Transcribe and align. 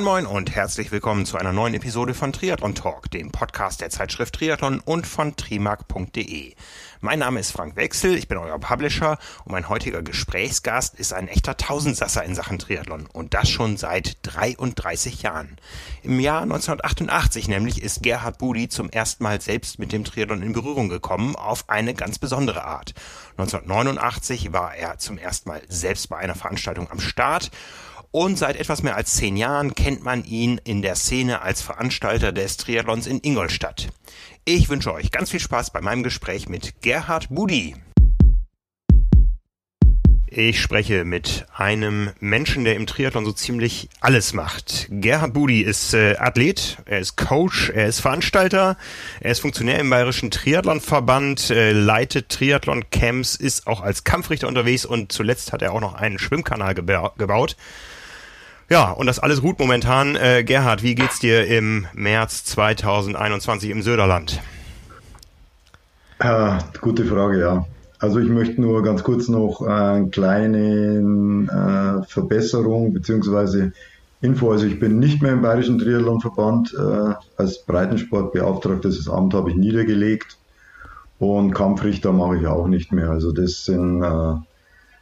Moin 0.00 0.24
Moin 0.24 0.26
und 0.26 0.54
herzlich 0.54 0.92
willkommen 0.92 1.26
zu 1.26 1.36
einer 1.36 1.52
neuen 1.52 1.74
Episode 1.74 2.14
von 2.14 2.32
Triathlon 2.32 2.74
Talk, 2.74 3.10
dem 3.10 3.30
Podcast 3.30 3.82
der 3.82 3.90
Zeitschrift 3.90 4.34
Triathlon 4.34 4.80
und 4.80 5.06
von 5.06 5.36
trimark.de. 5.36 6.54
Mein 7.02 7.18
Name 7.18 7.38
ist 7.38 7.50
Frank 7.50 7.76
Wechsel, 7.76 8.16
ich 8.16 8.26
bin 8.26 8.38
euer 8.38 8.58
Publisher 8.58 9.18
und 9.44 9.52
mein 9.52 9.68
heutiger 9.68 10.02
Gesprächsgast 10.02 10.94
ist 10.94 11.12
ein 11.12 11.28
echter 11.28 11.58
Tausendsasser 11.58 12.24
in 12.24 12.34
Sachen 12.34 12.58
Triathlon 12.58 13.08
und 13.12 13.34
das 13.34 13.50
schon 13.50 13.76
seit 13.76 14.16
33 14.22 15.20
Jahren. 15.20 15.58
Im 16.02 16.18
Jahr 16.18 16.42
1988 16.44 17.48
nämlich 17.48 17.82
ist 17.82 18.02
Gerhard 18.02 18.38
Budi 18.38 18.70
zum 18.70 18.88
ersten 18.88 19.22
Mal 19.22 19.42
selbst 19.42 19.78
mit 19.78 19.92
dem 19.92 20.04
Triathlon 20.04 20.40
in 20.40 20.54
Berührung 20.54 20.88
gekommen, 20.88 21.36
auf 21.36 21.68
eine 21.68 21.92
ganz 21.92 22.18
besondere 22.18 22.64
Art. 22.64 22.94
1989 23.32 24.54
war 24.54 24.74
er 24.74 24.96
zum 24.96 25.18
ersten 25.18 25.50
Mal 25.50 25.60
selbst 25.68 26.08
bei 26.08 26.16
einer 26.16 26.36
Veranstaltung 26.36 26.90
am 26.90 27.00
Start 27.00 27.50
und 28.12 28.36
seit 28.38 28.56
etwas 28.56 28.82
mehr 28.82 28.96
als 28.96 29.14
zehn 29.14 29.36
Jahren 29.36 29.74
kennt 29.74 30.02
man 30.02 30.24
ihn 30.24 30.60
in 30.64 30.82
der 30.82 30.96
Szene 30.96 31.42
als 31.42 31.62
Veranstalter 31.62 32.32
des 32.32 32.56
Triathlons 32.56 33.06
in 33.06 33.20
Ingolstadt. 33.22 33.88
Ich 34.44 34.68
wünsche 34.68 34.92
euch 34.92 35.10
ganz 35.10 35.30
viel 35.30 35.40
Spaß 35.40 35.70
bei 35.70 35.80
meinem 35.80 36.02
Gespräch 36.02 36.48
mit 36.48 36.82
Gerhard 36.82 37.28
Budi. 37.30 37.76
Ich 40.32 40.60
spreche 40.60 41.04
mit 41.04 41.46
einem 41.56 42.10
Menschen, 42.20 42.62
der 42.62 42.76
im 42.76 42.86
Triathlon 42.86 43.24
so 43.24 43.32
ziemlich 43.32 43.88
alles 44.00 44.32
macht. 44.32 44.86
Gerhard 44.88 45.34
Budi 45.34 45.60
ist 45.60 45.92
äh, 45.92 46.16
Athlet, 46.18 46.78
er 46.86 47.00
ist 47.00 47.16
Coach, 47.16 47.70
er 47.70 47.88
ist 47.88 47.98
Veranstalter, 47.98 48.76
er 49.18 49.32
ist 49.32 49.40
Funktionär 49.40 49.80
im 49.80 49.90
Bayerischen 49.90 50.30
Triathlonverband, 50.30 51.50
äh, 51.50 51.72
leitet 51.72 52.28
Triathlon-Camps, 52.28 53.34
ist 53.34 53.66
auch 53.66 53.80
als 53.80 54.04
Kampfrichter 54.04 54.46
unterwegs 54.46 54.84
und 54.84 55.10
zuletzt 55.10 55.52
hat 55.52 55.62
er 55.62 55.72
auch 55.72 55.80
noch 55.80 55.94
einen 55.94 56.20
Schwimmkanal 56.20 56.74
geba 56.76 57.12
gebaut. 57.18 57.56
Ja, 58.70 58.92
und 58.92 59.06
das 59.06 59.18
alles 59.18 59.42
ruht 59.42 59.58
momentan. 59.58 60.14
Äh, 60.14 60.44
Gerhard, 60.44 60.84
wie 60.84 60.94
geht's 60.94 61.18
dir 61.18 61.44
im 61.48 61.88
März 61.92 62.44
2021 62.44 63.68
im 63.68 63.82
Söderland? 63.82 64.40
Ja, 66.22 66.58
gute 66.80 67.04
Frage, 67.04 67.40
ja. 67.40 67.66
Also 67.98 68.20
ich 68.20 68.28
möchte 68.28 68.60
nur 68.60 68.84
ganz 68.84 69.02
kurz 69.02 69.26
noch 69.26 69.60
eine 69.62 70.08
kleine 70.10 71.00
äh, 71.50 72.08
Verbesserung 72.08 72.94
bzw. 72.94 73.72
Info. 74.20 74.52
Also 74.52 74.66
ich 74.66 74.78
bin 74.78 75.00
nicht 75.00 75.20
mehr 75.20 75.32
im 75.32 75.42
Bayerischen 75.42 75.80
Triathlonverband 75.80 76.72
äh, 76.74 77.14
als 77.36 77.64
Breitensportbeauftragter. 77.64 78.88
Das 78.88 79.08
Amt 79.08 79.34
habe 79.34 79.50
ich 79.50 79.56
niedergelegt 79.56 80.38
und 81.18 81.54
Kampfrichter 81.54 82.12
mache 82.12 82.36
ich 82.38 82.46
auch 82.46 82.68
nicht 82.68 82.92
mehr. 82.92 83.10
Also 83.10 83.32
das 83.32 83.64
sind 83.64 84.02
äh, 84.02 84.34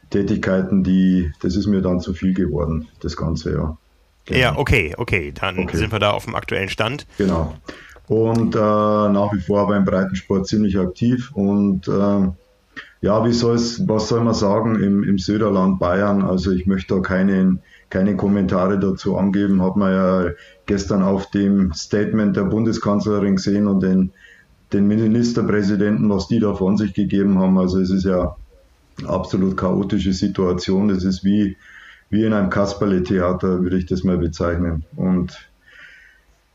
Tätigkeiten, 0.09 0.83
die, 0.83 1.31
das 1.41 1.55
ist 1.55 1.67
mir 1.67 1.81
dann 1.81 1.99
zu 1.99 2.13
viel 2.13 2.33
geworden, 2.33 2.87
das 3.01 3.15
ganze 3.15 3.53
Jahr. 3.53 3.77
Genau. 4.25 4.39
Ja, 4.39 4.57
okay, 4.57 4.93
okay, 4.97 5.33
dann 5.39 5.59
okay. 5.59 5.77
sind 5.77 5.91
wir 5.91 5.99
da 5.99 6.11
auf 6.11 6.25
dem 6.25 6.35
aktuellen 6.35 6.69
Stand. 6.69 7.07
Genau. 7.17 7.55
Und 8.07 8.55
äh, 8.55 8.59
nach 8.59 9.33
wie 9.33 9.39
vor 9.39 9.67
beim 9.67 9.85
Breitensport 9.85 10.47
ziemlich 10.47 10.77
aktiv 10.79 11.31
und 11.33 11.87
äh, 11.87 12.27
ja, 13.01 13.25
wie 13.25 13.31
soll's, 13.31 13.87
was 13.87 14.09
soll 14.09 14.21
man 14.21 14.33
sagen 14.33 14.81
im, 14.81 15.03
im 15.03 15.17
Söderland 15.17 15.79
Bayern? 15.79 16.21
Also 16.21 16.51
ich 16.51 16.65
möchte 16.65 16.95
da 16.95 17.01
keine, 17.01 17.59
keine 17.89 18.17
Kommentare 18.17 18.77
dazu 18.77 19.15
angeben. 19.15 19.61
Hat 19.61 19.77
man 19.77 19.93
ja 19.93 20.31
gestern 20.65 21.01
auf 21.01 21.29
dem 21.31 21.71
Statement 21.73 22.35
der 22.35 22.43
Bundeskanzlerin 22.43 23.37
gesehen 23.37 23.67
und 23.67 23.81
den, 23.81 24.11
den 24.73 24.87
Ministerpräsidenten, 24.87 26.09
was 26.09 26.27
die 26.27 26.39
da 26.39 26.53
von 26.53 26.77
sich 26.77 26.93
gegeben 26.93 27.39
haben. 27.39 27.57
Also 27.57 27.79
es 27.79 27.89
ist 27.89 28.03
ja 28.03 28.35
absolut 29.05 29.57
chaotische 29.57 30.13
Situation. 30.13 30.89
Das 30.89 31.03
ist 31.03 31.23
wie, 31.23 31.57
wie 32.09 32.23
in 32.23 32.33
einem 32.33 32.49
Kasperle-Theater, 32.49 33.61
würde 33.61 33.77
ich 33.77 33.85
das 33.85 34.03
mal 34.03 34.17
bezeichnen. 34.17 34.83
Und 34.95 35.49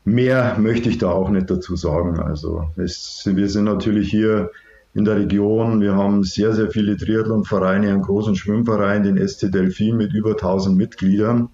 mehr 0.03 0.57
möchte 0.59 0.89
ich 0.89 0.97
da 0.97 1.09
auch 1.09 1.29
nicht 1.29 1.49
dazu 1.49 1.75
sagen. 1.75 2.19
Also 2.19 2.69
es, 2.75 3.23
wir 3.25 3.49
sind 3.49 3.65
natürlich 3.65 4.09
hier 4.09 4.51
in 4.93 5.05
der 5.05 5.17
Region. 5.17 5.81
Wir 5.81 5.95
haben 5.95 6.23
sehr, 6.23 6.53
sehr 6.53 6.71
viele 6.71 6.97
Triathlonvereine, 6.97 7.89
einen 7.89 8.01
großen 8.01 8.35
Schwimmverein, 8.35 9.03
den 9.03 9.27
SC 9.27 9.51
Delfin 9.51 9.97
mit 9.97 10.13
über 10.13 10.31
1000 10.31 10.77
Mitgliedern, 10.77 11.49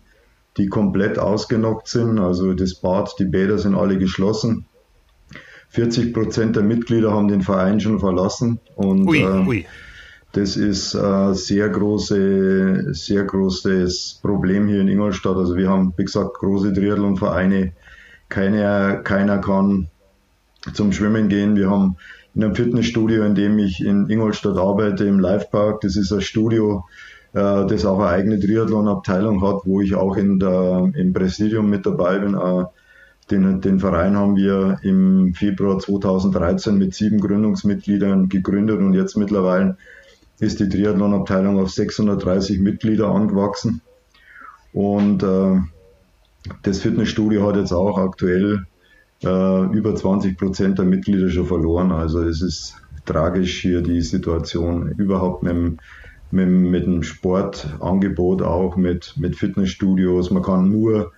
die 0.58 0.68
komplett 0.68 1.18
ausgenockt 1.18 1.88
sind. 1.88 2.20
Also 2.20 2.54
das 2.54 2.76
Bad, 2.76 3.16
die 3.18 3.26
Bäder 3.26 3.58
sind 3.58 3.76
alle 3.76 3.98
geschlossen. 3.98 4.66
40 5.70 6.14
Prozent 6.14 6.56
der 6.58 6.64
Mitglieder 6.64 7.14
haben 7.14 7.30
den 7.30 7.42
Verein 7.42 7.80
schon 7.80 8.00
verlassen. 8.00 8.60
Und, 8.76 9.08
ui, 9.08 9.22
äh, 9.22 9.48
ui. 9.48 9.66
Das 10.34 10.56
ist 10.56 10.96
ein 10.96 11.34
sehr 11.34 11.68
große, 11.68 12.94
sehr 12.94 13.24
großes 13.26 14.20
Problem 14.22 14.68
hier 14.68 14.80
in 14.80 14.88
Ingolstadt. 14.88 15.36
Also 15.36 15.58
wir 15.58 15.70
haben, 15.70 15.94
wie 15.98 16.06
gesagt, 16.06 16.36
große 16.36 16.72
Triathlonvereine. 16.74 17.74
Keiner, 18.30 18.96
keiner 18.98 19.40
kann 19.40 19.90
zum 20.74 20.94
Schwimmen 20.94 21.28
gehen. 21.28 21.58
Wir 21.58 21.70
haben 21.70 21.98
in 22.34 22.46
einem 22.46 22.56
Fitnessstudio, 22.56 23.26
in 23.26 23.36
dem 23.36 23.60
ich 23.60 23.84
in 23.84 24.10
Ingolstadt 24.10 24.58
arbeite, 24.58 25.04
im 25.04 25.20
Livepark. 25.20 25.82
Das 25.82 25.98
ist 25.98 26.14
ein 26.14 26.22
Studio, 26.22 26.86
äh, 27.34 27.66
das 27.66 27.86
auch 27.86 28.00
eine 28.00 28.08
eigene 28.08 28.40
Triathlon-Abteilung 28.40 29.42
hat, 29.46 29.66
wo 29.66 29.82
ich 29.82 29.96
auch 29.96 30.16
in 30.16 30.40
der, 30.40 30.92
im 30.96 31.12
Präsidium 31.12 31.70
mit 31.70 31.86
dabei 31.86 32.20
bin. 32.20 32.36
Äh, 32.36 32.66
den, 33.30 33.60
den 33.60 33.80
Verein 33.80 34.16
haben 34.16 34.38
wir 34.38 34.80
im 34.84 35.34
Februar 35.34 35.80
2013 35.80 36.78
mit 36.78 36.94
sieben 36.94 37.20
Gründungsmitgliedern 37.20 38.30
gegründet 38.30 38.80
und 38.80 38.94
jetzt 38.94 39.18
mittlerweile 39.18 39.78
ist 40.42 40.60
die 40.60 40.68
Triathlon-Abteilung 40.68 41.60
auf 41.60 41.70
630 41.70 42.60
Mitglieder 42.60 43.10
angewachsen. 43.10 43.82
Und 44.74 45.22
äh, 45.22 45.60
das 46.64 46.80
Fitnessstudio 46.80 47.48
hat 47.48 47.58
jetzt 47.58 47.72
auch 47.72 48.00
aktuell 48.00 48.66
äh, 49.24 49.66
über 49.68 49.96
20 49.96 50.38
Prozent 50.38 50.80
der 50.80 50.86
Mitglieder 50.86 51.30
schon 51.30 51.46
verloren. 51.46 51.92
Also 51.92 52.24
es 52.24 52.42
ist 52.42 52.76
tragisch 53.06 53.62
hier 53.62 53.82
die 53.82 54.02
Situation 54.02 54.90
überhaupt 54.98 55.44
mit 55.44 55.54
dem, 55.54 55.78
mit, 56.32 56.50
mit 56.50 56.86
dem 56.86 57.04
Sportangebot, 57.04 58.42
auch 58.42 58.76
mit, 58.76 59.14
mit 59.18 59.36
Fitnessstudios. 59.36 60.32
Man 60.32 60.42
kann 60.42 60.72
nur 60.72 61.12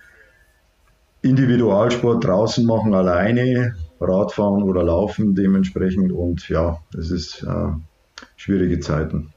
Individualsport 1.22 2.24
draußen 2.24 2.66
machen, 2.66 2.92
alleine, 2.92 3.74
Radfahren 4.00 4.64
oder 4.64 4.82
Laufen 4.82 5.34
dementsprechend. 5.34 6.12
Und 6.12 6.46
ja, 6.50 6.82
es 6.98 7.10
ist 7.10 7.42
äh, 7.42 7.72
schwierige 8.36 8.80
Zeiten. 8.80 9.34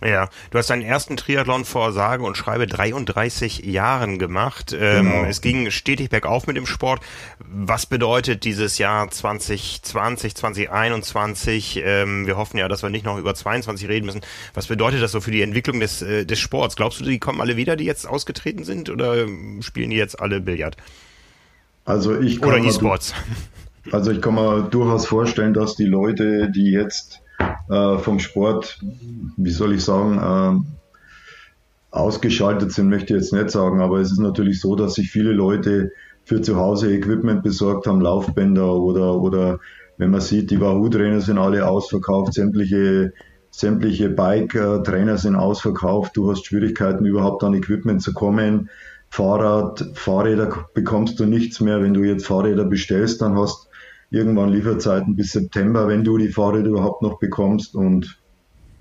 Ja, 0.00 0.28
du 0.52 0.58
hast 0.58 0.70
deinen 0.70 0.82
ersten 0.82 1.16
Triathlon 1.16 1.64
vor 1.64 1.92
sage 1.92 2.22
und 2.22 2.36
schreibe 2.36 2.68
33 2.68 3.64
Jahren 3.64 4.20
gemacht. 4.20 4.76
Ähm, 4.78 5.10
genau. 5.10 5.24
Es 5.24 5.40
ging 5.40 5.72
stetig 5.72 6.08
bergauf 6.08 6.46
mit 6.46 6.56
dem 6.56 6.66
Sport. 6.66 7.00
Was 7.40 7.86
bedeutet 7.86 8.44
dieses 8.44 8.78
Jahr 8.78 9.10
2020, 9.10 10.36
2021? 10.36 11.82
Ähm, 11.84 12.28
wir 12.28 12.36
hoffen 12.36 12.58
ja, 12.58 12.68
dass 12.68 12.84
wir 12.84 12.90
nicht 12.90 13.04
noch 13.04 13.18
über 13.18 13.34
22 13.34 13.88
reden 13.88 14.06
müssen. 14.06 14.20
Was 14.54 14.68
bedeutet 14.68 15.02
das 15.02 15.10
so 15.10 15.20
für 15.20 15.32
die 15.32 15.42
Entwicklung 15.42 15.80
des, 15.80 16.00
äh, 16.00 16.24
des 16.24 16.38
Sports? 16.38 16.76
Glaubst 16.76 17.00
du, 17.00 17.04
die 17.04 17.18
kommen 17.18 17.40
alle 17.40 17.56
wieder, 17.56 17.74
die 17.74 17.84
jetzt 17.84 18.06
ausgetreten 18.06 18.62
sind, 18.62 18.90
oder 18.90 19.26
spielen 19.62 19.90
die 19.90 19.96
jetzt 19.96 20.20
alle 20.20 20.40
Billard? 20.40 20.76
Also 21.84 22.20
ich 22.20 22.40
oder 22.44 22.58
E-Sports? 22.58 23.14
Also 23.90 24.12
ich 24.12 24.20
kann 24.20 24.34
mir 24.34 24.62
durchaus 24.62 25.06
vorstellen, 25.06 25.54
dass 25.54 25.74
die 25.74 25.86
Leute, 25.86 26.52
die 26.52 26.70
jetzt 26.70 27.20
äh, 27.68 27.98
vom 27.98 28.18
Sport, 28.18 28.80
wie 29.36 29.50
soll 29.50 29.74
ich 29.74 29.84
sagen, 29.84 30.18
äh, 30.18 31.96
ausgeschaltet 31.96 32.72
sind, 32.72 32.88
möchte 32.88 33.14
ich 33.14 33.20
jetzt 33.20 33.32
nicht 33.32 33.50
sagen, 33.50 33.80
aber 33.80 33.98
es 33.98 34.12
ist 34.12 34.18
natürlich 34.18 34.60
so, 34.60 34.76
dass 34.76 34.94
sich 34.94 35.10
viele 35.10 35.32
Leute 35.32 35.92
für 36.24 36.42
zu 36.42 36.56
Hause 36.56 36.92
Equipment 36.92 37.42
besorgt 37.42 37.86
haben, 37.86 38.00
Laufbänder 38.00 38.74
oder, 38.74 39.14
oder 39.20 39.60
wenn 39.96 40.10
man 40.10 40.20
sieht, 40.20 40.50
die 40.50 40.60
Wahoo-Trainer 40.60 41.20
sind 41.20 41.38
alle 41.38 41.66
ausverkauft, 41.66 42.34
sämtliche, 42.34 43.12
sämtliche 43.50 44.10
Bike-Trainer 44.10 45.16
sind 45.16 45.36
ausverkauft, 45.36 46.16
du 46.16 46.30
hast 46.30 46.46
Schwierigkeiten 46.46 47.04
überhaupt 47.06 47.42
an 47.44 47.54
Equipment 47.54 48.02
zu 48.02 48.12
kommen. 48.12 48.70
Fahrrad, 49.10 49.90
Fahrräder 49.94 50.68
bekommst 50.74 51.18
du 51.18 51.24
nichts 51.24 51.60
mehr. 51.60 51.82
Wenn 51.82 51.94
du 51.94 52.02
jetzt 52.04 52.26
Fahrräder 52.26 52.66
bestellst, 52.66 53.22
dann 53.22 53.38
hast 53.38 53.67
irgendwann 54.10 54.50
Lieferzeiten 54.50 55.16
bis 55.16 55.32
September, 55.32 55.88
wenn 55.88 56.04
du 56.04 56.18
die 56.18 56.28
Fahrräder 56.28 56.68
überhaupt 56.68 57.02
noch 57.02 57.18
bekommst. 57.18 57.74
Und 57.74 58.18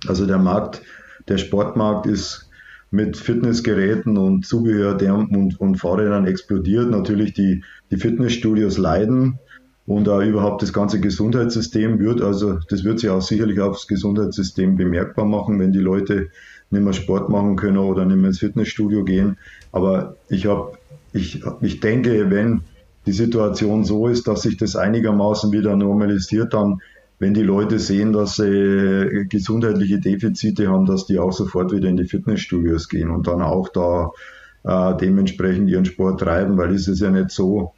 also 0.07 0.25
der 0.25 0.38
Markt, 0.38 0.81
der 1.27 1.38
Sportmarkt 1.38 2.06
ist 2.06 2.50
mit 2.91 3.18
Fitnessgeräten 3.18 4.18
und 4.18 4.45
Zubehör 4.45 4.97
und, 5.13 5.59
und 5.59 5.75
Fahrrädern 5.75 6.25
explodiert. 6.25 6.89
Natürlich 6.89 7.33
die, 7.33 7.63
die 7.91 7.97
Fitnessstudios 7.97 8.77
leiden 8.77 9.39
und 9.85 10.07
auch 10.07 10.21
überhaupt 10.21 10.62
das 10.62 10.74
ganze 10.74 11.00
Gesundheitssystem 11.00 12.00
wird, 12.00 12.21
also 12.21 12.59
das 12.69 12.83
wird 12.83 13.00
sich 13.00 13.09
auch 13.09 13.21
sicherlich 13.21 13.59
aufs 13.59 13.88
Gesundheitssystem 13.88 14.75
bemerkbar 14.75 15.25
machen, 15.25 15.59
wenn 15.59 15.71
die 15.71 15.80
Leute 15.80 16.30
nicht 16.69 16.83
mehr 16.83 16.94
Sport 16.94 17.30
machen 17.30 17.56
können 17.56 17.77
oder 17.77 18.06
nicht 18.06 18.18
mehr 18.18 18.27
ins 18.27 18.39
Fitnessstudio 18.39 19.03
gehen. 19.03 19.38
Aber 19.71 20.15
ich 20.30 20.45
habe, 20.45 20.77
ich, 21.13 21.41
ich 21.62 21.80
denke, 21.80 22.30
wenn 22.30 22.63
die 23.07 23.13
Situation 23.13 23.86
so 23.86 24.07
ist, 24.07 24.27
dass 24.27 24.42
sich 24.42 24.57
das 24.57 24.75
einigermaßen 24.75 25.51
wieder 25.51 25.75
normalisiert, 25.75 26.54
dann, 26.54 26.81
wenn 27.19 27.33
die 27.33 27.42
Leute 27.42 27.80
sehen, 27.80 28.12
dass 28.12 28.36
sie 28.36 29.25
gesundheitliche 29.30 30.00
Defizite 30.00 30.68
haben, 30.68 30.86
dass 30.86 31.06
die 31.06 31.18
auch 31.18 31.31
sofort 31.31 31.71
wieder 31.71 31.88
in 31.88 31.98
die 31.98 32.06
Fitnessstudios 32.06 32.89
gehen 32.89 33.09
und 33.09 33.27
dann 33.27 33.42
auch 33.42 33.69
da 33.69 34.12
äh, 34.63 34.98
dementsprechend 34.98 35.69
ihren 35.69 35.86
Sport 35.86 36.19
treiben, 36.19 36.57
weil 36.57 36.75
es 36.75 36.88
ist 36.88 37.00
ja 37.00 37.09
nicht 37.09 37.31
so, 37.31 37.71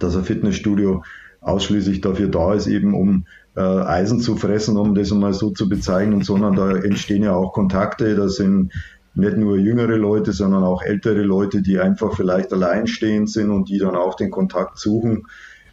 dass 0.00 0.16
ein 0.16 0.24
Fitnessstudio 0.24 1.02
ausschließlich 1.40 2.00
dafür 2.00 2.28
da 2.28 2.54
ist, 2.54 2.66
eben 2.66 2.94
um 2.94 3.26
äh, 3.56 3.60
Eisen 3.60 4.20
zu 4.20 4.36
fressen, 4.36 4.76
um 4.76 4.94
das 4.94 5.12
mal 5.12 5.32
so 5.32 5.50
zu 5.50 5.68
bezeichnen, 5.68 6.22
sondern 6.22 6.56
da 6.56 6.72
entstehen 6.72 7.22
ja 7.22 7.34
auch 7.34 7.52
Kontakte, 7.52 8.16
da 8.16 8.28
sind 8.28 8.72
nicht 9.18 9.36
nur 9.36 9.58
jüngere 9.58 9.96
Leute, 9.96 10.32
sondern 10.32 10.62
auch 10.62 10.82
ältere 10.82 11.22
Leute, 11.22 11.60
die 11.60 11.78
einfach 11.78 12.14
vielleicht 12.14 12.52
alleinstehend 12.52 13.28
sind 13.28 13.50
und 13.50 13.68
die 13.68 13.78
dann 13.78 13.96
auch 13.96 14.14
den 14.14 14.30
Kontakt 14.30 14.78
suchen 14.78 15.26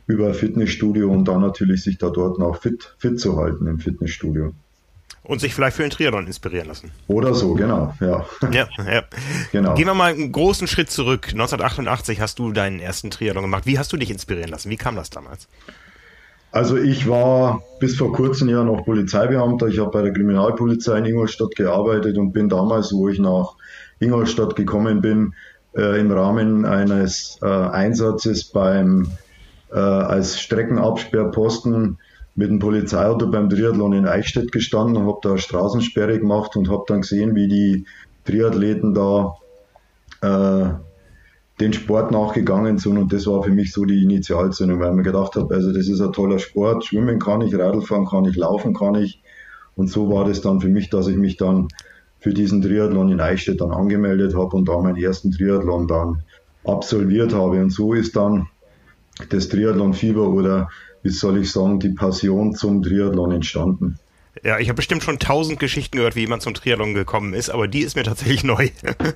über 0.07 0.33
Fitnessstudio 0.33 1.09
und 1.09 1.27
dann 1.27 1.41
natürlich 1.41 1.83
sich 1.83 1.97
da 1.97 2.09
dort 2.09 2.39
auch 2.39 2.61
fit, 2.61 2.95
fit 2.97 3.19
zu 3.19 3.37
halten 3.37 3.67
im 3.67 3.79
Fitnessstudio. 3.79 4.53
Und 5.23 5.41
sich 5.41 5.55
vielleicht 5.55 5.75
für 5.75 5.81
den 5.81 5.89
Triathlon 5.89 6.27
inspirieren 6.27 6.67
lassen. 6.67 6.91
Oder 7.07 7.33
so, 7.33 7.55
genau, 7.55 7.93
ja. 7.99 8.25
Ja, 8.51 8.67
ja. 8.77 9.03
Genau. 9.51 9.73
Gehen 9.73 9.87
wir 9.87 9.95
mal 9.95 10.13
einen 10.13 10.31
großen 10.31 10.67
Schritt 10.67 10.91
zurück. 10.91 11.29
1988 11.29 12.21
hast 12.21 12.37
du 12.37 12.51
deinen 12.51 12.79
ersten 12.79 13.09
Triathlon 13.09 13.43
gemacht. 13.43 13.65
Wie 13.65 13.79
hast 13.79 13.91
du 13.91 13.97
dich 13.97 14.11
inspirieren 14.11 14.49
lassen? 14.49 14.69
Wie 14.69 14.77
kam 14.77 14.95
das 14.95 15.09
damals? 15.09 15.47
Also 16.55 16.77
ich 16.77 17.05
war 17.09 17.63
bis 17.81 17.97
vor 17.97 18.13
kurzem 18.13 18.47
ja 18.47 18.63
noch 18.63 18.85
Polizeibeamter. 18.85 19.67
Ich 19.67 19.79
habe 19.79 19.91
bei 19.91 20.01
der 20.03 20.13
Kriminalpolizei 20.13 20.99
in 20.99 21.05
Ingolstadt 21.05 21.53
gearbeitet 21.53 22.17
und 22.17 22.31
bin 22.31 22.47
damals, 22.47 22.93
wo 22.93 23.09
ich 23.09 23.19
nach 23.19 23.55
Ingolstadt 23.99 24.55
gekommen 24.55 25.01
bin, 25.01 25.33
äh, 25.75 25.99
im 25.99 26.09
Rahmen 26.09 26.63
eines 26.63 27.39
äh, 27.41 27.45
Einsatzes 27.45 28.45
beim 28.45 29.07
äh, 29.69 29.77
als 29.79 30.39
Streckenabsperrposten 30.39 31.97
mit 32.35 32.49
dem 32.49 32.59
Polizeiauto 32.59 33.29
beim 33.29 33.49
Triathlon 33.49 33.91
in 33.91 34.07
Eichstätt 34.07 34.53
gestanden 34.53 34.95
und 34.95 35.07
habe 35.07 35.19
da 35.23 35.37
Straßensperre 35.37 36.19
gemacht 36.19 36.55
und 36.55 36.69
habe 36.69 36.85
dann 36.87 37.01
gesehen, 37.01 37.35
wie 37.35 37.49
die 37.49 37.85
Triathleten 38.23 38.93
da 38.93 39.35
äh, 40.21 40.69
den 41.59 41.71
Sport 41.71 42.11
nachgegangen 42.11 42.77
sind 42.77 42.97
und 42.97 43.13
das 43.13 43.27
war 43.27 43.43
für 43.43 43.51
mich 43.51 43.71
so 43.71 43.85
die 43.85 44.03
Initialzündung, 44.03 44.79
weil 44.79 44.89
ich 44.89 44.95
mir 44.95 45.03
gedacht 45.03 45.35
habe, 45.35 45.53
also 45.53 45.71
das 45.71 45.87
ist 45.87 46.01
ein 46.01 46.11
toller 46.11 46.39
Sport, 46.39 46.85
schwimmen 46.85 47.19
kann 47.19 47.41
ich, 47.41 47.57
Radlfahren 47.57 48.05
kann 48.05 48.25
ich, 48.25 48.35
laufen 48.35 48.73
kann 48.73 48.95
ich 48.95 49.21
und 49.75 49.89
so 49.89 50.09
war 50.09 50.25
das 50.25 50.41
dann 50.41 50.59
für 50.59 50.67
mich, 50.67 50.89
dass 50.89 51.07
ich 51.07 51.15
mich 51.15 51.37
dann 51.37 51.69
für 52.19 52.33
diesen 52.33 52.61
Triathlon 52.61 53.09
in 53.09 53.21
Eichstätt 53.21 53.61
dann 53.61 53.71
angemeldet 53.71 54.35
habe 54.35 54.57
und 54.57 54.67
da 54.67 54.79
meinen 54.79 54.97
ersten 54.97 55.31
Triathlon 55.31 55.87
dann 55.87 56.23
absolviert 56.65 57.33
habe 57.33 57.61
und 57.61 57.69
so 57.69 57.93
ist 57.93 58.15
dann 58.15 58.47
das 59.29 59.47
Triathlon-Fieber 59.47 60.27
oder 60.27 60.69
wie 61.03 61.09
soll 61.09 61.37
ich 61.37 61.51
sagen, 61.51 61.79
die 61.79 61.89
Passion 61.89 62.53
zum 62.53 62.81
Triathlon 62.81 63.31
entstanden. 63.31 63.99
Ja, 64.43 64.59
ich 64.59 64.67
habe 64.67 64.75
bestimmt 64.75 65.03
schon 65.03 65.19
tausend 65.19 65.59
Geschichten 65.59 65.97
gehört, 65.97 66.15
wie 66.15 66.21
jemand 66.21 66.41
zum 66.41 66.53
Triathlon 66.53 66.93
gekommen 66.93 67.33
ist, 67.33 67.49
aber 67.49 67.67
die 67.67 67.81
ist 67.81 67.95
mir 67.95 68.03
tatsächlich 68.03 68.43
neu. 68.43 68.69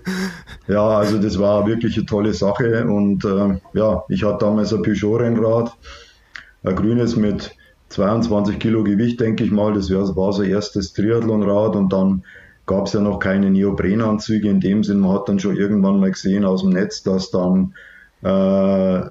ja, 0.68 0.88
also 0.88 1.20
das 1.20 1.38
war 1.40 1.68
wirklich 1.68 1.98
eine 1.98 2.06
tolle 2.06 2.34
Sache 2.34 2.86
und 2.86 3.26
äh, 3.26 3.60
ja, 3.74 4.04
ich 4.08 4.24
hatte 4.24 4.46
damals 4.46 4.74
ein 4.74 4.82
Peugeot-Rennrad, 4.82 5.76
ein 6.64 6.76
grünes 6.76 7.16
mit 7.16 7.56
22 7.90 8.60
Kilo 8.60 8.84
Gewicht, 8.84 9.20
denke 9.20 9.44
ich 9.44 9.52
mal. 9.52 9.74
Das 9.74 9.92
war 9.92 10.32
so 10.32 10.44
erstes 10.44 10.94
Triathlonrad 10.94 11.76
und 11.76 11.92
dann 11.92 12.24
gab 12.66 12.86
es 12.86 12.94
ja 12.94 13.02
noch 13.02 13.20
keine 13.20 13.50
Neoprenanzüge 13.50 14.48
in 14.48 14.60
dem 14.60 14.84
Sinn. 14.84 15.00
Man 15.00 15.14
hat 15.14 15.28
dann 15.28 15.40
schon 15.40 15.58
irgendwann 15.58 16.00
mal 16.00 16.12
gesehen 16.12 16.46
aus 16.46 16.62
dem 16.62 16.70
Netz, 16.70 17.04
dass 17.04 17.32
dann 17.32 17.74
äh, 18.22 19.02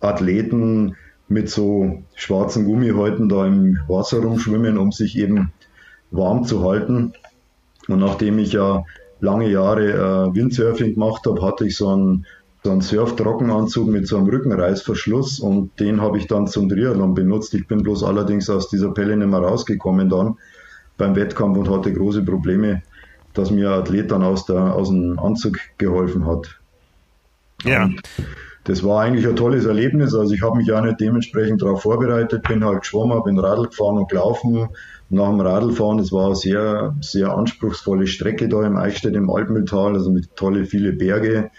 Athleten 0.00 0.96
mit 1.28 1.50
so 1.50 2.02
schwarzen 2.14 2.64
Gummihäuten 2.64 3.28
da 3.28 3.46
im 3.46 3.78
Wasser 3.86 4.22
rumschwimmen, 4.22 4.78
um 4.78 4.92
sich 4.92 5.18
eben 5.18 5.52
warm 6.10 6.44
zu 6.44 6.64
halten. 6.64 7.12
Und 7.86 8.00
nachdem 8.00 8.38
ich 8.38 8.52
ja 8.52 8.84
lange 9.20 9.48
Jahre 9.48 9.92
äh, 9.92 10.34
Windsurfing 10.34 10.94
gemacht 10.94 11.26
habe, 11.26 11.42
hatte 11.42 11.66
ich 11.66 11.76
so 11.76 11.88
einen, 11.88 12.26
so 12.62 12.70
einen 12.70 12.80
Surf-Trockenanzug 12.80 13.88
mit 13.88 14.06
so 14.06 14.16
einem 14.16 14.28
Rückenreißverschluss 14.28 15.40
und 15.40 15.78
den 15.80 16.00
habe 16.00 16.18
ich 16.18 16.26
dann 16.26 16.46
zum 16.46 16.68
Triathlon 16.68 17.14
benutzt. 17.14 17.54
Ich 17.54 17.66
bin 17.66 17.82
bloß 17.82 18.04
allerdings 18.04 18.48
aus 18.48 18.68
dieser 18.68 18.92
Pelle 18.92 19.16
nicht 19.16 19.28
mehr 19.28 19.40
rausgekommen 19.40 20.08
dann 20.08 20.36
beim 20.96 21.14
Wettkampf 21.14 21.56
und 21.58 21.70
hatte 21.70 21.92
große 21.92 22.22
Probleme, 22.22 22.82
dass 23.34 23.50
mir 23.50 23.70
ein 23.72 23.80
Athlet 23.80 24.10
dann 24.10 24.22
aus, 24.22 24.46
der, 24.46 24.74
aus 24.74 24.88
dem 24.88 25.18
Anzug 25.18 25.58
geholfen 25.78 26.26
hat. 26.26 26.58
Ja. 27.64 27.84
Und 27.84 28.02
das 28.68 28.84
war 28.84 29.00
eigentlich 29.00 29.26
ein 29.26 29.34
tolles 29.34 29.64
Erlebnis. 29.64 30.14
Also 30.14 30.34
ich 30.34 30.42
habe 30.42 30.58
mich 30.58 30.70
auch 30.72 30.82
nicht 30.82 31.00
dementsprechend 31.00 31.62
darauf 31.62 31.80
vorbereitet, 31.80 32.46
bin 32.46 32.62
halt 32.62 32.82
geschwommen, 32.82 33.22
bin 33.22 33.38
Radl 33.38 33.66
gefahren 33.66 33.96
und 33.96 34.10
gelaufen. 34.10 34.68
Nach 35.08 35.30
dem 35.30 35.40
Radlfahren, 35.40 35.96
das 35.96 36.12
war 36.12 36.26
eine 36.26 36.36
sehr, 36.36 36.94
sehr 37.00 37.34
anspruchsvolle 37.34 38.06
Strecke 38.06 38.46
da 38.46 38.66
im 38.66 38.76
Eichstätt 38.76 39.14
im 39.14 39.30
Alpental, 39.30 39.94
also 39.94 40.10
mit 40.10 40.36
tolle 40.36 40.66
viele 40.66 40.92
Berge. 40.92 41.50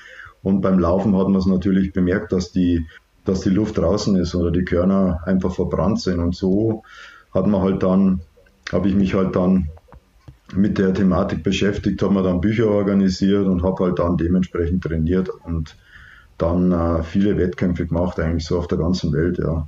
Und 0.43 0.61
beim 0.61 0.77
Laufen 0.77 1.17
hat 1.17 1.27
man 1.29 1.37
es 1.37 1.47
natürlich 1.47 1.93
bemerkt, 1.93 2.31
dass 2.31 2.51
die, 2.51 2.85
dass 3.25 3.41
die 3.41 3.49
Luft 3.49 3.79
draußen 3.79 4.15
ist 4.15 4.35
oder 4.35 4.51
die 4.51 4.63
Körner 4.63 5.21
einfach 5.25 5.55
verbrannt 5.55 5.99
sind. 5.99 6.19
Und 6.19 6.35
so 6.35 6.83
hat 7.33 7.47
man 7.47 7.63
halt 7.63 7.81
dann, 7.81 8.21
habe 8.71 8.87
ich 8.87 8.93
mich 8.93 9.15
halt 9.15 9.35
dann 9.35 9.69
mit 10.53 10.77
der 10.77 10.93
Thematik 10.93 11.41
beschäftigt, 11.41 12.03
habe 12.03 12.13
mir 12.13 12.23
dann 12.23 12.39
Bücher 12.39 12.67
organisiert 12.67 13.47
und 13.47 13.63
habe 13.63 13.85
halt 13.85 13.97
dann 13.97 14.15
dementsprechend 14.15 14.83
trainiert 14.83 15.29
und 15.29 15.75
dann 16.41 16.71
äh, 16.71 17.03
viele 17.03 17.37
Wettkämpfe 17.37 17.85
gemacht, 17.85 18.19
eigentlich 18.19 18.45
so 18.45 18.57
auf 18.57 18.67
der 18.67 18.77
ganzen 18.77 19.13
Welt, 19.13 19.37
ja. 19.37 19.67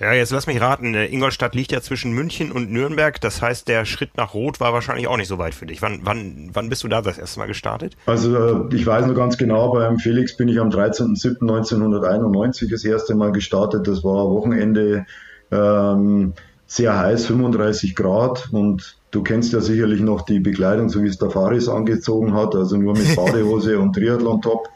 Ja, 0.00 0.12
jetzt 0.12 0.32
lass 0.32 0.46
mich 0.48 0.60
raten. 0.60 0.94
Äh, 0.94 1.06
Ingolstadt 1.06 1.54
liegt 1.54 1.70
ja 1.70 1.80
zwischen 1.80 2.12
München 2.12 2.50
und 2.50 2.72
Nürnberg. 2.72 3.20
Das 3.20 3.40
heißt, 3.40 3.68
der 3.68 3.84
Schritt 3.84 4.16
nach 4.16 4.34
Rot 4.34 4.58
war 4.58 4.72
wahrscheinlich 4.72 5.06
auch 5.06 5.16
nicht 5.16 5.28
so 5.28 5.38
weit 5.38 5.54
für 5.54 5.66
dich. 5.66 5.80
Wann, 5.80 6.00
wann, 6.02 6.50
wann 6.52 6.68
bist 6.68 6.82
du 6.82 6.88
da 6.88 7.02
das 7.02 7.18
erste 7.18 7.38
Mal 7.38 7.46
gestartet? 7.46 7.96
Also 8.06 8.36
äh, 8.36 8.74
ich 8.74 8.84
weiß 8.84 9.06
nur 9.06 9.14
ganz 9.14 9.38
genau, 9.38 9.72
beim 9.72 10.00
Felix 10.00 10.36
bin 10.36 10.48
ich 10.48 10.58
am 10.58 10.70
13.07.1991 10.70 12.68
das 12.68 12.84
erste 12.84 13.14
Mal 13.14 13.30
gestartet. 13.30 13.86
Das 13.86 14.02
war 14.02 14.28
Wochenende 14.28 15.06
ähm, 15.52 16.32
sehr 16.66 16.98
heiß, 16.98 17.26
35 17.26 17.94
Grad. 17.94 18.48
Und 18.50 18.96
du 19.12 19.22
kennst 19.22 19.52
ja 19.52 19.60
sicherlich 19.60 20.00
noch 20.00 20.22
die 20.22 20.40
Bekleidung, 20.40 20.88
so 20.88 21.04
wie 21.04 21.08
es 21.08 21.18
der 21.18 21.30
Faris 21.30 21.68
angezogen 21.68 22.34
hat. 22.34 22.56
Also 22.56 22.76
nur 22.76 22.94
mit 22.94 23.14
Badehose 23.16 23.78
und 23.78 23.92
Triathlon-Top 23.92 24.68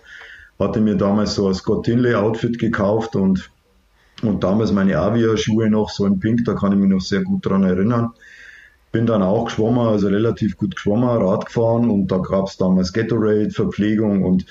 hatte 0.59 0.81
mir 0.81 0.97
damals 0.97 1.35
so 1.35 1.49
ein 1.49 1.55
Scott 1.55 1.85
Tinley 1.85 2.15
Outfit 2.15 2.59
gekauft 2.59 3.17
und, 3.17 3.51
und 4.23 4.43
damals 4.43 4.73
meine 4.73 4.99
Avia-Schuhe 4.99 5.69
noch, 5.69 5.91
so 5.91 6.07
in 6.07 6.21
Pink, 6.21 6.45
da 6.45 6.55
kann 6.55 6.73
ich 6.73 6.79
mich 6.79 6.89
noch 6.89 7.01
sehr 7.01 7.23
gut 7.23 7.45
dran 7.45 7.65
erinnern. 7.65 8.13
Bin 8.93 9.07
dann 9.07 9.23
auch 9.23 9.47
geschwommen, 9.47 9.87
also 9.87 10.09
relativ 10.09 10.57
gut 10.57 10.77
geschwommen, 10.77 11.09
Rad 11.09 11.47
gefahren 11.47 11.91
und 11.91 12.11
da 12.11 12.19
gab 12.19 12.47
es 12.47 12.57
damals 12.57 12.93
Gatorade, 12.93 13.51
Verpflegung 13.51 14.25
und 14.25 14.47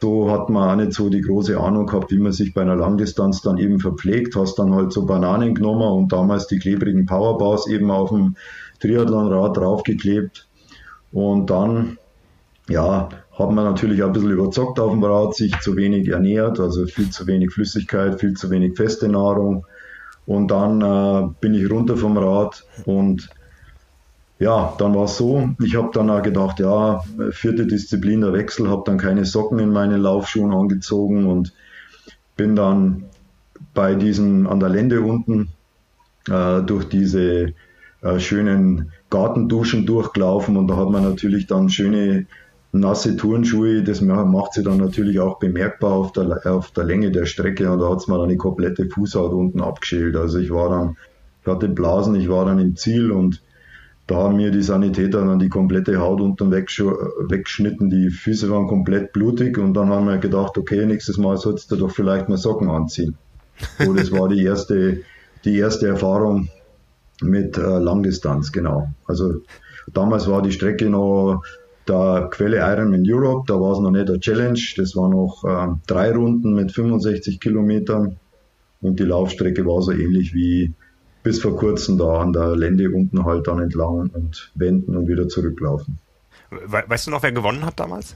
so 0.00 0.30
hat 0.30 0.48
man 0.48 0.70
auch 0.70 0.76
nicht 0.76 0.92
so 0.92 1.08
die 1.08 1.22
große 1.22 1.58
Ahnung 1.58 1.86
gehabt, 1.86 2.12
wie 2.12 2.18
man 2.18 2.30
sich 2.30 2.54
bei 2.54 2.62
einer 2.62 2.76
Langdistanz 2.76 3.42
dann 3.42 3.58
eben 3.58 3.80
verpflegt. 3.80 4.36
Hast 4.36 4.56
dann 4.56 4.72
halt 4.72 4.92
so 4.92 5.04
Bananen 5.06 5.56
genommen 5.56 5.90
und 5.90 6.12
damals 6.12 6.46
die 6.46 6.60
klebrigen 6.60 7.04
Powerbars 7.04 7.66
eben 7.66 7.90
auf 7.90 8.10
dem 8.10 8.36
Triathlonrad 8.78 9.56
draufgeklebt. 9.56 10.46
Und 11.10 11.50
dann, 11.50 11.98
ja, 12.68 13.08
hat 13.32 13.50
man 13.50 13.64
natürlich 13.64 14.02
ein 14.04 14.12
bisschen 14.12 14.30
überzockt 14.30 14.78
auf 14.78 14.92
dem 14.92 15.02
Rad, 15.02 15.34
sich 15.34 15.58
zu 15.60 15.76
wenig 15.76 16.08
ernährt, 16.08 16.60
also 16.60 16.86
viel 16.86 17.10
zu 17.10 17.26
wenig 17.26 17.52
Flüssigkeit, 17.52 18.20
viel 18.20 18.34
zu 18.34 18.50
wenig 18.50 18.76
feste 18.76 19.08
Nahrung. 19.08 19.66
Und 20.26 20.50
dann 20.50 20.82
äh, 20.82 21.28
bin 21.40 21.54
ich 21.54 21.70
runter 21.70 21.96
vom 21.96 22.18
Rad 22.18 22.64
und 22.84 23.30
ja, 24.38 24.74
dann 24.78 24.94
war 24.94 25.04
es 25.04 25.16
so, 25.16 25.50
ich 25.60 25.74
habe 25.74 25.90
dann 25.92 26.10
auch 26.10 26.22
gedacht, 26.22 26.60
ja, 26.60 27.02
vierte 27.30 27.66
Disziplin, 27.66 28.20
der 28.20 28.32
Wechsel, 28.32 28.70
habe 28.70 28.82
dann 28.86 28.98
keine 28.98 29.24
Socken 29.24 29.58
in 29.58 29.70
meinen 29.70 30.00
Laufschuhen 30.00 30.52
angezogen 30.52 31.26
und 31.26 31.54
bin 32.36 32.54
dann 32.54 33.04
bei 33.74 33.94
diesen 33.94 34.46
an 34.46 34.60
der 34.60 34.68
Lände 34.68 35.00
unten 35.00 35.48
äh, 36.28 36.62
durch 36.62 36.88
diese 36.88 37.54
äh, 38.02 38.20
schönen 38.20 38.92
Gartenduschen 39.10 39.86
durchgelaufen 39.86 40.56
und 40.56 40.68
da 40.68 40.76
hat 40.76 40.90
man 40.90 41.02
natürlich 41.02 41.46
dann 41.46 41.68
schöne 41.68 42.26
nasse 42.72 43.16
Turnschuhe, 43.16 43.82
das 43.82 44.00
macht 44.00 44.52
sie 44.52 44.62
dann 44.62 44.78
natürlich 44.78 45.20
auch 45.20 45.38
bemerkbar 45.38 45.92
auf 45.92 46.12
der, 46.12 46.40
auf 46.44 46.70
der 46.70 46.84
Länge 46.84 47.10
der 47.10 47.26
Strecke 47.26 47.70
und 47.70 47.80
da 47.80 47.90
hat 47.90 47.98
es 47.98 48.08
mir 48.08 48.18
dann 48.18 48.28
die 48.28 48.36
komplette 48.36 48.86
Fußhaut 48.86 49.32
unten 49.32 49.60
abgeschält. 49.60 50.16
Also 50.16 50.38
ich 50.38 50.50
war 50.50 50.68
dann, 50.68 50.96
ich 51.42 51.46
hatte 51.46 51.68
Blasen, 51.68 52.14
ich 52.14 52.28
war 52.28 52.44
dann 52.44 52.58
im 52.58 52.76
Ziel 52.76 53.10
und 53.10 53.42
da 54.06 54.16
haben 54.16 54.36
mir 54.36 54.50
die 54.50 54.62
Sanitäter 54.62 55.24
dann 55.24 55.38
die 55.38 55.50
komplette 55.50 55.98
Haut 55.98 56.20
unten 56.20 56.50
weggeschnitten, 56.50 57.90
die 57.90 58.10
Füße 58.10 58.50
waren 58.50 58.66
komplett 58.66 59.12
blutig 59.12 59.58
und 59.58 59.74
dann 59.74 59.90
haben 59.90 60.06
wir 60.06 60.18
gedacht, 60.18 60.56
okay, 60.56 60.86
nächstes 60.86 61.18
Mal 61.18 61.36
sollst 61.36 61.70
du 61.70 61.76
doch 61.76 61.90
vielleicht 61.90 62.28
mal 62.28 62.38
Socken 62.38 62.70
anziehen. 62.70 63.16
So, 63.78 63.92
das 63.94 64.10
war 64.10 64.28
die 64.28 64.42
erste, 64.42 65.02
die 65.44 65.58
erste 65.58 65.88
Erfahrung 65.88 66.48
mit 67.20 67.58
äh, 67.58 67.78
Langdistanz, 67.78 68.52
genau. 68.52 68.88
Also 69.06 69.42
damals 69.92 70.28
war 70.28 70.40
die 70.42 70.52
Strecke 70.52 70.88
noch 70.88 71.42
der 71.88 72.28
Quelle 72.30 72.58
Ironman 72.58 73.04
Europe, 73.06 73.44
da 73.46 73.60
war 73.60 73.72
es 73.72 73.78
noch 73.78 73.90
nicht 73.90 74.08
eine 74.08 74.20
Challenge, 74.20 74.60
das 74.76 74.94
waren 74.96 75.12
noch 75.12 75.44
äh, 75.44 75.74
drei 75.86 76.12
Runden 76.12 76.54
mit 76.54 76.72
65 76.72 77.40
Kilometern 77.40 78.16
und 78.80 79.00
die 79.00 79.04
Laufstrecke 79.04 79.64
war 79.66 79.82
so 79.82 79.92
ähnlich 79.92 80.34
wie 80.34 80.72
bis 81.22 81.40
vor 81.40 81.56
kurzem 81.56 81.98
da 81.98 82.20
an 82.20 82.32
der 82.32 82.56
Lände 82.56 82.90
unten 82.90 83.24
halt 83.24 83.46
dann 83.46 83.60
entlang 83.60 84.10
und 84.12 84.50
wenden 84.54 84.96
und 84.96 85.08
wieder 85.08 85.28
zurücklaufen. 85.28 85.98
Weißt 86.50 87.06
du 87.06 87.10
noch, 87.10 87.22
wer 87.22 87.32
gewonnen 87.32 87.64
hat 87.64 87.78
damals? 87.78 88.14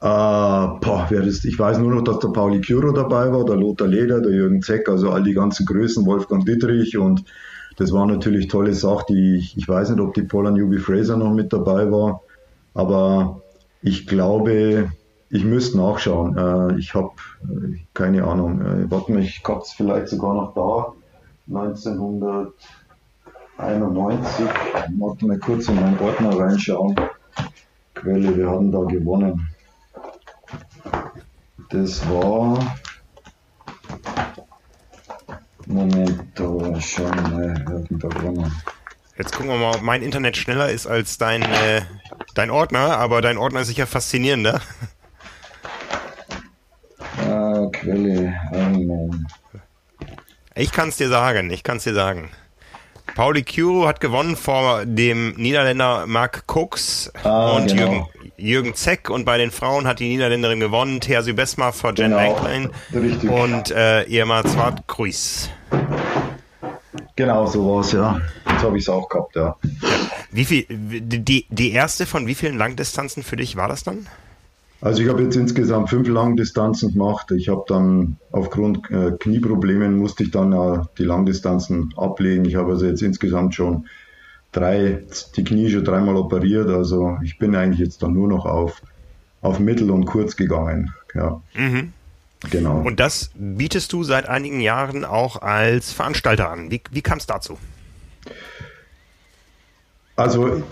Äh, 0.00 0.06
boah, 0.06 1.06
wer 1.08 1.22
das, 1.22 1.44
ich 1.44 1.58
weiß 1.58 1.78
nur 1.78 1.94
noch, 1.94 2.02
dass 2.02 2.18
der 2.18 2.28
Pauli 2.28 2.60
Kyro 2.60 2.92
dabei 2.92 3.32
war, 3.32 3.44
der 3.44 3.56
Lothar 3.56 3.88
Leder, 3.88 4.20
der 4.20 4.32
Jürgen 4.32 4.62
Zeck, 4.62 4.88
also 4.88 5.10
all 5.10 5.22
die 5.22 5.32
ganzen 5.32 5.66
Größen, 5.66 6.04
Wolfgang 6.06 6.44
Dittrich 6.44 6.98
und 6.98 7.24
das 7.76 7.92
war 7.92 8.06
natürlich 8.06 8.48
tolle 8.48 8.74
Sache. 8.74 9.06
Die, 9.08 9.38
ich 9.56 9.68
weiß 9.68 9.90
nicht, 9.90 10.00
ob 10.00 10.14
die 10.14 10.22
Paula 10.22 10.50
Newby 10.50 10.78
Fraser 10.78 11.16
noch 11.16 11.32
mit 11.32 11.52
dabei 11.52 11.90
war, 11.90 12.22
aber 12.74 13.42
ich 13.82 14.06
glaube, 14.06 14.90
ich 15.30 15.44
müsste 15.44 15.78
nachschauen. 15.78 16.36
Äh, 16.36 16.78
ich 16.78 16.94
habe 16.94 17.10
äh, 17.42 17.78
keine 17.92 18.24
Ahnung. 18.24 18.60
Äh, 18.60 18.90
warte 18.90 19.12
mal, 19.12 19.22
ich 19.22 19.42
habe 19.46 19.60
es 19.60 19.72
vielleicht 19.72 20.08
sogar 20.08 20.34
noch 20.34 20.54
da. 20.54 20.92
1991. 21.48 24.46
Warte 24.98 25.26
mal 25.26 25.38
kurz 25.38 25.68
in 25.68 25.76
meinen 25.76 25.98
Ordner 25.98 26.38
reinschauen. 26.38 26.94
Quelle, 27.94 28.36
wir 28.36 28.48
haben 28.48 28.72
da 28.72 28.82
gewonnen. 28.84 29.48
Das 31.70 32.08
war. 32.08 32.58
Moment, 35.74 36.22
da 36.36 36.80
schauen 36.80 37.36
wir 37.36 38.30
mal. 38.30 38.52
Jetzt 39.18 39.32
gucken 39.32 39.50
wir 39.50 39.58
mal, 39.58 39.74
ob 39.74 39.82
mein 39.82 40.02
Internet 40.02 40.36
schneller 40.36 40.70
ist 40.70 40.86
als 40.86 41.18
dein, 41.18 41.42
äh, 41.42 41.82
dein 42.34 42.50
Ordner, 42.50 42.96
aber 42.98 43.20
dein 43.20 43.36
Ordner 43.38 43.62
ist 43.62 43.66
sicher 43.66 43.88
faszinierender. 43.88 44.60
Ah, 47.18 47.66
Quelle, 47.72 48.34
Amen. 48.52 49.26
Ich 50.54 50.70
kann 50.70 50.90
es 50.90 50.96
dir 50.96 51.08
sagen, 51.08 51.50
ich 51.50 51.64
kann 51.64 51.78
es 51.78 51.84
dir 51.84 51.94
sagen. 51.94 52.30
Pauli 53.16 53.42
Curo 53.42 53.88
hat 53.88 54.00
gewonnen 54.00 54.36
vor 54.36 54.86
dem 54.86 55.30
Niederländer 55.32 56.06
Mark 56.06 56.44
Cooks 56.46 57.10
ah, 57.24 57.56
und 57.56 57.66
genau. 57.66 57.82
Jürgen, 57.82 58.06
Jürgen 58.36 58.74
Zeck 58.74 59.10
und 59.10 59.24
bei 59.24 59.38
den 59.38 59.50
Frauen 59.50 59.86
hat 59.86 60.00
die 60.00 60.08
Niederländerin 60.08 60.60
gewonnen, 60.60 61.00
Thea 61.00 61.22
Sübesma 61.22 61.72
vor 61.72 61.94
Jen 61.94 62.10
genau. 62.10 62.36
Richtig. 62.92 63.30
und 63.30 63.70
äh, 63.70 64.02
Irma 64.04 64.44
Zwart-Kruis. 64.44 65.50
Genau, 67.16 67.46
so 67.46 67.64
war 67.66 67.80
es, 67.80 67.92
ja. 67.92 68.20
Jetzt 68.50 68.62
habe 68.62 68.76
ich 68.76 68.84
es 68.84 68.88
auch 68.88 69.08
gehabt, 69.08 69.36
ja. 69.36 69.56
Wie 70.32 70.44
viel, 70.44 70.66
die, 70.68 71.46
die 71.48 71.72
erste 71.72 72.06
von 72.06 72.26
wie 72.26 72.34
vielen 72.34 72.58
Langdistanzen 72.58 73.22
für 73.22 73.36
dich 73.36 73.56
war 73.56 73.68
das 73.68 73.84
dann? 73.84 74.06
Also 74.80 75.02
ich 75.02 75.08
habe 75.08 75.22
jetzt 75.22 75.36
insgesamt 75.36 75.88
fünf 75.88 76.08
Langdistanzen 76.08 76.92
gemacht. 76.92 77.30
Ich 77.30 77.48
habe 77.48 77.64
dann 77.68 78.18
aufgrund 78.32 78.90
äh, 78.90 79.12
Knieproblemen 79.18 79.96
musste 79.96 80.24
ich 80.24 80.30
dann 80.30 80.52
äh, 80.52 80.82
die 80.98 81.04
Langdistanzen 81.04 81.94
ablegen. 81.96 82.44
Ich 82.44 82.56
habe 82.56 82.72
also 82.72 82.84
jetzt 82.84 83.00
insgesamt 83.00 83.54
schon 83.54 83.86
drei, 84.54 85.02
die 85.36 85.44
Knie 85.44 85.70
schon 85.70 85.84
dreimal 85.84 86.16
operiert. 86.16 86.68
Also 86.68 87.18
ich 87.22 87.38
bin 87.38 87.54
eigentlich 87.54 87.80
jetzt 87.80 88.02
dann 88.02 88.14
nur 88.14 88.28
noch 88.28 88.46
auf, 88.46 88.80
auf 89.42 89.58
Mittel 89.58 89.90
und 89.90 90.06
Kurz 90.06 90.36
gegangen. 90.36 90.94
Ja. 91.14 91.40
Mhm. 91.54 91.92
Genau. 92.50 92.80
Und 92.80 93.00
das 93.00 93.30
bietest 93.34 93.92
du 93.92 94.04
seit 94.04 94.28
einigen 94.28 94.60
Jahren 94.60 95.04
auch 95.04 95.40
als 95.40 95.92
Veranstalter 95.92 96.50
an. 96.50 96.70
Wie, 96.70 96.82
wie 96.90 97.02
kam 97.02 97.18
es 97.18 97.26
dazu? 97.26 97.58
Also 100.16 100.62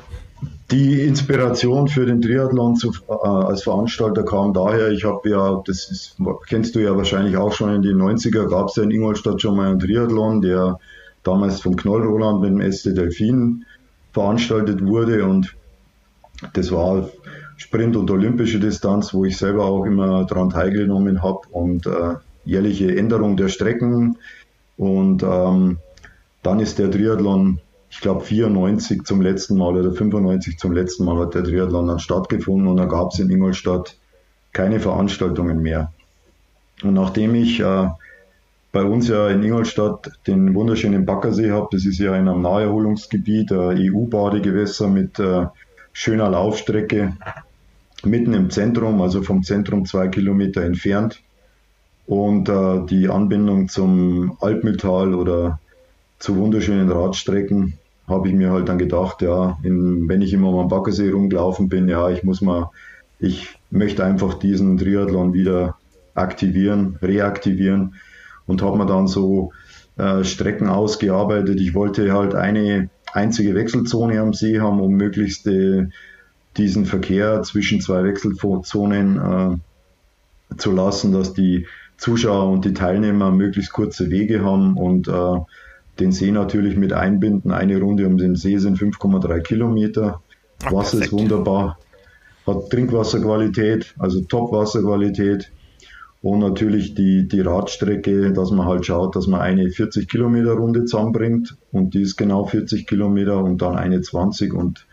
die 0.70 1.02
Inspiration 1.02 1.88
für 1.88 2.06
den 2.06 2.22
Triathlon 2.22 2.76
zu, 2.76 2.92
äh, 3.08 3.12
als 3.12 3.62
Veranstalter 3.62 4.24
kam 4.24 4.52
daher, 4.52 4.90
ich 4.90 5.04
habe 5.04 5.28
ja, 5.28 5.62
das 5.66 5.90
ist, 5.90 6.16
kennst 6.48 6.74
du 6.74 6.80
ja 6.80 6.96
wahrscheinlich 6.96 7.36
auch 7.36 7.52
schon 7.52 7.74
in 7.74 7.82
den 7.82 8.00
90er, 8.00 8.48
gab 8.48 8.68
es 8.68 8.76
ja 8.76 8.82
in 8.82 8.90
Ingolstadt 8.90 9.40
schon 9.40 9.56
mal 9.56 9.68
einen 9.68 9.80
Triathlon, 9.80 10.40
der 10.40 10.78
damals 11.22 11.60
vom 11.60 11.76
Knoll 11.76 12.02
Roland 12.02 12.40
mit 12.40 12.50
dem 12.50 12.72
SC 12.72 12.94
Delfin 12.94 13.64
veranstaltet 14.12 14.84
wurde 14.84 15.24
und 15.24 15.54
das 16.54 16.72
war 16.72 17.08
Sprint 17.56 17.96
und 17.96 18.10
olympische 18.10 18.58
Distanz, 18.58 19.14
wo 19.14 19.24
ich 19.24 19.36
selber 19.36 19.64
auch 19.64 19.84
immer 19.84 20.24
daran 20.24 20.50
teilgenommen 20.50 21.22
habe 21.22 21.40
und 21.50 21.86
äh, 21.86 22.14
jährliche 22.44 22.96
Änderung 22.96 23.36
der 23.36 23.48
Strecken 23.48 24.18
und 24.76 25.22
ähm, 25.22 25.78
dann 26.42 26.60
ist 26.60 26.78
der 26.78 26.90
Triathlon 26.90 27.60
ich 27.92 28.00
glaube 28.00 28.22
94 28.22 29.04
zum 29.04 29.20
letzten 29.20 29.58
Mal 29.58 29.76
oder 29.76 29.92
95 29.92 30.58
zum 30.58 30.72
letzten 30.72 31.04
Mal 31.04 31.18
hat 31.18 31.34
der 31.34 31.44
Triathlon 31.44 31.88
dann 31.88 31.98
stattgefunden 31.98 32.66
und 32.66 32.78
dann 32.78 32.88
gab 32.88 33.12
es 33.12 33.18
in 33.18 33.30
Ingolstadt 33.30 33.96
keine 34.52 34.80
Veranstaltungen 34.80 35.60
mehr. 35.60 35.92
Und 36.82 36.94
nachdem 36.94 37.34
ich 37.34 37.60
äh, 37.60 37.88
bei 38.72 38.82
uns 38.82 39.06
ja 39.08 39.28
in 39.28 39.42
Ingolstadt 39.42 40.10
den 40.26 40.54
wunderschönen 40.54 41.04
Baggersee 41.04 41.50
habe, 41.50 41.68
das 41.70 41.84
ist 41.84 41.98
ja 41.98 42.16
in 42.16 42.26
einem 42.26 42.40
Naherholungsgebiet, 42.40 43.50
äh, 43.50 43.90
EU-Badegewässer 43.90 44.88
mit 44.88 45.18
äh, 45.18 45.46
schöner 45.92 46.30
Laufstrecke, 46.30 47.16
mitten 48.02 48.32
im 48.32 48.48
Zentrum, 48.48 49.02
also 49.02 49.22
vom 49.22 49.42
Zentrum 49.42 49.84
zwei 49.84 50.08
Kilometer 50.08 50.62
entfernt. 50.62 51.20
Und 52.06 52.48
äh, 52.48 52.84
die 52.86 53.08
Anbindung 53.08 53.68
zum 53.68 54.38
Alpmühltal 54.40 55.14
oder 55.14 55.60
zu 56.18 56.36
wunderschönen 56.36 56.90
Radstrecken 56.90 57.74
habe 58.08 58.28
ich 58.28 58.34
mir 58.34 58.50
halt 58.50 58.68
dann 58.68 58.78
gedacht, 58.78 59.20
ja, 59.20 59.58
in, 59.62 60.08
wenn 60.08 60.22
ich 60.22 60.32
immer 60.32 60.58
am 60.58 60.68
Baggersee 60.68 61.10
rumgelaufen 61.10 61.68
bin, 61.68 61.88
ja, 61.88 62.08
ich 62.08 62.24
muss 62.24 62.40
mal, 62.40 62.70
ich 63.20 63.48
möchte 63.70 64.02
einfach 64.04 64.34
diesen 64.34 64.78
Triathlon 64.78 65.34
wieder 65.34 65.76
aktivieren, 66.14 66.98
reaktivieren 67.02 67.94
und 68.46 68.62
habe 68.62 68.78
mir 68.78 68.86
dann 68.86 69.06
so 69.06 69.52
äh, 69.96 70.24
Strecken 70.24 70.68
ausgearbeitet. 70.68 71.60
Ich 71.60 71.74
wollte 71.74 72.12
halt 72.12 72.34
eine 72.34 72.88
einzige 73.12 73.54
Wechselzone 73.54 74.20
am 74.20 74.32
See 74.32 74.60
haben, 74.60 74.80
um 74.80 74.94
möglichst 74.94 75.46
äh, 75.46 75.88
diesen 76.56 76.84
Verkehr 76.86 77.42
zwischen 77.42 77.80
zwei 77.80 78.04
Wechselzonen 78.04 79.60
äh, 80.50 80.56
zu 80.56 80.72
lassen, 80.72 81.12
dass 81.12 81.32
die 81.32 81.66
Zuschauer 81.96 82.50
und 82.50 82.64
die 82.64 82.74
Teilnehmer 82.74 83.30
möglichst 83.30 83.72
kurze 83.72 84.10
Wege 84.10 84.44
haben 84.44 84.76
und 84.76 85.08
äh, 85.08 85.38
den 86.00 86.12
See 86.12 86.30
natürlich 86.30 86.76
mit 86.76 86.92
einbinden. 86.92 87.52
Eine 87.52 87.78
Runde 87.80 88.06
um 88.06 88.18
den 88.18 88.34
See 88.34 88.58
sind 88.58 88.78
5,3 88.78 89.40
Kilometer. 89.40 90.20
Ach, 90.64 90.72
Wasser 90.72 91.02
ist 91.02 91.12
wunderbar, 91.12 91.78
hat 92.46 92.70
Trinkwasserqualität, 92.70 93.94
also 93.98 94.20
Top-Wasserqualität. 94.22 95.50
Und 96.22 96.38
natürlich 96.38 96.94
die, 96.94 97.26
die 97.26 97.40
Radstrecke, 97.40 98.32
dass 98.32 98.52
man 98.52 98.66
halt 98.66 98.86
schaut, 98.86 99.16
dass 99.16 99.26
man 99.26 99.40
eine 99.40 99.70
40 99.70 100.08
Kilometer 100.08 100.52
Runde 100.52 100.84
zusammenbringt 100.84 101.56
und 101.72 101.94
die 101.94 102.02
ist 102.02 102.16
genau 102.16 102.44
40 102.44 102.86
Kilometer 102.86 103.42
und 103.42 103.60
dann 103.60 103.76
eine 103.76 104.00
20 104.00 104.54
und 104.54 104.86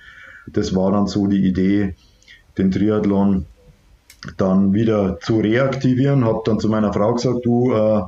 das 0.48 0.76
war 0.76 0.92
dann 0.92 1.06
so 1.06 1.28
die 1.28 1.46
Idee, 1.46 1.96
den 2.58 2.72
Triathlon 2.72 3.46
dann 4.38 4.74
wieder 4.74 5.20
zu 5.22 5.40
reaktivieren. 5.40 6.26
Habe 6.26 6.42
dann 6.46 6.60
zu 6.60 6.68
meiner 6.68 6.92
Frau 6.92 7.14
gesagt, 7.14 7.46
du, 7.46 7.74
äh, 7.74 8.02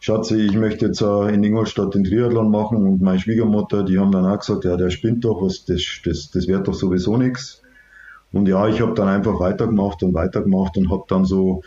Schatzi, 0.00 0.36
ich 0.36 0.54
möchte 0.54 0.86
jetzt 0.86 1.02
äh, 1.02 1.28
in 1.28 1.44
Ingolstadt 1.44 1.94
den 1.94 2.04
Triathlon 2.04 2.50
machen 2.50 2.86
und 2.86 3.02
meine 3.02 3.20
Schwiegermutter, 3.20 3.84
die 3.84 3.98
haben 3.98 4.10
dann 4.10 4.26
auch 4.26 4.38
gesagt, 4.38 4.64
ja, 4.64 4.76
der 4.76 4.90
spinnt 4.90 5.24
doch, 5.24 5.42
was, 5.42 5.64
das, 5.64 5.82
das, 6.04 6.30
das 6.30 6.48
wird 6.48 6.66
doch 6.66 6.74
sowieso 6.74 7.16
nichts. 7.16 7.62
Und 8.32 8.48
ja, 8.48 8.66
ich 8.66 8.80
habe 8.80 8.94
dann 8.94 9.08
einfach 9.08 9.38
weitergemacht 9.38 10.02
und 10.02 10.14
weitergemacht 10.14 10.76
und 10.78 10.90
habe 10.90 11.04
dann 11.06 11.24
so 11.24 11.62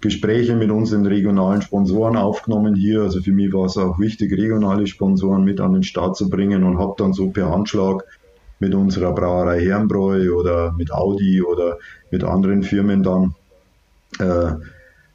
Gespräche 0.00 0.56
mit 0.56 0.70
unseren 0.70 1.04
regionalen 1.06 1.62
Sponsoren 1.62 2.16
aufgenommen 2.16 2.74
hier. 2.74 3.02
Also 3.02 3.20
für 3.20 3.32
mich 3.32 3.52
war 3.52 3.66
es 3.66 3.76
auch 3.76 3.98
wichtig, 3.98 4.32
regionale 4.32 4.86
Sponsoren 4.86 5.44
mit 5.44 5.60
an 5.60 5.74
den 5.74 5.82
Start 5.82 6.16
zu 6.16 6.30
bringen 6.30 6.64
und 6.64 6.78
habe 6.78 6.94
dann 6.96 7.12
so 7.12 7.28
per 7.30 7.50
Handschlag 7.50 8.04
mit 8.60 8.74
unserer 8.74 9.12
Brauerei 9.12 9.60
Herrenbräu 9.60 10.32
oder 10.32 10.72
mit 10.72 10.92
Audi 10.92 11.42
oder 11.42 11.78
mit 12.10 12.24
anderen 12.24 12.62
Firmen 12.62 13.02
dann 13.02 13.34
äh, 14.18 14.54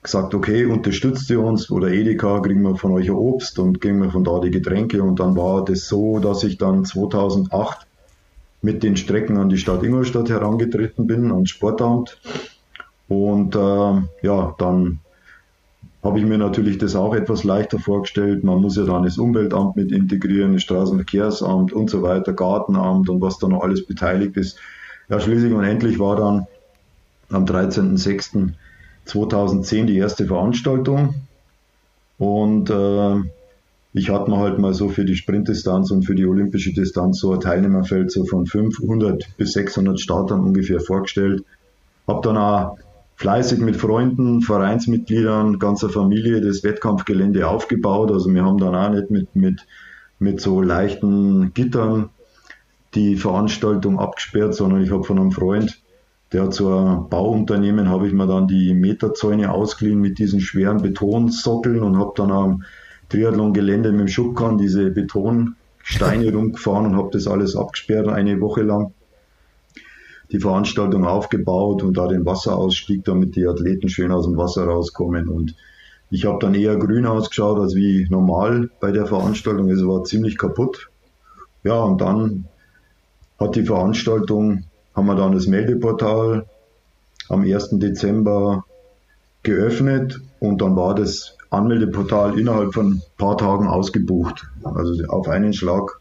gesagt, 0.02 0.34
okay, 0.34 0.66
unterstützt 0.66 1.30
ihr 1.30 1.42
uns 1.42 1.70
oder 1.72 1.90
Edeka, 1.90 2.40
kriegen 2.40 2.62
wir 2.62 2.76
von 2.76 2.92
euch 2.92 3.10
Obst 3.12 3.60
und 3.60 3.82
kriegen 3.82 4.02
wir 4.02 4.12
von 4.12 4.24
da 4.24 4.40
die 4.40 4.52
Getränke. 4.52 5.02
Und 5.02 5.20
dann 5.20 5.36
war 5.36 5.66
das 5.66 5.88
so, 5.88 6.20
dass 6.20 6.44
ich 6.44 6.58
dann 6.58 6.86
2008 6.86 7.88
mit 8.62 8.84
den 8.84 8.98
Strecken 8.98 9.38
an 9.38 9.50
die 9.50 9.58
Stadt 9.58 9.84
Ingolstadt 9.84 10.30
herangetreten 10.30 11.08
bin, 11.08 11.32
ans 11.32 11.50
Sportamt. 11.50 12.20
Und 13.08 13.56
äh, 13.56 14.02
ja, 14.24 14.56
dann 14.58 15.00
habe 16.04 16.20
ich 16.20 16.26
mir 16.26 16.38
natürlich 16.38 16.78
das 16.78 16.96
auch 16.96 17.16
etwas 17.16 17.44
leichter 17.44 17.80
vorgestellt. 17.80 18.44
Man 18.44 18.62
muss 18.62 18.78
ja 18.78 18.84
dann 18.84 19.04
das 19.04 19.18
Umweltamt 19.18 19.76
mit 19.76 19.92
integrieren, 19.92 20.54
das 20.54 20.62
Straßenverkehrsamt 20.64 21.74
und 21.74 21.90
so 21.90 22.04
weiter, 22.04 22.34
Gartenamt 22.34 23.10
und 23.10 23.22
was 23.22 23.40
da 23.40 23.48
noch 23.48 23.64
alles 23.64 23.86
beteiligt 23.86 24.38
ist. 24.38 24.58
Ja, 25.10 25.20
schließlich 25.20 25.54
und 25.54 25.64
endlich 25.64 26.00
war 26.00 26.16
dann 26.16 26.48
am 27.30 27.46
13.06. 27.46 28.54
2010 29.06 29.88
die 29.88 29.98
erste 29.98 30.26
Veranstaltung 30.26 31.14
und 32.18 32.70
äh, 32.70 33.16
ich 33.94 34.10
hatte 34.10 34.30
mir 34.30 34.40
halt 34.40 34.60
mal 34.60 34.74
so 34.74 34.90
für 34.90 35.06
die 35.06 35.16
Sprintdistanz 35.16 35.92
und 35.92 36.04
für 36.04 36.16
die 36.16 36.26
olympische 36.26 36.74
Distanz 36.74 37.20
so 37.20 37.32
ein 37.32 37.40
Teilnehmerfeld 37.40 38.12
so 38.12 38.26
von 38.26 38.46
500 38.46 39.38
bis 39.38 39.54
600 39.54 40.00
Startern 40.00 40.42
ungefähr 40.42 40.80
vorgestellt. 40.80 41.44
Habe 42.08 42.28
dann 42.28 42.38
auch 42.38 42.78
fleißig 43.16 43.60
mit 43.60 43.76
Freunden, 43.76 44.42
Vereinsmitgliedern, 44.42 45.60
ganzer 45.60 45.90
Familie 45.90 46.42
das 46.42 46.64
Wettkampfgelände 46.64 47.48
aufgebaut. 47.48 48.12
Also 48.12 48.34
wir 48.34 48.44
haben 48.44 48.58
dann 48.58 48.76
auch 48.76 48.90
nicht 48.90 49.10
mit, 49.10 49.36
mit, 49.36 49.66
mit 50.20 50.42
so 50.42 50.62
leichten 50.62 51.54
Gittern 51.54 52.10
die 52.94 53.16
Veranstaltung 53.16 54.00
abgesperrt, 54.00 54.56
sondern 54.56 54.82
ich 54.82 54.92
habe 54.92 55.04
von 55.04 55.20
einem 55.20 55.32
Freund 55.32 55.82
Der 56.32 56.44
hat 56.44 56.54
so 56.54 56.74
ein 56.74 57.10
Bauunternehmen, 57.10 57.90
habe 57.90 58.08
ich 58.08 58.14
mir 58.14 58.28
dann 58.28 58.48
die 58.48 58.74
Meterzäune 58.74 59.52
ausgeliehen 59.52 60.02
mit 60.02 60.18
diesen 60.18 60.40
schweren 60.40 60.82
Betonsockeln 60.82 61.84
und 61.84 61.98
habe 61.98 62.14
dann 62.16 62.32
am 62.32 62.64
Triathlon-Gelände 63.10 63.92
mit 63.92 64.02
dem 64.02 64.08
Schubkarren 64.08 64.58
diese 64.58 64.90
Betonsteine 64.90 66.32
rumgefahren 66.34 66.88
und 66.88 66.96
habe 66.98 67.10
das 67.12 67.28
alles 67.28 67.56
abgesperrt 67.56 68.08
eine 68.08 68.42
Woche 68.42 68.64
lang. 68.64 68.94
Die 70.32 70.40
Veranstaltung 70.40 71.06
aufgebaut 71.06 71.84
und 71.84 71.98
da 71.98 72.08
den 72.08 72.26
Wasserausstieg, 72.26 73.04
damit 73.06 73.36
die 73.36 73.48
Athleten 73.48 73.90
schön 73.90 74.12
aus 74.12 74.26
dem 74.26 74.38
Wasser 74.38 74.66
rauskommen. 74.66 75.30
Und 75.30 75.56
ich 76.10 76.26
habe 76.26 76.40
dann 76.40 76.56
eher 76.56 76.78
grün 76.78 77.06
ausgeschaut 77.06 77.60
als 77.60 77.76
wie 77.76 78.08
normal 78.10 78.70
bei 78.80 78.92
der 78.92 79.06
Veranstaltung. 79.06 79.70
Es 79.70 79.86
war 79.86 80.04
ziemlich 80.04 80.38
kaputt. 80.38 80.90
Ja, 81.64 81.80
und 81.82 82.02
dann 82.02 82.46
hat 83.40 83.56
die 83.56 83.64
Veranstaltung, 83.64 84.64
haben 84.96 85.08
wir 85.08 85.16
dann 85.16 85.34
das 85.34 85.48
Meldeportal 85.48 86.46
am 87.30 87.42
1. 87.42 87.70
Dezember 87.80 88.66
geöffnet 89.44 90.22
und 90.40 90.62
dann 90.62 90.76
war 90.76 90.96
das 90.96 91.38
Anmeldeportal 91.50 92.38
innerhalb 92.38 92.74
von 92.74 92.94
ein 92.94 93.02
paar 93.18 93.38
Tagen 93.38 93.68
ausgebucht. 93.68 94.48
Also 94.64 95.06
auf 95.08 95.28
einen 95.28 95.54
Schlag. 95.54 96.00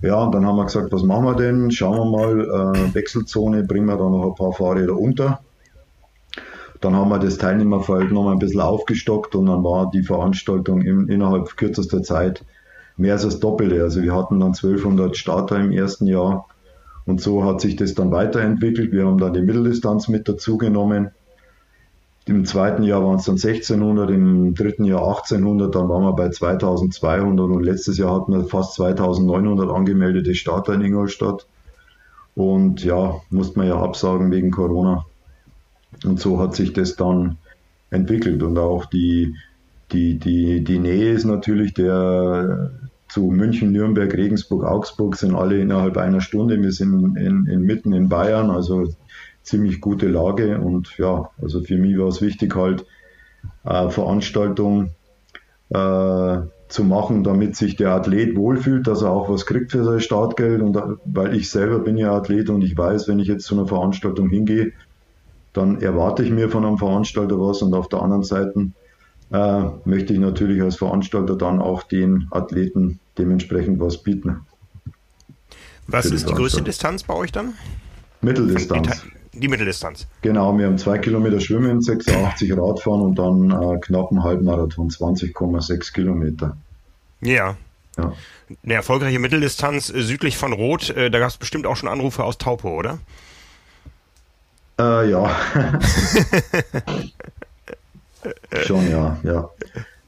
Ja, 0.00 0.22
und 0.22 0.32
dann 0.34 0.46
haben 0.46 0.56
wir 0.56 0.64
gesagt, 0.64 0.92
was 0.92 1.02
machen 1.02 1.24
wir 1.24 1.34
denn? 1.34 1.70
Schauen 1.72 1.96
wir 1.96 2.04
mal, 2.04 2.40
äh, 2.40 2.94
Wechselzone, 2.94 3.64
bringen 3.64 3.86
wir 3.86 3.96
da 3.96 4.08
noch 4.08 4.28
ein 4.28 4.34
paar 4.34 4.52
Fahrräder 4.52 4.96
unter. 4.96 5.40
Dann 6.80 6.94
haben 6.94 7.08
wir 7.08 7.18
das 7.18 7.38
Teilnehmerfeld 7.38 8.12
noch 8.12 8.22
mal 8.22 8.32
ein 8.32 8.38
bisschen 8.38 8.60
aufgestockt 8.60 9.34
und 9.34 9.46
dann 9.46 9.64
war 9.64 9.90
die 9.90 10.04
Veranstaltung 10.04 10.82
in, 10.82 11.08
innerhalb 11.08 11.56
kürzester 11.56 12.02
Zeit 12.04 12.44
mehr 12.96 13.14
als 13.14 13.22
das 13.22 13.40
Doppelte. 13.40 13.82
Also 13.82 14.02
wir 14.02 14.14
hatten 14.14 14.38
dann 14.38 14.52
1200 14.54 15.16
Starter 15.16 15.58
im 15.58 15.72
ersten 15.72 16.06
Jahr 16.06 16.46
und 17.04 17.20
so 17.20 17.44
hat 17.44 17.60
sich 17.60 17.74
das 17.74 17.94
dann 17.94 18.12
weiterentwickelt. 18.12 18.92
Wir 18.92 19.06
haben 19.06 19.18
dann 19.18 19.32
die 19.32 19.42
Mitteldistanz 19.42 20.06
mit 20.06 20.28
dazugenommen. 20.28 21.10
Im 22.28 22.44
zweiten 22.44 22.82
Jahr 22.82 23.02
waren 23.04 23.16
es 23.16 23.24
dann 23.24 23.36
1600, 23.36 24.10
im 24.10 24.54
dritten 24.54 24.84
Jahr 24.84 25.00
1800, 25.00 25.74
dann 25.74 25.88
waren 25.88 26.02
wir 26.02 26.12
bei 26.12 26.28
2200 26.28 27.46
und 27.48 27.62
letztes 27.62 27.96
Jahr 27.96 28.14
hatten 28.14 28.32
wir 28.32 28.44
fast 28.44 28.74
2900 28.74 29.70
angemeldete 29.70 30.34
Starter 30.34 30.74
in 30.74 30.82
Ingolstadt. 30.82 31.46
Und 32.34 32.84
ja, 32.84 33.14
musste 33.30 33.58
man 33.58 33.68
ja 33.68 33.80
absagen 33.80 34.30
wegen 34.30 34.50
Corona. 34.50 35.06
Und 36.04 36.20
so 36.20 36.38
hat 36.38 36.54
sich 36.54 36.72
das 36.72 36.96
dann 36.96 37.38
entwickelt 37.90 38.42
und 38.42 38.58
auch 38.58 38.84
die, 38.84 39.34
die, 39.92 40.18
die, 40.18 40.62
die 40.62 40.78
Nähe 40.78 41.12
ist 41.12 41.24
natürlich 41.24 41.72
der 41.72 42.70
zu 43.08 43.22
München, 43.22 43.72
Nürnberg, 43.72 44.12
Regensburg, 44.12 44.64
Augsburg 44.64 45.16
sind 45.16 45.34
alle 45.34 45.58
innerhalb 45.58 45.96
einer 45.96 46.20
Stunde. 46.20 46.60
Wir 46.60 46.72
sind 46.72 47.16
in, 47.16 47.46
in, 47.46 47.62
mitten 47.62 47.94
in 47.94 48.10
Bayern, 48.10 48.50
also 48.50 48.92
ziemlich 49.48 49.80
gute 49.80 50.08
Lage 50.08 50.60
und 50.60 50.96
ja, 50.98 51.30
also 51.40 51.62
für 51.62 51.76
mich 51.76 51.98
war 51.98 52.08
es 52.08 52.20
wichtig 52.20 52.54
halt 52.54 52.86
äh, 53.64 53.88
Veranstaltung 53.90 54.90
äh, 55.70 56.38
zu 56.68 56.84
machen, 56.84 57.24
damit 57.24 57.56
sich 57.56 57.76
der 57.76 57.92
Athlet 57.92 58.36
wohlfühlt, 58.36 58.86
dass 58.86 59.02
er 59.02 59.10
auch 59.10 59.30
was 59.30 59.46
kriegt 59.46 59.72
für 59.72 59.84
sein 59.84 60.00
Startgeld 60.00 60.60
und 60.60 60.78
weil 61.04 61.34
ich 61.34 61.50
selber 61.50 61.78
bin 61.78 61.96
ja 61.96 62.12
Athlet 62.12 62.50
und 62.50 62.62
ich 62.62 62.76
weiß, 62.76 63.08
wenn 63.08 63.18
ich 63.18 63.28
jetzt 63.28 63.44
zu 63.44 63.54
einer 63.54 63.66
Veranstaltung 63.66 64.28
hingehe, 64.28 64.72
dann 65.52 65.80
erwarte 65.80 66.22
ich 66.22 66.30
mir 66.30 66.50
von 66.50 66.64
einem 66.64 66.78
Veranstalter 66.78 67.40
was 67.40 67.62
und 67.62 67.74
auf 67.74 67.88
der 67.88 68.02
anderen 68.02 68.22
Seite 68.22 68.70
äh, 69.32 69.62
möchte 69.84 70.12
ich 70.12 70.18
natürlich 70.18 70.62
als 70.62 70.76
Veranstalter 70.76 71.36
dann 71.36 71.60
auch 71.60 71.82
den 71.82 72.28
Athleten 72.30 73.00
dementsprechend 73.16 73.80
was 73.80 74.02
bieten. 74.02 74.40
Was 75.86 76.06
ist 76.06 76.28
die 76.28 76.34
größte 76.34 76.62
Distanz 76.62 77.02
bei 77.02 77.14
euch 77.14 77.32
dann? 77.32 77.54
Mitteldistanz. 78.20 79.06
Die, 79.32 79.48
Mitteldistanz. 79.48 80.06
Genau, 80.22 80.56
wir 80.56 80.66
haben 80.66 80.78
zwei 80.78 80.98
Kilometer 80.98 81.40
Schwimmen, 81.40 81.80
86 81.82 82.56
Radfahren 82.56 83.02
und 83.02 83.18
dann 83.18 83.50
äh, 83.50 83.78
knapp 83.78 84.10
einen 84.10 84.22
Halbmarathon, 84.22 84.88
20,6 84.90 85.92
Kilometer. 85.92 86.56
Ja. 87.20 87.56
ja. 87.96 88.12
Eine 88.64 88.74
erfolgreiche 88.74 89.18
Mitteldistanz 89.18 89.90
äh, 89.90 90.02
südlich 90.02 90.36
von 90.36 90.52
Rot, 90.52 90.90
äh, 90.90 91.10
da 91.10 91.18
gab 91.18 91.28
es 91.28 91.36
bestimmt 91.36 91.66
auch 91.66 91.76
schon 91.76 91.88
Anrufe 91.88 92.24
aus 92.24 92.38
Taupo, 92.38 92.76
oder? 92.76 92.98
Äh, 94.78 95.10
ja. 95.10 95.30
Schon, 98.64 98.90
ja, 98.90 99.18
ja. 99.22 99.48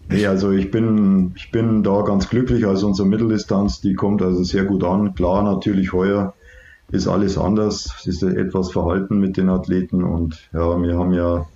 Nee, 0.08 0.26
also 0.26 0.50
ich 0.50 0.70
bin, 0.70 1.32
ich 1.36 1.50
bin 1.50 1.82
da 1.82 2.02
ganz 2.02 2.28
glücklich. 2.28 2.66
Also 2.66 2.86
unsere 2.88 3.08
Mitteldistanz, 3.08 3.80
die 3.80 3.94
kommt 3.94 4.22
also 4.22 4.42
sehr 4.42 4.64
gut 4.64 4.82
an. 4.82 5.14
Klar, 5.14 5.42
natürlich 5.42 5.92
heuer 5.92 6.34
ist 6.92 7.08
alles 7.08 7.38
anders. 7.38 7.94
Es 8.00 8.06
ist 8.06 8.22
etwas 8.22 8.72
verhalten 8.72 9.18
mit 9.18 9.36
den 9.36 9.48
Athleten 9.48 10.02
und 10.04 10.48
ja, 10.52 10.80
wir 10.80 10.98
haben 10.98 11.12
ja 11.12 11.46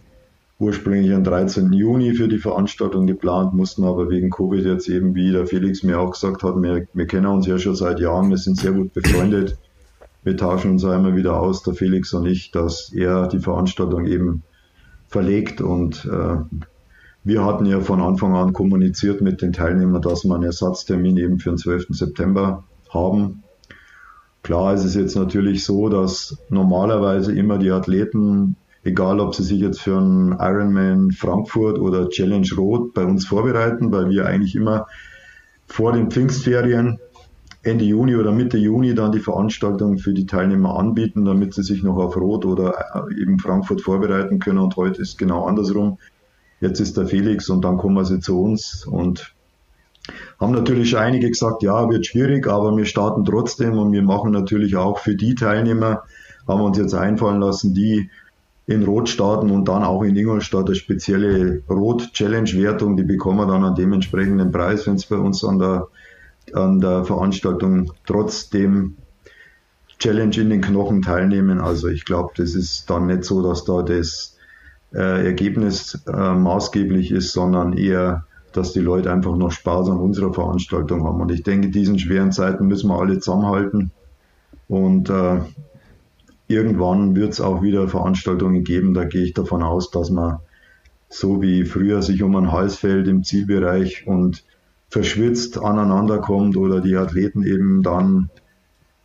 ursprünglich 0.59 1.13
am 1.13 1.25
13. 1.25 1.73
Juni 1.73 2.15
für 2.15 2.29
die 2.29 2.39
Veranstaltung 2.39 3.07
geplant, 3.07 3.55
mussten 3.55 3.85
aber 3.85 4.09
wegen 4.09 4.31
Covid 4.31 4.65
jetzt 4.65 4.89
eben, 4.89 5.15
wie 5.15 5.33
der 5.33 5.47
Felix 5.47 5.83
mir 5.83 6.01
auch 6.01 6.13
gesagt 6.13 6.43
hat, 6.43 6.63
wir, 6.63 6.87
wir 6.93 7.07
kennen 7.07 7.27
uns 7.27 7.47
ja 7.47 7.59
schon 7.59 7.75
seit 7.75 7.99
Jahren, 8.01 8.31
wir 8.31 8.39
sind 8.39 8.57
sehr 8.57 8.73
gut 8.73 8.93
befreundet 8.93 9.59
wir 10.25 10.37
tauschen 10.37 10.73
uns 10.73 10.83
immer 10.83 11.15
wieder 11.15 11.39
aus, 11.39 11.63
der 11.63 11.75
Felix 11.75 12.13
und 12.15 12.27
ich, 12.27 12.51
dass 12.51 12.91
er 12.93 13.29
die 13.29 13.39
Veranstaltung 13.39 14.07
eben 14.07 14.43
verlegt 15.07 15.61
und 15.61 16.07
äh, 16.07 16.37
wir 17.23 17.45
hatten 17.45 17.67
ja 17.67 17.81
von 17.81 18.01
Anfang 18.01 18.35
an 18.35 18.53
kommuniziert 18.53 19.21
mit 19.21 19.43
den 19.43 19.53
Teilnehmern, 19.53 20.03
dass 20.03 20.25
wir 20.25 20.35
einen 20.35 20.45
Ersatztermin 20.45 21.17
eben 21.19 21.39
für 21.39 21.51
den 21.51 21.59
12. 21.59 21.87
September 21.91 22.65
haben. 22.91 23.44
Klar 24.45 24.75
ist 24.75 24.85
es 24.85 24.95
jetzt 24.95 25.17
natürlich 25.17 25.65
so, 25.65 25.89
dass 25.89 26.37
normalerweise 26.51 27.35
immer 27.35 27.57
die 27.57 27.71
Athleten, 27.71 28.57
egal 28.83 29.19
ob 29.19 29.35
sie 29.35 29.43
sich 29.43 29.59
jetzt 29.59 29.81
für 29.81 29.97
einen 29.97 30.33
Ironman 30.33 31.13
Frankfurt 31.13 31.79
oder 31.79 32.11
Challenge 32.11 32.47
Rot 32.55 32.93
bei 32.93 33.07
uns 33.07 33.27
vorbereiten, 33.27 33.91
weil 33.91 34.11
wir 34.11 34.27
eigentlich 34.27 34.55
immer 34.55 34.87
vor 35.67 35.93
den 35.93 36.11
Pfingstferien 36.11 36.99
Ende 37.63 37.87
Juni 37.87 38.17
oder 38.17 38.33
Mitte 38.33 38.59
Juni 38.59 38.95
dann 38.95 39.13
die 39.13 39.21
Veranstaltung 39.21 39.97
für 39.97 40.13
die 40.13 40.27
Teilnehmer 40.27 40.79
anbieten, 40.79 41.25
damit 41.25 41.55
sie 41.55 41.63
sich 41.63 41.83
noch 41.83 41.97
auf 41.97 42.15
Rot 42.15 42.45
oder 42.45 43.09
äh, 43.09 43.23
eben 43.23 43.39
Frankfurt 43.39 43.81
vorbereiten 43.81 44.41
können. 44.41 44.59
Und 44.59 44.77
heute 44.77 45.01
ist 45.01 45.17
genau 45.17 45.47
andersrum. 45.47 45.99
Jetzt 46.61 46.81
ist 46.81 46.99
der 46.99 47.07
Felix 47.07 47.49
und 47.49 47.65
dann 47.65 47.79
kommen 47.79 48.05
sie 48.05 48.21
zu 48.21 48.39
uns 48.43 48.85
und 48.87 49.34
haben 50.39 50.53
natürlich 50.53 50.97
einige 50.97 51.29
gesagt, 51.29 51.63
ja, 51.63 51.89
wird 51.89 52.07
schwierig, 52.07 52.47
aber 52.47 52.77
wir 52.77 52.85
starten 52.85 53.25
trotzdem 53.25 53.79
und 53.79 53.93
wir 53.93 54.03
machen 54.03 54.33
natürlich 54.33 54.77
auch 54.77 54.99
für 54.99 55.15
die 55.15 55.35
Teilnehmer, 55.35 56.03
haben 56.47 56.61
wir 56.61 56.65
uns 56.65 56.79
jetzt 56.79 56.95
einfallen 56.95 57.41
lassen, 57.41 57.75
die 57.75 58.11
in 58.67 58.83
Rot 58.83 59.09
starten 59.09 59.51
und 59.51 59.69
dann 59.69 59.83
auch 59.85 60.03
in 60.03 60.17
Ingolstadt 60.17 60.67
eine 60.67 60.75
spezielle 60.75 61.63
Rot-Challenge-Wertung, 61.69 62.97
die 62.97 63.03
bekommen 63.03 63.39
wir 63.39 63.47
dann 63.47 63.65
an 63.65 63.75
dementsprechenden 63.75 64.53
Preis, 64.53 64.87
wenn 64.87 64.95
es 64.95 65.07
bei 65.07 65.17
uns 65.17 65.45
an 65.45 65.59
der 65.59 65.89
an 66.53 66.81
der 66.81 67.05
Veranstaltung 67.05 67.93
trotzdem 68.07 68.97
Challenge 69.99 70.37
in 70.37 70.51
den 70.51 70.61
Knochen 70.61 71.03
teilnehmen. 71.03 71.61
Also 71.61 71.89
ich 71.89 72.05
glaube, 72.05 72.33
das 72.37 72.55
ist 72.55 72.91
dann 72.91 73.07
nicht 73.07 73.25
so, 73.25 73.43
dass 73.43 73.65
da 73.65 73.83
das 73.83 74.37
äh, 74.93 75.25
Ergebnis 75.25 76.03
äh, 76.07 76.35
maßgeblich 76.35 77.11
ist, 77.11 77.33
sondern 77.33 77.73
eher, 77.73 78.27
dass 78.55 78.73
die 78.73 78.81
Leute 78.81 79.13
einfach 79.13 79.37
noch 79.37 79.51
Spaß 79.51 79.91
an 79.91 79.99
unserer 79.99 80.33
Veranstaltung 80.33 81.05
haben. 81.05 81.21
Und 81.21 81.33
ich 81.33 81.43
denke, 81.43 81.67
in 81.67 81.73
diesen 81.73 81.99
schweren 81.99 82.33
Zeiten 82.33 82.67
müssen 82.67 82.89
wir 82.89 82.99
alle 83.01 83.19
zusammenhalten. 83.19 83.91
Und 84.69 85.11
äh, 85.11 85.41
irgendwann 86.47 87.17
wird 87.17 87.33
es 87.33 87.41
auch 87.41 87.63
wieder 87.63 87.89
Veranstaltungen 87.89 88.63
geben. 88.63 88.95
Da 88.95 89.05
gehe 89.05 89.25
ich 89.25 89.35
davon 89.35 89.63
aus, 89.63 89.91
dass 89.91 90.11
man 90.11 90.39
so 91.09 91.43
wie 91.43 91.65
früher 91.65 92.01
sich 92.01 92.23
um 92.23 92.37
ein 92.37 92.53
Hals 92.53 92.77
fällt 92.77 93.09
im 93.09 93.25
Zielbereich 93.25 94.07
und 94.07 94.45
verschwitzt 94.89 95.59
aneinander 95.59 96.19
kommt 96.19 96.57
oder 96.57 96.81
die 96.81 96.97
Athleten 96.97 97.43
eben 97.43 97.83
dann 97.83 98.31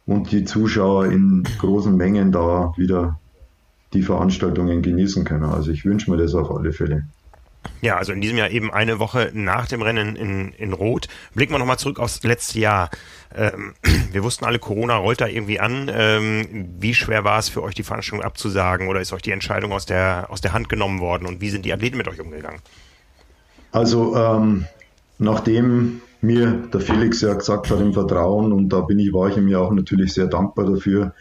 und 0.05 0.31
die 0.31 0.43
Zuschauer 0.43 1.07
in 1.07 1.43
großen 1.59 1.95
Mengen 1.95 2.31
da 2.31 2.73
wieder 2.77 3.19
die 3.93 4.03
Veranstaltungen 4.03 4.83
genießen 4.83 5.23
können. 5.23 5.45
Also 5.45 5.71
ich 5.71 5.85
wünsche 5.85 6.11
mir 6.11 6.17
das 6.17 6.35
auf 6.35 6.51
alle 6.51 6.71
Fälle. 6.71 7.05
Ja, 7.81 7.97
also 7.97 8.11
in 8.11 8.21
diesem 8.21 8.37
Jahr 8.37 8.49
eben 8.49 8.73
eine 8.73 8.99
Woche 8.99 9.31
nach 9.33 9.67
dem 9.67 9.81
Rennen 9.81 10.15
in, 10.15 10.51
in 10.53 10.73
Rot. 10.73 11.07
Blicken 11.33 11.53
wir 11.53 11.59
nochmal 11.59 11.79
zurück 11.79 11.99
aufs 11.99 12.23
letzte 12.23 12.59
Jahr. 12.59 12.89
Ähm, 13.35 13.73
wir 14.11 14.23
wussten 14.23 14.45
alle, 14.45 14.59
Corona 14.59 14.97
rollt 14.97 15.21
da 15.21 15.27
irgendwie 15.27 15.59
an. 15.59 15.89
Ähm, 15.93 16.69
wie 16.79 16.93
schwer 16.93 17.23
war 17.23 17.39
es 17.39 17.49
für 17.49 17.63
euch, 17.63 17.75
die 17.75 17.83
Veranstaltung 17.83 18.25
abzusagen 18.25 18.87
oder 18.87 19.01
ist 19.01 19.13
euch 19.13 19.21
die 19.21 19.31
Entscheidung 19.31 19.71
aus 19.71 19.85
der, 19.85 20.27
aus 20.29 20.41
der 20.41 20.53
Hand 20.53 20.69
genommen 20.69 20.99
worden 20.99 21.25
und 21.25 21.41
wie 21.41 21.49
sind 21.49 21.65
die 21.65 21.73
Athleten 21.73 21.97
mit 21.97 22.07
euch 22.07 22.19
umgegangen? 22.19 22.59
Also 23.71 24.15
ähm, 24.15 24.65
nachdem 25.17 26.01
mir 26.21 26.51
der 26.73 26.81
Felix 26.81 27.21
ja 27.21 27.33
gesagt 27.33 27.69
hat 27.69 27.79
im 27.79 27.93
Vertrauen 27.93 28.51
und 28.51 28.69
da 28.69 28.81
bin 28.81 28.99
ich, 28.99 29.13
war 29.13 29.29
ich 29.29 29.37
ihm 29.37 29.47
ja 29.47 29.59
auch 29.59 29.71
natürlich 29.71 30.13
sehr 30.13 30.27
dankbar 30.27 30.65
dafür, 30.65 31.13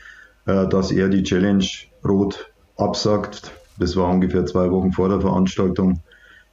äh, 0.47 0.67
dass 0.67 0.91
er 0.91 1.09
die 1.09 1.23
Challenge 1.23 1.67
Rot 2.05 2.51
absagt. 2.77 3.53
Das 3.79 3.95
war 3.97 4.09
ungefähr 4.09 4.45
zwei 4.47 4.71
Wochen 4.71 4.93
vor 4.93 5.09
der 5.09 5.21
Veranstaltung. 5.21 6.01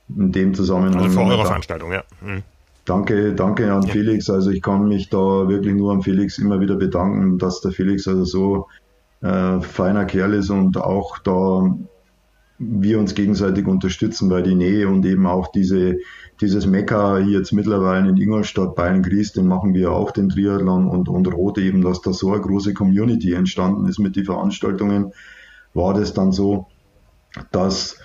In 0.09 0.31
dem 0.31 0.53
Zusammenhang. 0.53 1.03
Also 1.03 1.09
vor 1.19 1.27
eurer 1.27 1.45
Veranstaltung, 1.45 1.91
ja. 1.91 2.03
Mhm. 2.21 2.43
Danke, 2.85 3.33
danke 3.33 3.73
an 3.73 3.83
ja. 3.83 3.91
Felix. 3.91 4.29
Also 4.29 4.51
ich 4.51 4.61
kann 4.61 4.87
mich 4.87 5.09
da 5.09 5.47
wirklich 5.47 5.73
nur 5.73 5.91
an 5.91 6.03
Felix 6.03 6.37
immer 6.37 6.59
wieder 6.59 6.75
bedanken, 6.75 7.39
dass 7.39 7.61
der 7.61 7.71
Felix 7.71 8.07
also 8.07 8.23
so 8.23 8.67
äh, 9.21 9.59
feiner 9.61 10.05
Kerl 10.05 10.35
ist 10.35 10.51
und 10.51 10.77
auch 10.77 11.17
da 11.19 11.75
wir 12.57 12.99
uns 12.99 13.15
gegenseitig 13.15 13.67
unterstützen, 13.67 14.29
weil 14.29 14.43
die 14.43 14.55
Nähe 14.55 14.87
und 14.87 15.05
eben 15.05 15.27
auch 15.27 15.51
diese, 15.51 15.97
dieses 16.39 16.65
Mekka 16.65 17.19
jetzt 17.19 17.51
mittlerweile 17.51 18.07
in 18.07 18.17
Ingolstadt, 18.17 18.75
Bayern-Gries, 18.75 19.33
den 19.33 19.47
machen 19.47 19.73
wir 19.73 19.91
auch, 19.91 20.11
den 20.11 20.29
Triathlon 20.29 20.87
und, 20.87 21.09
und 21.09 21.27
Rot 21.27 21.57
eben, 21.57 21.81
dass 21.81 22.01
da 22.01 22.13
so 22.13 22.31
eine 22.31 22.41
große 22.41 22.73
Community 22.73 23.33
entstanden 23.33 23.87
ist 23.87 23.99
mit 23.99 24.15
den 24.15 24.25
Veranstaltungen, 24.25 25.11
war 25.73 25.93
das 25.93 26.13
dann 26.13 26.31
so, 26.31 26.67
dass 27.51 27.97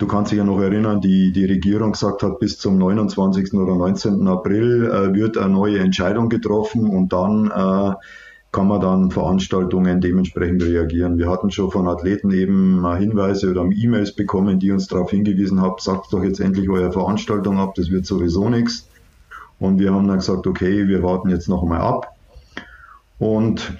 Du 0.00 0.06
kannst 0.06 0.32
dich 0.32 0.38
ja 0.38 0.44
noch 0.44 0.58
erinnern, 0.62 1.02
die, 1.02 1.30
die 1.30 1.44
Regierung 1.44 1.92
gesagt 1.92 2.22
hat, 2.22 2.38
bis 2.38 2.58
zum 2.58 2.78
29. 2.78 3.52
oder 3.52 3.74
19. 3.74 4.26
April 4.28 4.86
äh, 4.86 5.12
wird 5.14 5.36
eine 5.36 5.52
neue 5.52 5.78
Entscheidung 5.78 6.30
getroffen 6.30 6.86
und 6.86 7.12
dann 7.12 7.50
äh, 7.50 7.94
kann 8.50 8.66
man 8.66 8.80
dann 8.80 9.10
Veranstaltungen 9.10 10.00
dementsprechend 10.00 10.62
reagieren. 10.62 11.18
Wir 11.18 11.28
hatten 11.28 11.50
schon 11.50 11.70
von 11.70 11.86
Athleten 11.86 12.30
eben 12.30 12.82
Hinweise 12.96 13.50
oder 13.50 13.64
E-Mails 13.64 14.16
bekommen, 14.16 14.58
die 14.58 14.72
uns 14.72 14.86
darauf 14.86 15.10
hingewiesen 15.10 15.60
haben, 15.60 15.74
sagt 15.78 16.14
doch 16.14 16.24
jetzt 16.24 16.40
endlich 16.40 16.70
eure 16.70 16.90
Veranstaltung 16.90 17.58
ab, 17.58 17.74
das 17.74 17.90
wird 17.90 18.06
sowieso 18.06 18.48
nichts. 18.48 18.88
Und 19.58 19.78
wir 19.78 19.92
haben 19.92 20.08
dann 20.08 20.16
gesagt, 20.16 20.46
okay, 20.46 20.88
wir 20.88 21.02
warten 21.02 21.28
jetzt 21.28 21.50
noch 21.50 21.62
einmal 21.62 21.82
ab. 21.82 22.16
Und 23.18 23.74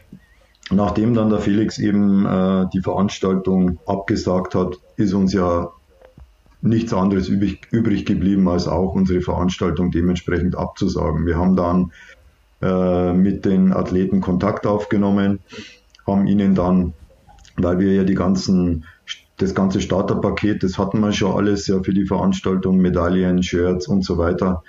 nachdem 0.70 1.14
dann 1.14 1.30
der 1.30 1.38
Felix 1.38 1.78
eben 1.78 2.26
äh, 2.26 2.66
die 2.74 2.82
Veranstaltung 2.82 3.78
abgesagt 3.86 4.54
hat, 4.54 4.76
ist 4.96 5.14
uns 5.14 5.32
ja 5.32 5.70
nichts 6.62 6.92
anderes 6.92 7.28
übrig, 7.28 7.66
übrig 7.70 8.04
geblieben, 8.04 8.48
als 8.48 8.68
auch 8.68 8.94
unsere 8.94 9.20
Veranstaltung 9.20 9.90
dementsprechend 9.90 10.56
abzusagen. 10.56 11.26
Wir 11.26 11.38
haben 11.38 11.56
dann 11.56 11.92
äh, 12.62 13.12
mit 13.14 13.44
den 13.44 13.72
Athleten 13.72 14.20
Kontakt 14.20 14.66
aufgenommen, 14.66 15.40
haben 16.06 16.26
ihnen 16.26 16.54
dann, 16.54 16.92
weil 17.56 17.78
wir 17.78 17.94
ja 17.94 18.04
die 18.04 18.14
ganzen, 18.14 18.84
das 19.38 19.54
ganze 19.54 19.80
Starterpaket, 19.80 20.62
das 20.62 20.78
hatten 20.78 21.00
wir 21.00 21.12
schon 21.12 21.32
alles 21.32 21.66
ja 21.66 21.82
für 21.82 21.94
die 21.94 22.06
Veranstaltung, 22.06 22.78
Medaillen, 22.78 23.42
Shirts 23.42 23.88
und 23.88 24.04
so 24.04 24.18
weiter 24.18 24.62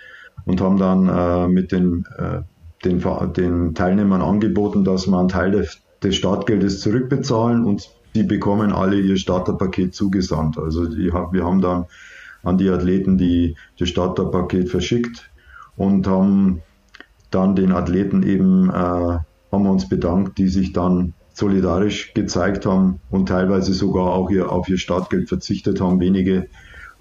und 0.46 0.62
haben 0.62 0.78
dann 0.78 1.08
äh, 1.10 1.48
mit 1.48 1.72
den, 1.72 2.06
äh, 2.18 2.42
den, 2.86 3.02
den 3.34 3.76
Teilnehmern 3.76 4.22
angeboten, 4.22 4.84
dass 4.84 5.08
wir 5.08 5.20
einen 5.20 5.28
Teil 5.28 5.52
des, 5.52 5.82
des 6.02 6.16
Startgeldes 6.16 6.80
zurückbezahlen 6.80 7.66
und 7.66 7.90
die 8.16 8.24
bekommen 8.24 8.72
alle 8.72 9.00
ihr 9.00 9.18
Starterpaket 9.18 9.94
zugesandt. 9.94 10.58
Also 10.58 10.86
die, 10.86 11.12
wir 11.12 11.44
haben 11.46 11.62
dann 11.62 11.86
an 12.44 12.58
die 12.58 12.70
Athleten 12.70 13.18
die, 13.18 13.56
das 13.80 13.90
Starterpaket 13.90 14.70
verschickt 14.70 15.30
und 15.76 16.08
haben 16.08 16.62
dann 17.30 17.56
den 17.56 17.72
Athleten 17.72 18.24
eben 18.24 18.70
äh, 18.70 18.74
haben 19.52 19.64
wir 19.64 19.72
uns 19.72 19.88
bedankt, 19.90 20.38
die 20.38 20.48
sich 20.48 20.74
dann 20.74 21.14
solidarisch 21.34 22.14
gezeigt 22.14 22.66
haben 22.66 23.00
und 23.10 23.28
teilweise 23.28 23.74
sogar 23.74 24.14
auch 24.14 24.30
ihr, 24.30 24.52
auf 24.52 24.68
ihr 24.70 24.78
Startgeld 24.78 25.30
verzichtet 25.30 25.82
haben, 25.82 26.00
wenige. 26.00 26.48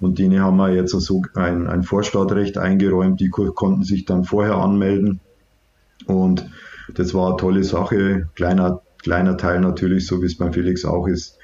Und 0.01 0.18
denen 0.18 0.40
haben 0.40 0.57
wir 0.57 0.73
jetzt 0.73 0.92
so 0.92 1.23
ein, 1.35 1.66
ein 1.66 1.83
Vorstartrecht 1.83 2.57
eingeräumt, 2.57 3.20
die 3.20 3.29
konnten 3.29 3.83
sich 3.83 4.07
dann 4.07 4.25
vorher 4.25 4.57
anmelden. 4.57 5.20
Und 6.07 6.49
das 6.94 7.12
war 7.12 7.29
eine 7.29 7.37
tolle 7.37 7.64
Sache. 7.64 8.29
Kleiner 8.35 8.81
kleiner 9.03 9.37
Teil 9.37 9.61
natürlich, 9.61 10.07
so 10.07 10.23
wie 10.23 10.27
es 10.27 10.37
beim 10.37 10.53
Felix 10.53 10.85
auch 10.85 11.07
ist, 11.07 11.39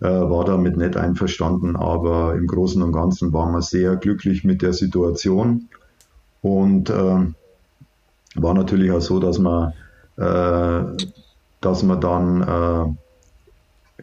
äh, 0.00 0.06
war 0.06 0.44
damit 0.44 0.76
nicht 0.76 0.96
einverstanden, 0.96 1.76
aber 1.76 2.34
im 2.34 2.46
Großen 2.46 2.82
und 2.82 2.92
Ganzen 2.92 3.32
waren 3.32 3.52
wir 3.52 3.62
sehr 3.62 3.96
glücklich 3.96 4.44
mit 4.44 4.62
der 4.62 4.72
Situation 4.72 5.68
und 6.42 6.90
äh, 6.90 7.26
war 8.34 8.54
natürlich 8.54 8.90
auch 8.90 9.00
so, 9.00 9.18
dass 9.18 9.38
man, 9.38 9.72
äh, 10.16 11.06
dass 11.60 11.82
man 11.82 12.00
dann 12.00 12.42
äh, 12.42 14.02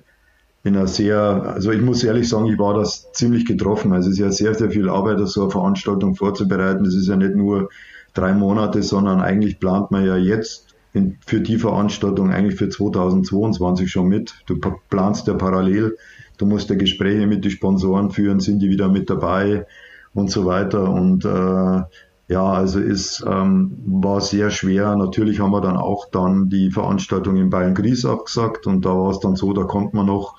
in 0.64 0.78
einer 0.78 0.88
sehr, 0.88 1.20
also 1.20 1.72
ich 1.72 1.82
muss 1.82 2.04
ehrlich 2.04 2.30
sagen, 2.30 2.48
ich 2.48 2.58
war 2.58 2.74
das 2.74 3.12
ziemlich 3.12 3.46
getroffen. 3.46 3.92
Also 3.92 4.10
es 4.10 4.14
ist 4.14 4.20
ja 4.20 4.32
sehr, 4.32 4.56
sehr 4.56 4.72
viel 4.72 4.90
Arbeit, 4.90 5.20
so 5.28 5.44
eine 5.44 5.52
Veranstaltung 5.52 6.16
vorzubereiten. 6.16 6.86
Es 6.86 6.96
ist 6.96 7.08
ja 7.08 7.18
nicht 7.18 7.36
nur 7.36 7.70
drei 8.14 8.34
Monate, 8.34 8.82
sondern 8.82 9.20
eigentlich 9.20 9.60
plant 9.60 9.92
man 9.92 10.06
ja 10.06 10.16
jetzt 10.16 10.73
in, 10.94 11.18
für 11.26 11.42
die 11.42 11.58
Veranstaltung 11.58 12.32
eigentlich 12.32 12.56
für 12.56 12.70
2022 12.70 13.92
schon 13.92 14.08
mit. 14.08 14.36
Du 14.46 14.60
planst 14.90 15.28
ja 15.28 15.34
parallel, 15.34 15.98
du 16.38 16.46
musst 16.46 16.70
ja 16.70 16.76
Gespräche 16.76 17.28
mit 17.28 17.44
den 17.44 17.52
Sponsoren 17.52 18.12
führen, 18.12 18.40
sind 18.40 18.60
die 18.60 18.70
wieder 18.70 18.88
mit 18.88 19.10
dabei 19.10 19.66
und 20.14 20.30
so 20.30 20.46
weiter. 20.46 20.90
Und 20.90 21.26
äh, 21.26 21.82
ja, 22.28 22.46
also 22.46 22.80
ist 22.80 23.26
ähm, 23.28 23.78
war 23.86 24.22
sehr 24.22 24.50
schwer. 24.52 24.96
Natürlich 24.96 25.40
haben 25.40 25.52
wir 25.52 25.62
dann 25.62 25.78
auch 25.78 26.10
dann 26.10 26.50
die 26.50 26.72
Veranstaltung 26.72 27.36
in 27.38 27.50
Bayern 27.50 27.74
Gries 27.74 28.06
abgesagt 28.06 28.68
und 28.68 28.86
da 28.86 28.90
war 28.92 29.10
es 29.10 29.20
dann 29.20 29.36
so, 29.36 29.52
da 29.54 29.64
konnte 29.64 29.96
man 29.96 30.06
noch 30.06 30.36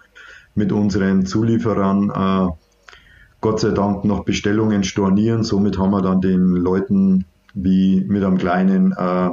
mit 0.55 0.73
unseren 0.73 1.27
Zulieferern 1.27 2.11
äh, 2.11 2.53
Gott 3.41 3.61
sei 3.61 3.73
Dank 3.73 4.05
noch 4.05 4.25
Bestellungen 4.25 4.85
stornieren. 4.85 5.43
Somit 5.43 5.79
haben 5.79 5.91
wir 5.91 6.01
dann 6.01 6.23
den 6.23 6.55
Leuten 6.55 7.27
wie 7.53 8.03
mit 8.09 8.25
einem 8.25 8.39
kleinen 8.39 8.93
äh, 8.93 9.31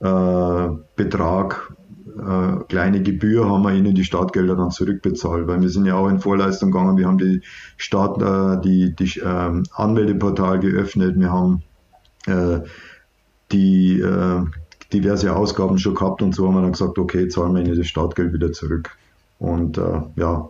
äh, 0.00 0.68
Betrag, 0.96 1.72
äh, 2.18 2.64
kleine 2.68 3.02
Gebühr, 3.02 3.48
haben 3.48 3.62
wir 3.62 3.72
ihnen 3.72 3.94
die 3.94 4.04
Startgelder 4.04 4.56
dann 4.56 4.70
zurückbezahlt, 4.70 5.46
weil 5.46 5.60
wir 5.60 5.68
sind 5.68 5.86
ja 5.86 5.94
auch 5.94 6.08
in 6.08 6.20
Vorleistung 6.20 6.70
gegangen, 6.70 6.96
wir 6.96 7.06
haben 7.06 7.18
die 7.18 7.42
Start, 7.76 8.20
äh, 8.22 8.60
die, 8.62 8.94
die 8.94 9.20
äh, 9.20 9.62
Anmeldeportal 9.72 10.58
geöffnet, 10.58 11.18
wir 11.18 11.32
haben 11.32 11.62
äh, 12.26 12.60
die 13.52 14.00
äh, 14.00 14.44
diverse 14.92 15.34
Ausgaben 15.34 15.78
schon 15.78 15.94
gehabt 15.94 16.22
und 16.22 16.34
so 16.34 16.46
haben 16.46 16.54
wir 16.54 16.62
dann 16.62 16.72
gesagt, 16.72 16.98
okay, 16.98 17.28
zahlen 17.28 17.54
wir 17.54 17.62
ihnen 17.62 17.76
das 17.76 17.86
Startgeld 17.86 18.32
wieder 18.32 18.52
zurück. 18.52 18.96
Und 19.38 19.78
äh, 19.78 20.00
ja, 20.16 20.48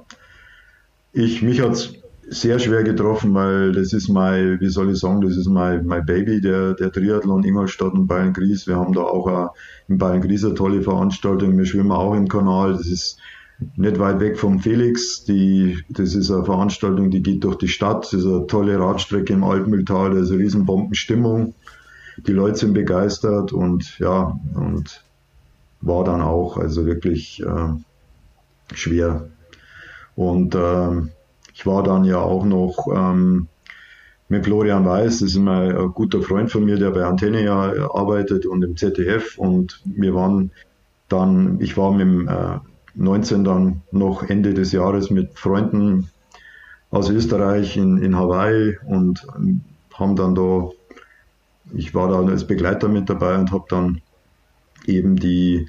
ich, 1.13 1.43
mich 1.43 1.61
hat's 1.61 1.95
sehr 2.31 2.59
schwer 2.59 2.83
getroffen, 2.83 3.35
weil 3.35 3.73
das 3.73 3.93
ist 3.93 4.09
mein, 4.09 4.61
wie 4.61 4.69
soll 4.69 4.91
ich 4.91 4.99
sagen, 4.99 5.21
das 5.21 5.37
ist 5.37 5.49
mein, 5.49 5.87
mein 5.87 6.05
Baby, 6.05 6.41
der, 6.41 6.75
der 6.75 6.93
Triathlon 6.93 7.45
Ingolstadt 7.45 7.93
und 7.95 8.07
Bayern-Gries. 8.07 8.67
Wir 8.67 8.77
haben 8.77 8.93
da 8.93 9.03
auch 9.03 9.27
eine, 9.27 9.51
in 9.89 9.99
Bayern-Gries 9.99 10.45
eine 10.45 10.55
tolle 10.55 10.83
Veranstaltung. 10.83 11.57
Wir 11.57 11.65
schwimmen 11.65 11.93
auch 11.93 12.15
im 12.15 12.29
Kanal. 12.29 12.73
Das 12.75 12.87
ist 12.87 13.19
nicht 13.77 13.99
weit 13.99 14.21
weg 14.21 14.39
vom 14.39 14.61
Felix. 14.61 15.25
Die, 15.25 15.79
das 15.89 16.15
ist 16.15 16.31
eine 16.31 16.45
Veranstaltung, 16.45 17.11
die 17.11 17.23
geht 17.23 17.45
durch 17.45 17.57
die 17.57 17.69
Stadt. 17.69 18.05
Das 18.05 18.13
ist 18.13 18.27
eine 18.27 18.47
tolle 18.47 18.79
Radstrecke 18.79 19.33
im 19.33 19.45
Altmühltal. 19.45 20.11
Da 20.11 20.21
ist 20.21 20.31
eine 20.31 20.41
riesen 20.41 20.67
Bombenstimmung. 20.67 21.55
Die 22.27 22.33
Leute 22.33 22.59
sind 22.59 22.75
begeistert 22.75 23.53
und 23.53 23.99
ja, 23.99 24.39
und 24.55 25.05
war 25.81 26.05
dann 26.05 26.21
auch, 26.21 26.57
also 26.57 26.85
wirklich 26.85 27.41
äh, 27.43 28.75
schwer. 28.75 29.29
Und 30.17 30.57
ähm, 30.57 31.11
ich 31.59 31.67
war 31.67 31.83
dann 31.83 32.05
ja 32.05 32.21
auch 32.21 32.45
noch 32.45 32.87
ähm, 32.95 33.49
mit 34.29 34.45
Florian 34.45 34.87
Weiß, 34.87 35.19
das 35.19 35.31
ist 35.31 35.39
mein, 35.39 35.77
ein 35.77 35.93
guter 35.93 36.23
Freund 36.23 36.53
von 36.53 36.65
mir, 36.65 36.79
der 36.79 36.93
bei 36.93 37.03
Antenne 37.03 37.43
ja 37.43 37.91
arbeitet 37.93 38.47
und 38.47 38.63
im 38.63 38.77
ZDF. 38.77 39.37
Und 39.39 39.83
wir 39.85 40.15
waren 40.15 40.53
dann, 41.09 41.61
ich 41.61 41.77
war 41.77 41.91
mit 41.91 42.03
dem 42.03 42.29
äh, 42.29 42.61
19 42.95 43.43
dann 43.43 43.83
noch 43.91 44.23
Ende 44.23 44.55
des 44.55 44.71
Jahres 44.71 45.11
mit 45.11 45.37
Freunden 45.37 46.11
aus 46.93 47.11
Österreich 47.11 47.77
in, 47.77 47.99
in 47.99 48.15
Hawaii 48.15 48.79
und 48.87 49.27
haben 49.95 50.15
dann 50.15 50.37
da, 50.37 50.71
ich 51.75 51.93
war 51.93 52.09
da 52.09 52.25
als 52.25 52.47
Begleiter 52.47 52.89
mit 52.89 53.11
dabei 53.11 53.37
und 53.37 53.51
habe 53.51 53.65
dann 53.69 54.01
eben 54.87 55.17
die 55.17 55.67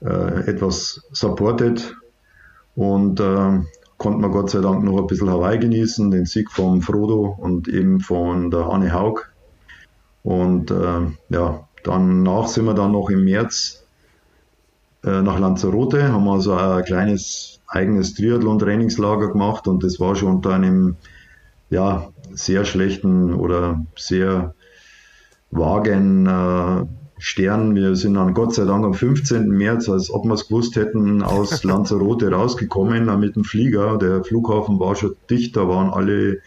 äh, 0.00 0.48
etwas 0.48 1.06
supported 1.12 1.94
und 2.74 3.20
äh, 3.20 3.60
konnte 4.00 4.18
man 4.18 4.32
Gott 4.32 4.48
sei 4.48 4.60
Dank 4.60 4.82
noch 4.82 4.96
ein 4.98 5.06
bisschen 5.06 5.28
Hawaii 5.28 5.58
genießen, 5.58 6.10
den 6.10 6.24
Sieg 6.24 6.50
von 6.50 6.80
Frodo 6.80 7.36
und 7.38 7.68
eben 7.68 8.00
von 8.00 8.50
der 8.50 8.60
Anne 8.60 8.94
Haug. 8.94 9.30
Und 10.22 10.70
äh, 10.70 11.00
ja, 11.28 11.68
danach 11.84 12.48
sind 12.48 12.64
wir 12.64 12.72
dann 12.72 12.92
noch 12.92 13.10
im 13.10 13.24
März 13.24 13.84
äh, 15.04 15.20
nach 15.20 15.38
Lanzarote, 15.38 16.10
haben 16.12 16.26
also 16.28 16.54
ein 16.54 16.82
kleines 16.84 17.60
eigenes 17.66 18.14
Triathlon-Trainingslager 18.14 19.32
gemacht 19.32 19.68
und 19.68 19.84
das 19.84 20.00
war 20.00 20.16
schon 20.16 20.36
unter 20.36 20.54
einem 20.54 20.96
ja, 21.68 22.08
sehr 22.32 22.64
schlechten 22.64 23.34
oder 23.34 23.84
sehr 23.96 24.54
vagen 25.50 26.26
äh, 26.26 26.86
Stern. 27.20 27.74
Wir 27.74 27.94
sind 27.94 28.14
dann 28.14 28.34
Gott 28.34 28.54
sei 28.54 28.64
Dank 28.64 28.84
am 28.84 28.94
15. 28.94 29.48
März, 29.48 29.88
als 29.88 30.10
ob 30.10 30.24
wir 30.24 30.34
es 30.34 30.48
gewusst 30.48 30.76
hätten, 30.76 31.22
aus 31.22 31.62
Lanzarote 31.64 32.32
rausgekommen 32.32 33.20
mit 33.20 33.36
dem 33.36 33.44
Flieger. 33.44 33.98
Der 33.98 34.24
Flughafen 34.24 34.80
war 34.80 34.96
schon 34.96 35.14
dicht, 35.28 35.56
da 35.56 35.68
waren 35.68 35.90
alle, 35.90 36.38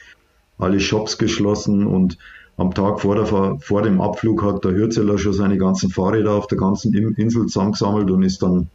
alle 0.57 0.79
Shops 0.79 1.17
geschlossen 1.17 1.85
und 1.85 2.17
am 2.57 2.73
Tag 2.73 3.01
vor, 3.01 3.15
der, 3.15 3.25
vor 3.25 3.81
dem 3.81 4.01
Abflug 4.01 4.43
hat 4.43 4.63
der 4.63 4.73
Hürzeler 4.73 5.17
schon 5.17 5.33
seine 5.33 5.57
ganzen 5.57 5.89
Fahrräder 5.89 6.33
auf 6.33 6.47
der 6.47 6.57
ganzen 6.57 6.93
Insel 6.93 7.47
zusammengesammelt 7.47 8.11
und 8.11 8.23
ist 8.23 8.43
dann 8.43 8.69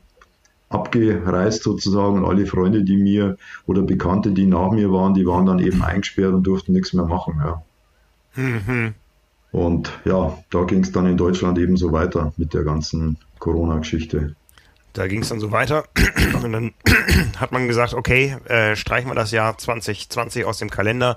abgereist 0.69 1.63
sozusagen. 1.63 2.19
Und 2.19 2.25
alle 2.25 2.47
Freunde, 2.47 2.85
die 2.85 2.97
mir 2.97 3.37
oder 3.67 3.83
Bekannte, 3.83 4.33
die 4.33 4.47
nach 4.47 4.71
mir 4.71 4.93
waren, 4.93 5.15
die 5.15 5.27
waren 5.27 5.47
dann 5.47 5.59
eben 5.59 5.83
eingesperrt 5.83 6.35
und 6.35 6.45
durften 6.45 6.73
nichts 6.73 6.93
mehr 6.93 7.07
machen. 7.07 7.35
Ja. 7.39 7.63
Mhm. 8.35 8.95
Und 9.51 9.91
ja, 10.05 10.37
da 10.51 10.65
ging 10.65 10.83
es 10.83 10.93
dann 10.93 11.07
in 11.07 11.17
Deutschland 11.17 11.59
ebenso 11.59 11.93
weiter 11.93 12.33
mit 12.37 12.53
der 12.55 12.65
ganzen 12.65 13.17
Corona-Geschichte. 13.39 14.35
Da 14.93 15.07
ging 15.07 15.23
es 15.23 15.29
dann 15.29 15.41
so 15.41 15.53
weiter 15.53 15.85
und 16.43 16.53
dann 16.53 16.75
hat 17.37 17.53
man 17.53 17.69
gesagt, 17.69 17.95
okay, 17.95 18.37
äh, 18.47 18.77
streichen 18.77 19.11
wir 19.11 19.15
das 19.15 19.31
Jahr 19.31 19.57
2020 19.57 20.45
aus 20.45 20.59
dem 20.59 20.71
Kalender. 20.71 21.17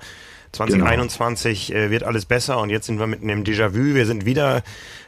2021 0.54 1.68
genau. 1.68 1.80
äh, 1.80 1.90
wird 1.92 2.04
alles 2.04 2.26
besser 2.26 2.60
und 2.60 2.70
jetzt 2.70 2.86
sind 2.86 3.00
wir 3.00 3.08
mitten 3.08 3.30
im 3.30 3.44
Déjà-vu. 3.44 3.96
Wir 3.96 4.06
sind 4.06 4.26
wieder 4.26 4.64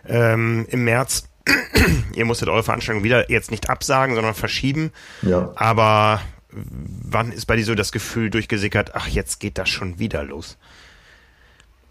ähm, 0.07 0.65
im 0.69 0.85
März. 0.85 1.27
Ihr 2.15 2.25
musstet 2.25 2.47
eure 2.47 2.63
Veranstaltung 2.63 3.03
wieder 3.03 3.29
jetzt 3.29 3.51
nicht 3.51 3.69
absagen, 3.69 4.15
sondern 4.15 4.33
verschieben. 4.33 4.91
Ja. 5.21 5.51
Aber 5.55 6.21
wann 6.49 7.31
ist 7.31 7.45
bei 7.45 7.55
dir 7.55 7.65
so 7.65 7.75
das 7.75 7.91
Gefühl 7.91 8.29
durchgesickert, 8.29 8.95
ach, 8.95 9.07
jetzt 9.07 9.39
geht 9.39 9.57
das 9.57 9.69
schon 9.69 9.99
wieder 9.99 10.23
los? 10.23 10.57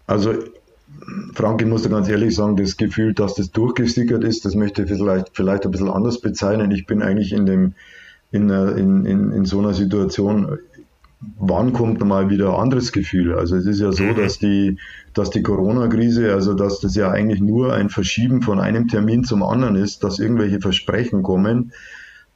Also, 0.07 0.43
Frank, 1.33 1.61
ich 1.61 1.67
muss 1.67 1.83
dir 1.83 1.89
ganz 1.89 2.07
ehrlich 2.07 2.35
sagen, 2.35 2.55
das 2.55 2.77
Gefühl, 2.77 3.13
dass 3.13 3.35
das 3.35 3.51
durchgesickert 3.51 4.23
ist, 4.23 4.45
das 4.45 4.55
möchte 4.55 4.83
ich 4.83 4.89
vielleicht, 4.89 5.31
vielleicht 5.33 5.65
ein 5.65 5.71
bisschen 5.71 5.89
anders 5.89 6.21
bezeichnen. 6.21 6.71
Ich 6.71 6.85
bin 6.85 7.01
eigentlich 7.01 7.33
in 7.33 7.45
dem, 7.45 7.73
in, 8.31 8.49
in, 8.49 9.05
in, 9.05 9.31
in 9.31 9.45
so 9.45 9.59
einer 9.59 9.73
Situation, 9.73 10.59
wann 11.39 11.73
kommt 11.73 12.03
mal 12.03 12.29
wieder 12.29 12.53
ein 12.53 12.61
anderes 12.61 12.91
Gefühl? 12.91 13.35
Also 13.35 13.55
es 13.55 13.65
ist 13.65 13.79
ja 13.79 13.91
so, 13.91 14.03
mhm. 14.03 14.15
dass 14.15 14.39
die, 14.39 14.77
dass 15.13 15.29
die 15.29 15.43
Corona-Krise, 15.43 16.33
also 16.33 16.53
dass 16.53 16.79
das 16.79 16.95
ja 16.95 17.11
eigentlich 17.11 17.41
nur 17.41 17.73
ein 17.73 17.89
Verschieben 17.89 18.41
von 18.41 18.59
einem 18.59 18.87
Termin 18.87 19.23
zum 19.23 19.43
anderen 19.43 19.75
ist, 19.75 20.03
dass 20.03 20.19
irgendwelche 20.19 20.61
Versprechen 20.61 21.23
kommen. 21.23 21.71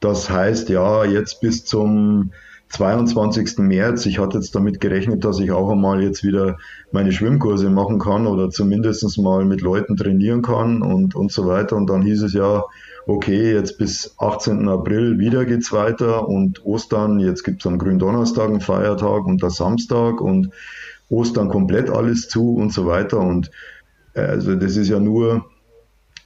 Das 0.00 0.30
heißt, 0.30 0.68
ja, 0.68 1.04
jetzt 1.04 1.40
bis 1.40 1.64
zum 1.64 2.30
22. 2.70 3.58
März, 3.58 4.04
ich 4.06 4.18
hatte 4.18 4.38
jetzt 4.38 4.54
damit 4.54 4.80
gerechnet, 4.80 5.24
dass 5.24 5.40
ich 5.40 5.50
auch 5.50 5.70
einmal 5.70 6.02
jetzt 6.02 6.22
wieder 6.22 6.58
meine 6.92 7.12
Schwimmkurse 7.12 7.70
machen 7.70 7.98
kann 7.98 8.26
oder 8.26 8.50
zumindest 8.50 9.18
mal 9.18 9.44
mit 9.44 9.62
Leuten 9.62 9.96
trainieren 9.96 10.42
kann 10.42 10.82
und, 10.82 11.14
und 11.14 11.32
so 11.32 11.46
weiter. 11.46 11.76
Und 11.76 11.88
dann 11.88 12.02
hieß 12.02 12.22
es 12.22 12.34
ja, 12.34 12.64
okay, 13.06 13.54
jetzt 13.54 13.78
bis 13.78 14.14
18. 14.18 14.68
April 14.68 15.18
wieder 15.18 15.46
geht's 15.46 15.72
weiter 15.72 16.28
und 16.28 16.64
Ostern, 16.64 17.20
jetzt 17.20 17.42
gibt's 17.42 17.66
am 17.66 17.78
Gründonnerstag 17.78 18.48
einen 18.48 18.60
Feiertag 18.60 19.24
und 19.24 19.42
der 19.42 19.50
Samstag 19.50 20.20
und 20.20 20.50
Ostern 21.08 21.48
komplett 21.48 21.88
alles 21.88 22.28
zu 22.28 22.54
und 22.54 22.72
so 22.72 22.86
weiter. 22.86 23.18
Und 23.18 23.50
äh, 24.12 24.20
also 24.20 24.54
das 24.54 24.76
ist 24.76 24.88
ja 24.88 25.00
nur 25.00 25.46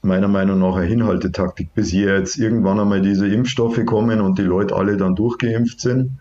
meiner 0.02 0.26
Meinung 0.26 0.58
nach 0.58 0.74
eine 0.74 0.86
Hinhaltetaktik, 0.86 1.72
bis 1.74 1.90
hier 1.90 2.18
jetzt 2.18 2.36
irgendwann 2.36 2.80
einmal 2.80 3.00
diese 3.00 3.28
Impfstoffe 3.28 3.84
kommen 3.86 4.20
und 4.20 4.38
die 4.38 4.42
Leute 4.42 4.74
alle 4.74 4.96
dann 4.96 5.14
durchgeimpft 5.14 5.80
sind. 5.80 6.18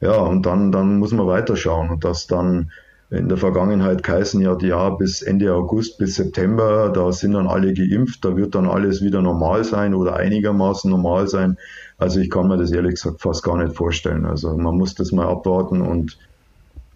Ja, 0.00 0.18
und 0.18 0.44
dann, 0.44 0.72
dann 0.72 0.98
muss 0.98 1.12
man 1.12 1.26
weiterschauen 1.26 1.90
und 1.90 2.04
dass 2.04 2.26
dann 2.26 2.70
in 3.10 3.28
der 3.28 3.38
Vergangenheit 3.38 4.02
geheißen 4.02 4.40
ja, 4.40 4.58
ja, 4.60 4.90
bis 4.90 5.22
Ende 5.22 5.54
August, 5.54 5.98
bis 5.98 6.16
September, 6.16 6.90
da 6.92 7.12
sind 7.12 7.32
dann 7.32 7.46
alle 7.46 7.72
geimpft, 7.72 8.24
da 8.24 8.36
wird 8.36 8.54
dann 8.54 8.66
alles 8.66 9.00
wieder 9.00 9.22
normal 9.22 9.62
sein 9.62 9.94
oder 9.94 10.16
einigermaßen 10.16 10.90
normal 10.90 11.28
sein. 11.28 11.56
Also 11.98 12.20
ich 12.20 12.30
kann 12.30 12.48
mir 12.48 12.56
das 12.56 12.72
ehrlich 12.72 12.94
gesagt 12.94 13.20
fast 13.20 13.44
gar 13.44 13.56
nicht 13.56 13.76
vorstellen. 13.76 14.26
Also 14.26 14.56
man 14.56 14.76
muss 14.76 14.94
das 14.94 15.12
mal 15.12 15.28
abwarten 15.28 15.80
und 15.82 16.18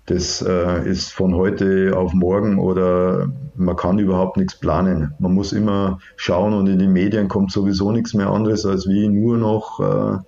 das 0.06 0.42
äh, 0.42 0.88
ist 0.88 1.12
von 1.12 1.36
heute 1.36 1.96
auf 1.96 2.12
morgen 2.12 2.58
oder 2.58 3.28
man 3.54 3.76
kann 3.76 4.00
überhaupt 4.00 4.36
nichts 4.36 4.56
planen. 4.56 5.14
Man 5.20 5.34
muss 5.34 5.52
immer 5.52 6.00
schauen 6.16 6.52
und 6.52 6.66
in 6.66 6.80
den 6.80 6.92
Medien 6.92 7.28
kommt 7.28 7.52
sowieso 7.52 7.92
nichts 7.92 8.14
mehr 8.14 8.30
anderes 8.30 8.66
als 8.66 8.88
wie 8.88 9.06
nur 9.08 9.36
noch 9.36 9.78
äh, 9.78 10.18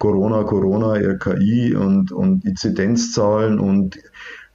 Corona, 0.00 0.44
Corona, 0.44 0.94
RKI 0.94 1.74
und, 1.74 2.10
und 2.10 2.44
Inzidenzzahlen 2.46 3.58
und 3.60 3.98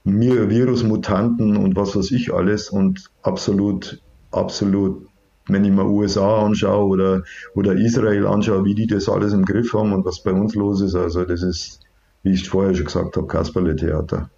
Virusmutanten 0.04 1.56
und 1.56 1.76
was 1.76 1.94
weiß 1.94 2.10
ich 2.10 2.34
alles 2.34 2.68
und 2.68 3.10
absolut, 3.22 4.02
absolut, 4.32 5.06
wenn 5.46 5.64
ich 5.64 5.70
mir 5.70 5.86
USA 5.86 6.44
anschaue 6.44 6.86
oder, 6.86 7.22
oder 7.54 7.74
Israel 7.74 8.26
anschaue, 8.26 8.64
wie 8.64 8.74
die 8.74 8.88
das 8.88 9.08
alles 9.08 9.32
im 9.32 9.44
Griff 9.44 9.72
haben 9.72 9.92
und 9.92 10.04
was 10.04 10.20
bei 10.20 10.32
uns 10.32 10.56
los 10.56 10.80
ist, 10.80 10.96
also 10.96 11.24
das 11.24 11.44
ist, 11.44 11.78
wie 12.24 12.32
ich 12.32 12.48
vorher 12.48 12.74
schon 12.74 12.86
gesagt 12.86 13.16
habe, 13.16 13.28
Kasperle-Theater. 13.28 14.28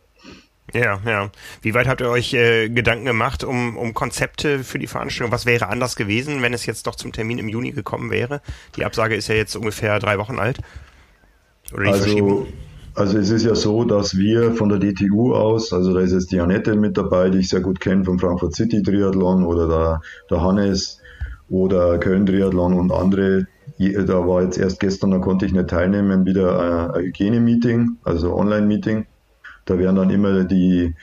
Ja, 0.74 1.00
ja. 1.06 1.30
Wie 1.62 1.72
weit 1.72 1.88
habt 1.88 2.02
ihr 2.02 2.10
euch 2.10 2.34
äh, 2.34 2.68
Gedanken 2.68 3.06
gemacht 3.06 3.44
um, 3.44 3.78
um 3.78 3.94
Konzepte 3.94 4.62
für 4.62 4.78
die 4.78 4.86
Veranstaltung? 4.86 5.32
Was 5.32 5.46
wäre 5.46 5.68
anders 5.68 5.96
gewesen, 5.96 6.42
wenn 6.42 6.52
es 6.52 6.66
jetzt 6.66 6.86
doch 6.86 6.94
zum 6.94 7.12
Termin 7.12 7.38
im 7.38 7.48
Juni 7.48 7.72
gekommen 7.72 8.10
wäre? 8.10 8.42
Die 8.76 8.84
Absage 8.84 9.14
ist 9.14 9.28
ja 9.28 9.34
jetzt 9.34 9.56
ungefähr 9.56 9.98
drei 9.98 10.18
Wochen 10.18 10.38
alt. 10.38 10.58
Also? 11.76 12.46
Also 12.94 13.16
es 13.16 13.30
ist 13.30 13.44
ja 13.44 13.54
so, 13.54 13.84
dass 13.84 14.18
wir 14.18 14.54
von 14.54 14.70
der 14.70 14.80
DTU 14.80 15.32
aus, 15.32 15.72
also 15.72 15.94
da 15.94 16.00
ist 16.00 16.12
jetzt 16.12 16.32
die 16.32 16.40
Annette 16.40 16.74
mit 16.74 16.96
dabei, 16.96 17.30
die 17.30 17.38
ich 17.38 17.48
sehr 17.48 17.60
gut 17.60 17.78
kenne 17.78 18.04
vom 18.04 18.18
Frankfurt 18.18 18.56
City 18.56 18.82
Triathlon 18.82 19.44
oder 19.44 19.68
der, 19.68 20.00
der 20.28 20.42
Hannes 20.42 21.00
oder 21.48 21.98
Köln 21.98 22.26
Triathlon 22.26 22.74
und 22.74 22.90
andere. 22.90 23.46
Da 23.78 24.26
war 24.26 24.42
jetzt 24.42 24.58
erst 24.58 24.80
gestern, 24.80 25.12
da 25.12 25.18
konnte 25.18 25.46
ich 25.46 25.52
nicht 25.52 25.68
teilnehmen, 25.68 26.26
wieder 26.26 26.92
ein 26.96 27.04
Hygiene-Meeting, 27.04 27.98
also 28.02 28.34
Online-Meeting. 28.34 29.06
Da 29.64 29.78
werden 29.78 29.94
dann 29.94 30.10
immer 30.10 30.42
die 30.42 30.96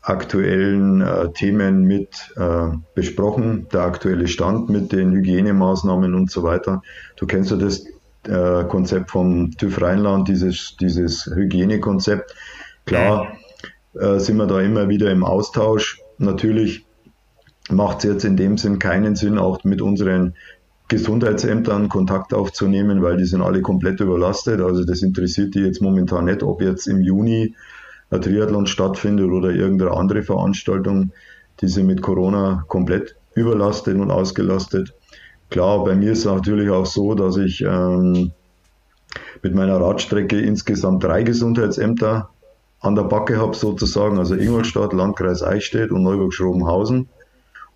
aktuellen 0.00 1.02
äh, 1.02 1.32
Themen 1.32 1.82
mit 1.82 2.32
äh, 2.36 2.68
besprochen, 2.94 3.68
der 3.72 3.82
aktuelle 3.82 4.26
Stand 4.26 4.70
mit 4.70 4.90
den 4.92 5.12
Hygienemaßnahmen 5.12 6.14
und 6.14 6.30
so 6.30 6.42
weiter. 6.42 6.82
Du 7.16 7.26
kennst 7.26 7.50
ja 7.50 7.58
das 7.58 7.84
äh, 8.26 8.64
Konzept 8.64 9.10
vom 9.10 9.50
TÜV 9.52 9.80
Rheinland, 9.82 10.28
dieses, 10.28 10.76
dieses 10.80 11.26
Hygienekonzept. 11.26 12.34
Klar 12.84 13.36
äh, 13.94 14.18
sind 14.18 14.36
wir 14.36 14.46
da 14.46 14.60
immer 14.60 14.88
wieder 14.88 15.10
im 15.10 15.24
Austausch. 15.24 16.00
Natürlich 16.18 16.84
macht 17.70 17.98
es 17.98 18.04
jetzt 18.04 18.24
in 18.24 18.36
dem 18.36 18.58
Sinn 18.58 18.78
keinen 18.78 19.16
Sinn, 19.16 19.38
auch 19.38 19.64
mit 19.64 19.82
unseren 19.82 20.34
Gesundheitsämtern 20.88 21.88
Kontakt 21.88 22.34
aufzunehmen, 22.34 23.02
weil 23.02 23.16
die 23.16 23.24
sind 23.24 23.40
alle 23.40 23.62
komplett 23.62 24.00
überlastet. 24.00 24.60
Also 24.60 24.84
das 24.84 25.02
interessiert 25.02 25.54
die 25.54 25.60
jetzt 25.60 25.80
momentan 25.80 26.26
nicht, 26.26 26.42
ob 26.42 26.60
jetzt 26.60 26.86
im 26.86 27.00
Juni 27.00 27.54
ein 28.10 28.20
Triathlon 28.20 28.66
stattfindet 28.66 29.30
oder 29.30 29.50
irgendeine 29.50 29.92
andere 29.92 30.22
Veranstaltung. 30.22 31.12
Die 31.60 31.68
sind 31.68 31.86
mit 31.86 32.02
Corona 32.02 32.64
komplett 32.68 33.16
überlastet 33.34 33.96
und 33.96 34.10
ausgelastet. 34.10 34.92
Klar, 35.52 35.84
bei 35.84 35.94
mir 35.94 36.12
ist 36.12 36.20
es 36.20 36.24
natürlich 36.24 36.70
auch 36.70 36.86
so, 36.86 37.14
dass 37.14 37.36
ich 37.36 37.60
ähm, 37.60 38.32
mit 39.42 39.54
meiner 39.54 39.78
Radstrecke 39.78 40.40
insgesamt 40.40 41.04
drei 41.04 41.24
Gesundheitsämter 41.24 42.30
an 42.80 42.94
der 42.94 43.02
Backe 43.02 43.36
habe 43.36 43.54
sozusagen, 43.54 44.18
also 44.18 44.34
Ingolstadt, 44.34 44.94
Landkreis 44.94 45.42
Eichstätt 45.42 45.90
und 45.90 46.04
Neuburg-Schrobenhausen. 46.04 47.10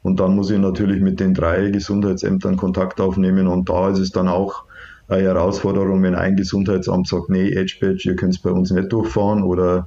Und 0.02 0.20
dann 0.20 0.34
muss 0.34 0.50
ich 0.50 0.58
natürlich 0.58 1.02
mit 1.02 1.20
den 1.20 1.34
drei 1.34 1.68
Gesundheitsämtern 1.68 2.56
Kontakt 2.56 2.98
aufnehmen. 2.98 3.46
Und 3.46 3.68
da 3.68 3.90
ist 3.90 3.98
es 3.98 4.10
dann 4.10 4.28
auch 4.28 4.64
eine 5.08 5.24
Herausforderung, 5.24 6.02
wenn 6.02 6.14
ein 6.14 6.34
Gesundheitsamt 6.34 7.08
sagt, 7.08 7.28
nee, 7.28 7.50
Edge 7.50 7.76
Badge, 7.78 8.08
ihr 8.08 8.16
könnt 8.16 8.36
es 8.36 8.40
bei 8.40 8.50
uns 8.50 8.70
nicht 8.70 8.90
durchfahren 8.90 9.42
oder 9.42 9.86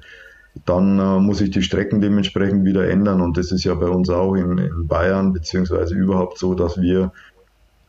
dann 0.65 0.99
äh, 0.99 1.19
muss 1.19 1.41
ich 1.41 1.51
die 1.51 1.61
Strecken 1.61 2.01
dementsprechend 2.01 2.65
wieder 2.65 2.87
ändern. 2.87 3.21
Und 3.21 3.37
das 3.37 3.51
ist 3.51 3.63
ja 3.63 3.73
bei 3.73 3.87
uns 3.87 4.09
auch 4.09 4.35
in, 4.35 4.57
in 4.57 4.87
Bayern 4.87 5.33
beziehungsweise 5.33 5.95
überhaupt 5.95 6.37
so, 6.37 6.53
dass 6.53 6.79
wir 6.79 7.11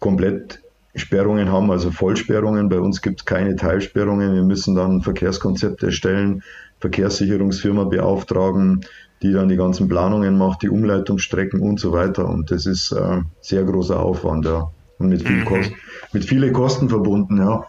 komplett 0.00 0.60
Sperrungen 0.96 1.52
haben, 1.52 1.70
also 1.70 1.90
Vollsperrungen. 1.90 2.68
Bei 2.68 2.80
uns 2.80 3.00
gibt 3.00 3.20
es 3.20 3.24
keine 3.24 3.54
Teilsperrungen. 3.54 4.34
Wir 4.34 4.42
müssen 4.42 4.74
dann 4.74 5.02
Verkehrskonzepte 5.02 5.86
erstellen, 5.86 6.42
Verkehrssicherungsfirma 6.80 7.84
beauftragen, 7.84 8.84
die 9.22 9.32
dann 9.32 9.48
die 9.48 9.56
ganzen 9.56 9.88
Planungen 9.88 10.36
macht, 10.36 10.62
die 10.62 10.68
Umleitungsstrecken 10.68 11.60
und 11.60 11.78
so 11.78 11.92
weiter. 11.92 12.28
Und 12.28 12.50
das 12.50 12.66
ist 12.66 12.90
äh, 12.92 13.20
sehr 13.40 13.64
großer 13.64 14.00
Aufwand, 14.00 14.46
ja. 14.46 14.70
Und 14.98 15.10
mit 15.10 15.22
viel 15.22 15.36
mhm. 15.36 15.44
Kosten, 15.44 15.74
mit 16.12 16.24
viele 16.24 16.52
Kosten 16.52 16.88
verbunden, 16.88 17.38
ja. 17.38 17.66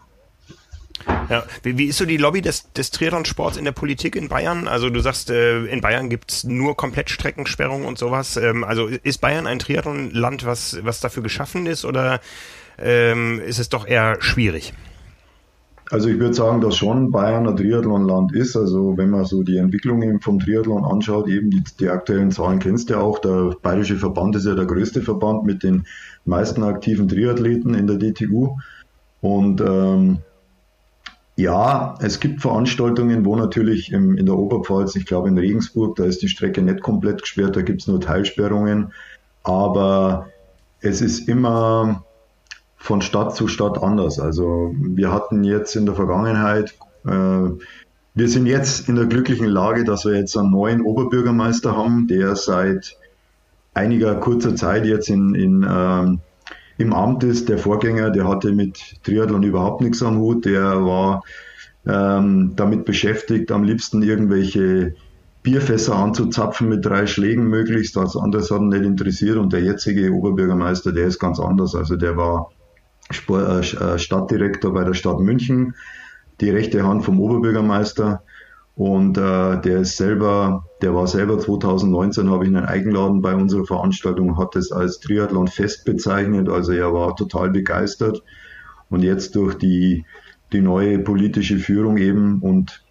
Ja, 1.29 1.43
wie, 1.63 1.77
wie 1.77 1.85
ist 1.85 1.97
so 1.97 2.05
die 2.05 2.17
Lobby 2.17 2.41
des, 2.41 2.71
des 2.73 2.91
Triathlon-Sports 2.91 3.57
in 3.57 3.65
der 3.65 3.71
Politik 3.71 4.15
in 4.15 4.27
Bayern? 4.27 4.67
Also 4.67 4.89
du 4.89 4.99
sagst, 4.99 5.29
äh, 5.29 5.65
in 5.65 5.81
Bayern 5.81 6.09
gibt's 6.09 6.43
nur 6.43 6.75
Komplettstreckensperrung 6.75 7.85
und 7.85 7.97
sowas. 7.97 8.37
Ähm, 8.37 8.63
also 8.63 8.87
ist 8.87 9.19
Bayern 9.19 9.47
ein 9.47 9.59
Triathlon-Land, 9.59 10.45
was, 10.45 10.77
was 10.83 10.99
dafür 10.99 11.23
geschaffen 11.23 11.65
ist 11.65 11.85
oder 11.85 12.19
ähm, 12.77 13.39
ist 13.45 13.59
es 13.59 13.69
doch 13.69 13.87
eher 13.87 14.17
schwierig? 14.21 14.73
Also 15.91 16.07
ich 16.07 16.19
würde 16.19 16.33
sagen, 16.33 16.61
dass 16.61 16.77
schon 16.77 17.11
Bayern 17.11 17.47
ein 17.47 17.57
Triathlonland 17.57 18.33
ist. 18.33 18.55
Also 18.55 18.97
wenn 18.97 19.09
man 19.09 19.25
so 19.25 19.43
die 19.43 19.57
Entwicklung 19.57 20.21
vom 20.21 20.39
Triathlon 20.39 20.85
anschaut, 20.85 21.27
eben 21.27 21.49
die, 21.49 21.63
die 21.81 21.89
aktuellen 21.89 22.31
Zahlen 22.31 22.59
kennst 22.59 22.89
du 22.89 22.93
ja 22.93 23.01
auch. 23.01 23.19
Der 23.19 23.53
Bayerische 23.61 23.97
Verband 23.97 24.37
ist 24.37 24.45
ja 24.45 24.55
der 24.55 24.65
größte 24.65 25.01
Verband 25.01 25.43
mit 25.43 25.63
den 25.63 25.85
meisten 26.23 26.63
aktiven 26.63 27.09
Triathleten 27.09 27.73
in 27.73 27.87
der 27.87 27.97
DTU. 27.97 28.57
Und 29.19 29.59
ähm, 29.59 30.19
ja, 31.41 31.95
es 31.99 32.19
gibt 32.19 32.41
Veranstaltungen, 32.41 33.25
wo 33.25 33.35
natürlich 33.35 33.91
im, 33.91 34.15
in 34.15 34.27
der 34.27 34.37
Oberpfalz, 34.37 34.95
ich 34.95 35.05
glaube 35.05 35.27
in 35.27 35.37
Regensburg, 35.37 35.95
da 35.95 36.05
ist 36.05 36.21
die 36.21 36.27
Strecke 36.27 36.61
nicht 36.61 36.81
komplett 36.81 37.21
gesperrt, 37.21 37.55
da 37.55 37.61
gibt 37.63 37.81
es 37.81 37.87
nur 37.87 37.99
Teilsperrungen. 37.99 38.93
Aber 39.43 40.27
es 40.81 41.01
ist 41.01 41.27
immer 41.27 42.03
von 42.77 43.01
Stadt 43.01 43.35
zu 43.35 43.47
Stadt 43.47 43.81
anders. 43.81 44.19
Also 44.19 44.73
wir 44.77 45.11
hatten 45.11 45.43
jetzt 45.43 45.75
in 45.75 45.87
der 45.87 45.95
Vergangenheit, 45.95 46.75
äh, 47.05 47.49
wir 48.13 48.27
sind 48.27 48.45
jetzt 48.45 48.87
in 48.87 48.95
der 48.95 49.05
glücklichen 49.05 49.47
Lage, 49.47 49.83
dass 49.83 50.05
wir 50.05 50.15
jetzt 50.15 50.37
einen 50.37 50.51
neuen 50.51 50.81
Oberbürgermeister 50.81 51.75
haben, 51.75 52.07
der 52.07 52.35
seit 52.35 52.97
einiger 53.73 54.15
kurzer 54.15 54.55
Zeit 54.55 54.85
jetzt 54.85 55.09
in, 55.09 55.33
in, 55.33 55.63
äh, 55.63 56.17
im 56.81 56.93
Amt 56.93 57.23
ist. 57.23 57.49
Der 57.49 57.57
Vorgänger, 57.57 58.09
der 58.09 58.27
hatte 58.27 58.51
mit 58.51 59.03
Triathlon 59.03 59.43
überhaupt 59.43 59.81
nichts 59.81 60.03
am 60.03 60.17
Hut. 60.17 60.45
Der 60.45 60.83
war 60.85 61.23
ähm, 61.87 62.53
damit 62.55 62.85
beschäftigt, 62.85 63.51
am 63.51 63.63
liebsten 63.63 64.01
irgendwelche 64.01 64.95
Bierfässer 65.43 65.95
anzuzapfen 65.95 66.69
mit 66.69 66.85
drei 66.85 67.07
Schlägen 67.07 67.47
möglichst. 67.47 67.95
Das 67.95 68.15
anderes 68.15 68.51
hat 68.51 68.61
ihn 68.61 68.69
nicht 68.69 68.83
interessiert. 68.83 69.37
Und 69.37 69.53
der 69.53 69.61
jetzige 69.61 70.11
Oberbürgermeister, 70.11 70.91
der 70.91 71.07
ist 71.07 71.19
ganz 71.19 71.39
anders. 71.39 71.75
Also 71.75 71.95
der 71.95 72.17
war 72.17 72.51
Sport, 73.09 73.73
äh, 73.73 73.97
Stadtdirektor 73.97 74.73
bei 74.73 74.83
der 74.83 74.93
Stadt 74.93 75.19
München, 75.19 75.75
die 76.39 76.49
rechte 76.49 76.85
Hand 76.85 77.03
vom 77.03 77.19
Oberbürgermeister. 77.19 78.23
Und 78.81 79.15
äh, 79.19 79.61
der 79.61 79.81
ist 79.81 79.95
selber, 79.95 80.65
der 80.81 80.95
war 80.95 81.05
selber 81.05 81.37
2019, 81.37 82.31
habe 82.31 82.45
ich 82.45 82.47
einen 82.47 82.65
Eigenladen 82.65 83.21
bei 83.21 83.35
unserer 83.35 83.63
Veranstaltung, 83.63 84.39
hat 84.39 84.55
es 84.55 84.71
als 84.71 84.99
Triathlon 84.99 85.47
fest 85.47 85.85
bezeichnet. 85.85 86.49
Also 86.49 86.71
er 86.71 86.91
war 86.91 87.15
total 87.15 87.51
begeistert. 87.51 88.23
Und 88.89 89.03
jetzt 89.03 89.35
durch 89.35 89.53
die, 89.53 90.03
die 90.51 90.61
neue 90.61 90.97
politische 90.97 91.59
Führung 91.59 91.97
eben 91.97 92.39
und 92.39 92.83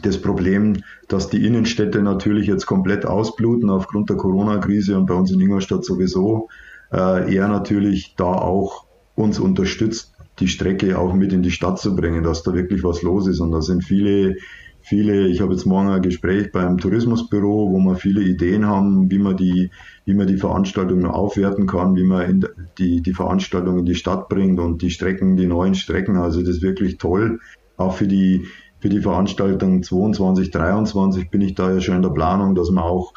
das 0.00 0.16
Problem, 0.16 0.84
dass 1.08 1.28
die 1.28 1.44
Innenstädte 1.44 2.00
natürlich 2.00 2.46
jetzt 2.46 2.64
komplett 2.64 3.04
ausbluten 3.04 3.68
aufgrund 3.68 4.08
der 4.08 4.16
Corona-Krise 4.16 4.96
und 4.96 5.04
bei 5.04 5.12
uns 5.12 5.30
in 5.30 5.40
Ingolstadt 5.42 5.84
sowieso, 5.84 6.48
äh, 6.94 7.36
er 7.36 7.48
natürlich 7.48 8.14
da 8.16 8.24
auch 8.24 8.86
uns 9.16 9.38
unterstützt, 9.38 10.14
die 10.38 10.48
Strecke 10.48 10.98
auch 10.98 11.12
mit 11.12 11.34
in 11.34 11.42
die 11.42 11.50
Stadt 11.50 11.78
zu 11.78 11.94
bringen, 11.94 12.24
dass 12.24 12.42
da 12.42 12.54
wirklich 12.54 12.82
was 12.82 13.02
los 13.02 13.26
ist. 13.26 13.40
Und 13.40 13.52
da 13.52 13.60
sind 13.60 13.84
viele, 13.84 14.36
viele, 14.82 15.28
ich 15.28 15.40
habe 15.40 15.52
jetzt 15.52 15.66
morgen 15.66 15.88
ein 15.88 16.02
Gespräch 16.02 16.52
beim 16.52 16.78
Tourismusbüro, 16.78 17.70
wo 17.72 17.78
wir 17.78 17.96
viele 17.96 18.22
Ideen 18.22 18.66
haben, 18.66 19.10
wie 19.10 19.18
man 19.18 19.36
die, 19.36 19.70
wie 20.04 20.14
man 20.14 20.26
die 20.26 20.36
Veranstaltung 20.36 21.06
aufwerten 21.06 21.66
kann, 21.66 21.96
wie 21.96 22.04
man 22.04 22.46
die, 22.78 23.02
die 23.02 23.14
Veranstaltung 23.14 23.78
in 23.78 23.84
die 23.84 23.94
Stadt 23.94 24.28
bringt 24.28 24.58
und 24.58 24.82
die 24.82 24.90
Strecken, 24.90 25.36
die 25.36 25.46
neuen 25.46 25.74
Strecken. 25.74 26.16
Also 26.16 26.40
das 26.40 26.56
ist 26.56 26.62
wirklich 26.62 26.98
toll. 26.98 27.40
Auch 27.76 27.94
für 27.94 28.06
die, 28.06 28.46
für 28.80 28.88
die 28.88 29.00
Veranstaltung 29.00 29.82
22, 29.82 30.50
23 30.50 31.30
bin 31.30 31.40
ich 31.40 31.54
da 31.54 31.72
ja 31.72 31.80
schon 31.80 31.96
in 31.96 32.02
der 32.02 32.10
Planung, 32.10 32.54
dass 32.54 32.70
man 32.70 32.84
auch 32.84 33.12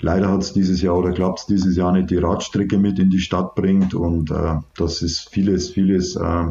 Leider 0.00 0.30
hat 0.30 0.42
es 0.42 0.52
dieses 0.52 0.82
Jahr 0.82 0.96
oder 0.96 1.12
klappt 1.12 1.40
es 1.40 1.46
dieses 1.46 1.76
Jahr 1.76 1.92
nicht, 1.92 2.10
die 2.10 2.16
Radstrecke 2.16 2.78
mit 2.78 2.98
in 2.98 3.10
die 3.10 3.18
Stadt 3.18 3.54
bringt 3.54 3.94
und 3.94 4.30
äh, 4.30 4.56
das 4.76 5.02
ist 5.02 5.28
vieles, 5.30 5.70
vieles, 5.70 6.16
äh, 6.16 6.44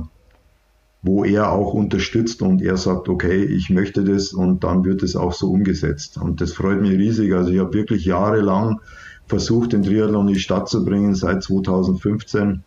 wo 1.02 1.24
er 1.24 1.52
auch 1.52 1.74
unterstützt 1.74 2.42
und 2.42 2.62
er 2.62 2.76
sagt, 2.76 3.08
okay, 3.08 3.44
ich 3.44 3.70
möchte 3.70 4.04
das 4.04 4.34
und 4.34 4.64
dann 4.64 4.84
wird 4.84 5.02
es 5.02 5.16
auch 5.16 5.34
so 5.34 5.50
umgesetzt. 5.50 6.18
Und 6.18 6.42
das 6.42 6.54
freut 6.54 6.82
mich 6.82 6.92
riesig. 6.92 7.34
Also 7.34 7.52
ich 7.52 7.60
habe 7.60 7.74
wirklich 7.74 8.06
jahrelang 8.06 8.82
versucht, 9.28 9.74
den 9.74 9.84
Triathlon 9.84 10.28
in 10.28 10.34
die 10.34 10.40
Stadt 10.40 10.68
zu 10.68 10.84
bringen, 10.84 11.16
seit 11.16 11.44
2015. 11.44 12.64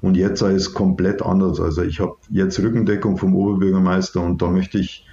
Und 0.00 0.16
jetzt 0.16 0.40
sei 0.40 0.52
es 0.52 0.72
komplett 0.72 1.20
anders. 1.20 1.60
Also 1.60 1.82
ich 1.82 2.00
habe 2.00 2.16
jetzt 2.30 2.58
Rückendeckung 2.58 3.18
vom 3.18 3.34
Oberbürgermeister 3.34 4.22
und 4.22 4.40
da 4.40 4.48
möchte 4.48 4.78
ich 4.78 5.04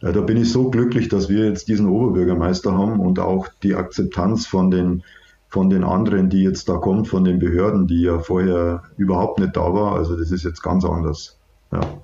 da 0.00 0.12
bin 0.20 0.36
ich 0.36 0.52
so 0.52 0.70
glücklich, 0.70 1.08
dass 1.08 1.28
wir 1.28 1.46
jetzt 1.46 1.66
diesen 1.66 1.88
Oberbürgermeister 1.88 2.72
haben 2.72 3.00
und 3.00 3.18
auch 3.18 3.48
die 3.64 3.74
Akzeptanz 3.74 4.46
von 4.46 4.70
den, 4.70 5.02
von 5.48 5.70
den 5.70 5.82
anderen, 5.82 6.30
die 6.30 6.42
jetzt 6.42 6.68
da 6.68 6.76
kommt, 6.76 7.08
von 7.08 7.24
den 7.24 7.40
Behörden, 7.40 7.88
die 7.88 8.02
ja 8.02 8.20
vorher 8.20 8.84
überhaupt 8.96 9.40
nicht 9.40 9.56
da 9.56 9.74
war. 9.74 9.96
Also 9.96 10.16
das 10.16 10.30
ist 10.30 10.44
jetzt 10.44 10.62
ganz 10.62 10.84
anders. 10.84 11.37
Ja. 11.72 11.98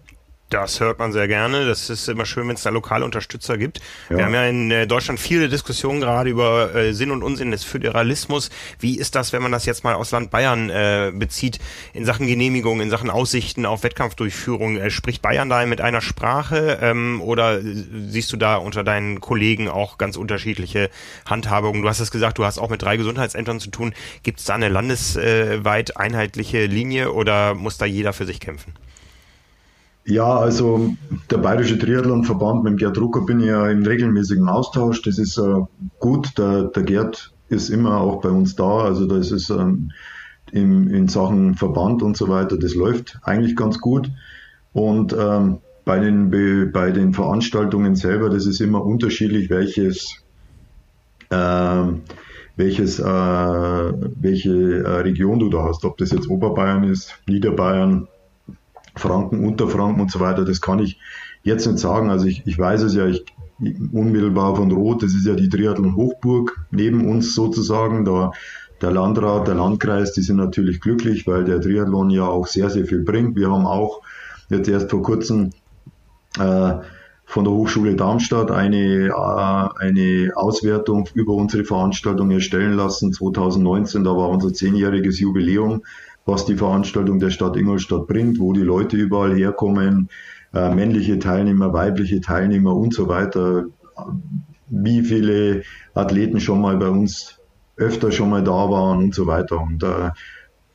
Das 0.54 0.78
hört 0.78 1.00
man 1.00 1.10
sehr 1.10 1.26
gerne. 1.26 1.66
Das 1.66 1.90
ist 1.90 2.08
immer 2.08 2.26
schön, 2.26 2.46
wenn 2.46 2.54
es 2.54 2.62
da 2.62 2.70
lokale 2.70 3.04
Unterstützer 3.04 3.58
gibt. 3.58 3.80
Ja. 4.08 4.18
Wir 4.18 4.24
haben 4.26 4.34
ja 4.34 4.46
in 4.46 4.70
äh, 4.70 4.86
Deutschland 4.86 5.18
viele 5.18 5.48
Diskussionen 5.48 6.00
gerade 6.00 6.30
über 6.30 6.72
äh, 6.72 6.92
Sinn 6.92 7.10
und 7.10 7.24
Unsinn 7.24 7.50
des 7.50 7.64
Föderalismus. 7.64 8.50
Wie 8.78 8.96
ist 8.96 9.16
das, 9.16 9.32
wenn 9.32 9.42
man 9.42 9.50
das 9.50 9.66
jetzt 9.66 9.82
mal 9.82 9.94
aus 9.94 10.12
Land 10.12 10.30
Bayern 10.30 10.70
äh, 10.70 11.10
bezieht, 11.12 11.58
in 11.92 12.04
Sachen 12.04 12.28
Genehmigung, 12.28 12.80
in 12.80 12.88
Sachen 12.88 13.10
Aussichten 13.10 13.66
auf 13.66 13.82
Wettkampfdurchführung? 13.82 14.76
Äh, 14.76 14.90
spricht 14.90 15.22
Bayern 15.22 15.48
da 15.48 15.66
mit 15.66 15.80
einer 15.80 16.00
Sprache 16.00 16.78
ähm, 16.80 17.20
oder 17.20 17.60
siehst 17.60 18.32
du 18.32 18.36
da 18.36 18.54
unter 18.54 18.84
deinen 18.84 19.20
Kollegen 19.20 19.68
auch 19.68 19.98
ganz 19.98 20.16
unterschiedliche 20.16 20.88
Handhabungen? 21.26 21.82
Du 21.82 21.88
hast 21.88 21.98
es 21.98 22.12
gesagt, 22.12 22.38
du 22.38 22.44
hast 22.44 22.58
auch 22.58 22.70
mit 22.70 22.80
drei 22.80 22.96
Gesundheitsämtern 22.96 23.58
zu 23.58 23.70
tun. 23.70 23.92
Gibt 24.22 24.38
es 24.38 24.44
da 24.44 24.54
eine 24.54 24.68
landesweit 24.68 25.96
einheitliche 25.96 26.66
Linie 26.66 27.12
oder 27.12 27.54
muss 27.54 27.76
da 27.76 27.86
jeder 27.86 28.12
für 28.12 28.24
sich 28.24 28.38
kämpfen? 28.38 28.72
Ja, 30.06 30.36
also 30.36 30.94
der 31.30 31.38
Bayerische 31.38 31.78
Triathlonverband 31.78 32.62
mit 32.64 32.78
Gerd 32.78 32.96
Drucker 32.96 33.22
bin 33.22 33.40
ich 33.40 33.46
ja 33.46 33.68
im 33.70 33.84
regelmäßigen 33.84 34.48
Austausch. 34.48 35.00
Das 35.02 35.18
ist 35.18 35.38
äh, 35.38 35.60
gut. 35.98 36.36
Der, 36.36 36.64
der 36.64 36.82
Gerd 36.82 37.32
ist 37.48 37.70
immer 37.70 38.00
auch 38.00 38.20
bei 38.20 38.28
uns 38.28 38.54
da. 38.54 38.80
Also 38.80 39.06
das 39.06 39.30
ist 39.30 39.48
ähm, 39.48 39.90
im, 40.52 40.88
in 40.88 41.08
Sachen 41.08 41.54
Verband 41.54 42.02
und 42.02 42.16
so 42.16 42.28
weiter, 42.28 42.56
das 42.56 42.74
läuft 42.74 43.18
eigentlich 43.22 43.56
ganz 43.56 43.80
gut. 43.80 44.10
Und 44.72 45.12
ähm, 45.12 45.58
bei, 45.84 45.98
den, 45.98 46.30
bei 46.72 46.90
den 46.90 47.12
Veranstaltungen 47.12 47.96
selber, 47.96 48.30
das 48.30 48.46
ist 48.46 48.60
immer 48.60 48.84
unterschiedlich, 48.84 49.50
welches, 49.50 50.22
äh, 51.30 51.82
welches, 52.56 52.98
äh, 52.98 53.04
welche 53.04 54.84
äh, 54.84 55.00
Region 55.00 55.38
du 55.40 55.48
da 55.48 55.64
hast. 55.64 55.84
Ob 55.84 55.98
das 55.98 56.12
jetzt 56.12 56.28
Oberbayern 56.28 56.84
ist, 56.84 57.14
Niederbayern, 57.26 58.06
Franken, 58.96 59.44
Unterfranken 59.44 60.00
und 60.00 60.10
so 60.10 60.20
weiter, 60.20 60.44
das 60.44 60.60
kann 60.60 60.78
ich 60.78 60.98
jetzt 61.42 61.66
nicht 61.66 61.78
sagen. 61.78 62.10
Also 62.10 62.26
ich, 62.26 62.46
ich 62.46 62.58
weiß 62.58 62.82
es 62.82 62.94
ja, 62.94 63.06
ich, 63.06 63.24
unmittelbar 63.92 64.56
von 64.56 64.70
Rot, 64.72 65.02
das 65.02 65.14
ist 65.14 65.26
ja 65.26 65.34
die 65.34 65.48
Triathlon-Hochburg 65.48 66.66
neben 66.70 67.08
uns 67.08 67.34
sozusagen. 67.34 68.04
Da 68.04 68.32
der 68.80 68.90
Landrat, 68.90 69.48
der 69.48 69.54
Landkreis, 69.54 70.12
die 70.12 70.22
sind 70.22 70.36
natürlich 70.36 70.80
glücklich, 70.80 71.26
weil 71.26 71.44
der 71.44 71.60
Triathlon 71.60 72.10
ja 72.10 72.26
auch 72.26 72.46
sehr, 72.46 72.70
sehr 72.70 72.84
viel 72.84 73.02
bringt. 73.02 73.36
Wir 73.36 73.50
haben 73.50 73.66
auch 73.66 74.00
jetzt 74.50 74.68
erst 74.68 74.90
vor 74.90 75.02
kurzem 75.02 75.50
äh, 76.38 76.74
von 77.24 77.44
der 77.44 77.52
Hochschule 77.52 77.94
Darmstadt 77.96 78.50
eine, 78.50 79.08
äh, 79.08 79.84
eine 79.84 80.32
Auswertung 80.34 81.08
über 81.14 81.34
unsere 81.34 81.64
Veranstaltung 81.64 82.30
erstellen 82.30 82.74
lassen. 82.74 83.12
2019, 83.12 84.04
da 84.04 84.10
war 84.10 84.28
unser 84.28 84.52
zehnjähriges 84.52 85.18
Jubiläum 85.20 85.82
was 86.26 86.46
die 86.46 86.56
Veranstaltung 86.56 87.18
der 87.18 87.30
Stadt 87.30 87.56
Ingolstadt 87.56 88.06
bringt, 88.06 88.38
wo 88.38 88.52
die 88.52 88.62
Leute 88.62 88.96
überall 88.96 89.34
herkommen, 89.34 90.08
äh, 90.54 90.74
männliche 90.74 91.18
Teilnehmer, 91.18 91.72
weibliche 91.72 92.20
Teilnehmer 92.20 92.74
und 92.74 92.94
so 92.94 93.08
weiter, 93.08 93.64
wie 94.68 95.02
viele 95.02 95.62
Athleten 95.94 96.40
schon 96.40 96.60
mal 96.60 96.76
bei 96.76 96.88
uns 96.88 97.40
öfter 97.76 98.12
schon 98.12 98.30
mal 98.30 98.42
da 98.42 98.70
waren 98.70 98.98
und 98.98 99.14
so 99.14 99.26
weiter. 99.26 99.60
Und 99.60 99.82
äh, 99.82 100.10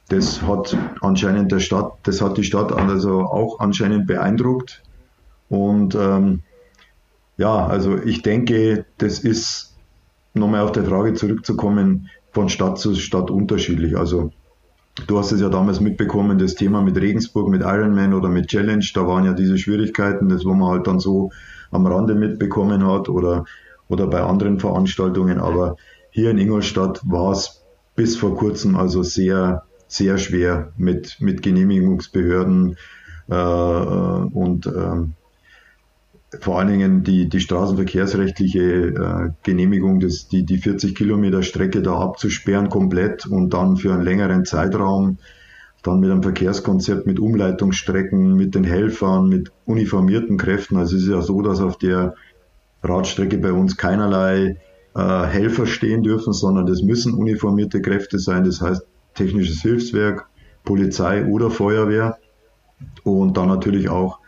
das 0.10 0.42
hat 0.42 0.76
anscheinend 1.02 1.52
der 1.52 1.60
Stadt, 1.60 1.94
das 2.04 2.22
hat 2.22 2.38
die 2.38 2.44
Stadt 2.44 2.72
also 2.72 3.22
auch 3.22 3.60
anscheinend 3.60 4.08
beeindruckt. 4.08 4.84
Und 5.50 5.96
ähm, 5.96 6.42
ja, 7.38 7.66
also 7.68 7.98
ich 7.98 8.22
denke, 8.22 8.86
das 8.98 9.20
ist 9.20 9.78
nochmal 10.34 10.62
auf 10.62 10.72
der 10.72 10.86
Frage 10.86 11.14
zurückzukommen, 11.14 12.10
von 12.32 12.50
Stadt 12.50 12.78
zu 12.78 12.96
Stadt 12.96 13.32
unterschiedlich. 13.32 13.98
Also 13.98 14.32
Du 15.08 15.18
hast 15.18 15.32
es 15.32 15.42
ja 15.42 15.50
damals 15.50 15.80
mitbekommen, 15.80 16.38
das 16.38 16.56
Thema 16.56 16.82
mit 16.82 16.98
Regensburg, 16.98 17.50
mit 17.50 17.62
Ironman 17.62 18.14
oder 18.14 18.30
mit 18.30 18.48
Challenge, 18.48 18.86
da 18.94 19.08
waren 19.08 19.26
ja 19.26 19.34
diese 19.34 19.58
Schwierigkeiten, 19.58 20.30
das 20.30 20.46
wo 20.46 20.54
man 20.54 20.70
halt 20.70 20.88
dann 20.88 21.00
so 21.00 21.32
am 21.72 21.86
Rande 21.86 22.16
mitbekommen 22.16 22.86
hat 22.86 23.10
oder, 23.10 23.46
oder 23.88 24.08
bei 24.08 24.22
anderen 24.22 24.60
Veranstaltungen. 24.60 25.40
Aber 25.40 25.78
hier 26.12 26.32
in 26.32 26.38
Ingolstadt 26.38 27.02
war 27.06 27.32
es 27.32 27.64
bis 27.96 28.18
vor 28.18 28.36
kurzem 28.36 28.76
also 28.76 29.04
sehr, 29.04 29.64
sehr 29.88 30.18
schwer 30.18 30.74
mit, 30.78 31.18
mit 31.20 31.42
Genehmigungsbehörden 31.42 32.78
äh, 33.30 33.34
und 33.34 34.68
ähm, 34.68 35.14
vor 36.40 36.60
allen 36.60 36.68
Dingen 36.68 37.04
die, 37.04 37.28
die 37.28 37.40
straßenverkehrsrechtliche 37.40 38.62
äh, 38.62 39.30
Genehmigung, 39.44 40.00
des, 40.00 40.28
die, 40.28 40.46
die 40.46 40.58
40 40.58 40.96
Kilometer 40.96 41.42
Strecke 41.42 41.82
da 41.82 41.96
abzusperren 41.96 42.70
komplett 42.70 43.26
und 43.26 43.54
dann 43.54 43.78
für 43.78 43.94
einen 43.94 44.04
längeren 44.04 44.46
Zeitraum, 44.46 45.18
dann 45.82 46.00
mit 46.00 46.12
einem 46.12 46.22
Verkehrskonzept, 46.22 47.08
mit 47.08 47.20
Umleitungsstrecken, 47.20 48.36
mit 48.36 48.54
den 48.54 48.64
Helfern, 48.64 49.28
mit 49.28 49.52
uniformierten 49.66 50.38
Kräften. 50.38 50.78
Also 50.78 50.98
es 50.98 51.04
ist 51.04 51.10
ja 51.10 51.22
so, 51.22 51.42
dass 51.42 51.62
auf 51.62 51.78
der 51.78 52.16
Radstrecke 52.84 53.38
bei 53.40 53.52
uns 53.52 53.78
keinerlei 53.78 54.58
äh, 54.96 55.24
Helfer 55.24 55.66
stehen 55.66 56.04
dürfen, 56.04 56.34
sondern 56.34 56.66
das 56.66 56.84
müssen 56.84 57.14
uniformierte 57.14 57.82
Kräfte 57.82 58.20
sein, 58.20 58.44
das 58.44 58.62
heißt 58.62 58.86
technisches 59.16 59.62
Hilfswerk, 59.62 60.28
Polizei 60.64 61.26
oder 61.26 61.50
Feuerwehr 61.50 62.18
und 63.04 63.36
dann 63.36 63.48
natürlich 63.48 63.90
auch 63.90 64.20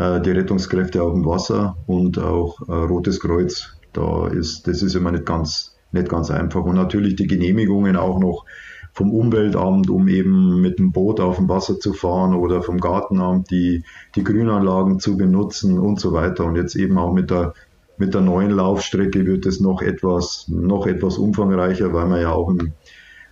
äh, 0.00 0.20
die 0.22 0.30
Rettungskräfte 0.30 1.02
auf 1.02 1.12
dem 1.12 1.26
Wasser 1.26 1.76
und 1.86 2.18
auch 2.18 2.58
äh, 2.68 2.72
Rotes 2.72 3.20
Kreuz. 3.20 3.76
Da 3.92 4.28
ist, 4.28 4.66
das 4.66 4.82
ist 4.82 4.94
immer 4.94 5.12
nicht 5.12 5.26
ganz, 5.26 5.76
nicht 5.92 6.08
ganz 6.08 6.30
einfach. 6.30 6.64
Und 6.64 6.76
natürlich 6.76 7.16
die 7.16 7.26
Genehmigungen 7.26 7.96
auch 7.96 8.18
noch 8.18 8.46
vom 8.92 9.12
Umweltamt, 9.12 9.90
um 9.90 10.08
eben 10.08 10.60
mit 10.60 10.78
dem 10.78 10.90
Boot 10.90 11.20
auf 11.20 11.36
dem 11.36 11.48
Wasser 11.48 11.78
zu 11.78 11.92
fahren 11.92 12.34
oder 12.34 12.62
vom 12.62 12.78
Gartenamt 12.78 13.50
die, 13.50 13.84
die 14.14 14.24
Grünanlagen 14.24 15.00
zu 15.00 15.16
benutzen 15.16 15.78
und 15.78 16.00
so 16.00 16.12
weiter. 16.12 16.46
Und 16.46 16.56
jetzt 16.56 16.76
eben 16.76 16.96
auch 16.98 17.12
mit 17.12 17.30
der, 17.30 17.52
mit 17.98 18.14
der 18.14 18.22
neuen 18.22 18.50
Laufstrecke 18.50 19.26
wird 19.26 19.44
es 19.44 19.60
noch 19.60 19.82
etwas, 19.82 20.46
noch 20.48 20.86
etwas 20.86 21.18
umfangreicher, 21.18 21.92
weil 21.92 22.06
man 22.06 22.20
ja 22.22 22.32
auch 22.32 22.48
im, 22.48 22.72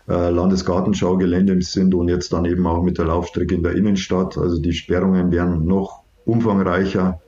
äh, 0.09 0.31
Landesgartenschaugelände 0.31 1.61
sind 1.63 1.95
und 1.95 2.09
jetzt 2.09 2.33
dann 2.33 2.45
eben 2.45 2.67
auch 2.67 2.83
mit 2.83 2.99
der 2.99 3.07
Laufstrecke 3.07 3.55
in 3.55 3.63
der 3.63 3.73
Innenstadt. 3.73 4.37
Also 4.37 4.61
die 4.61 4.73
Sperrungen 4.73 5.31
werden 5.33 5.67
noch 5.67 5.98
umfangreicher. 6.29 7.21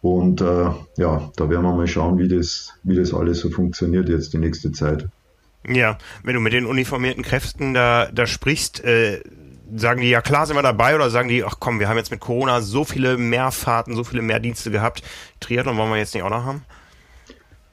Und 0.00 0.40
äh, 0.40 0.70
ja, 0.96 1.30
da 1.36 1.50
werden 1.50 1.62
wir 1.62 1.74
mal 1.74 1.86
schauen, 1.86 2.18
wie 2.18 2.28
das, 2.28 2.74
wie 2.82 2.94
das 2.94 3.12
alles 3.12 3.40
so 3.40 3.50
funktioniert 3.50 4.08
jetzt 4.08 4.32
die 4.32 4.38
nächste 4.38 4.70
Zeit. 4.70 5.08
Ja, 5.66 5.96
wenn 6.22 6.34
du 6.34 6.40
mit 6.40 6.52
den 6.52 6.66
uniformierten 6.66 7.22
Kräften 7.22 7.72
da, 7.72 8.08
da 8.12 8.26
sprichst, 8.26 8.84
äh, 8.84 9.22
sagen 9.74 10.02
die, 10.02 10.10
ja 10.10 10.20
klar 10.20 10.46
sind 10.46 10.56
wir 10.56 10.62
dabei 10.62 10.94
oder 10.94 11.08
sagen 11.08 11.28
die, 11.28 11.42
ach 11.42 11.56
komm, 11.58 11.80
wir 11.80 11.88
haben 11.88 11.96
jetzt 11.96 12.10
mit 12.10 12.20
Corona 12.20 12.60
so 12.60 12.84
viele 12.84 13.16
Mehrfahrten, 13.16 13.96
so 13.96 14.04
viele 14.04 14.22
Mehrdienste 14.22 14.70
gehabt, 14.70 15.02
Triathlon 15.40 15.76
wollen 15.78 15.90
wir 15.90 15.96
jetzt 15.96 16.14
nicht 16.14 16.22
auch 16.22 16.30
noch 16.30 16.44
haben? 16.44 16.64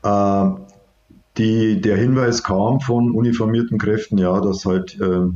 Äh, 0.04 0.62
die, 1.38 1.82
der 1.82 1.98
Hinweis 1.98 2.44
kam 2.44 2.80
von 2.80 3.12
uniformierten 3.12 3.78
Kräften, 3.78 4.18
ja, 4.18 4.40
dass 4.40 4.66
halt 4.66 5.00
äh, 5.02 5.28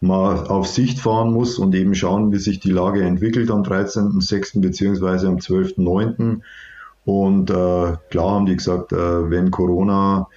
mal 0.00 0.46
auf 0.46 0.66
Sicht 0.66 1.00
fahren 1.00 1.32
muss 1.32 1.58
und 1.58 1.74
eben 1.74 1.94
schauen, 1.94 2.32
wie 2.32 2.38
sich 2.38 2.60
die 2.60 2.70
Lage 2.70 3.02
entwickelt 3.02 3.50
am 3.50 3.62
13.06. 3.62 4.60
beziehungsweise 4.60 5.28
am 5.28 5.36
12.09. 5.36 6.40
Und 7.04 7.50
äh, 7.50 7.96
klar 8.10 8.30
haben 8.30 8.46
die 8.46 8.56
gesagt, 8.56 8.92
äh, 8.92 9.30
wenn 9.30 9.50
Corona 9.50 10.28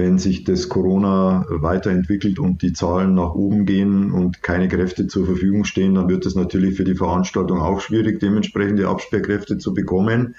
wenn 0.00 0.18
sich 0.18 0.44
das 0.44 0.70
Corona 0.70 1.44
weiterentwickelt 1.50 2.38
und 2.38 2.62
die 2.62 2.72
Zahlen 2.72 3.14
nach 3.14 3.34
oben 3.34 3.66
gehen 3.66 4.12
und 4.12 4.42
keine 4.42 4.66
Kräfte 4.66 5.06
zur 5.08 5.26
Verfügung 5.26 5.64
stehen, 5.64 5.94
dann 5.94 6.08
wird 6.08 6.24
es 6.24 6.34
natürlich 6.34 6.76
für 6.76 6.84
die 6.84 6.94
Veranstaltung 6.94 7.60
auch 7.60 7.80
schwierig, 7.80 8.18
dementsprechende 8.18 8.88
Absperrkräfte 8.88 9.58
zu 9.58 9.74
bekommen. 9.74 10.36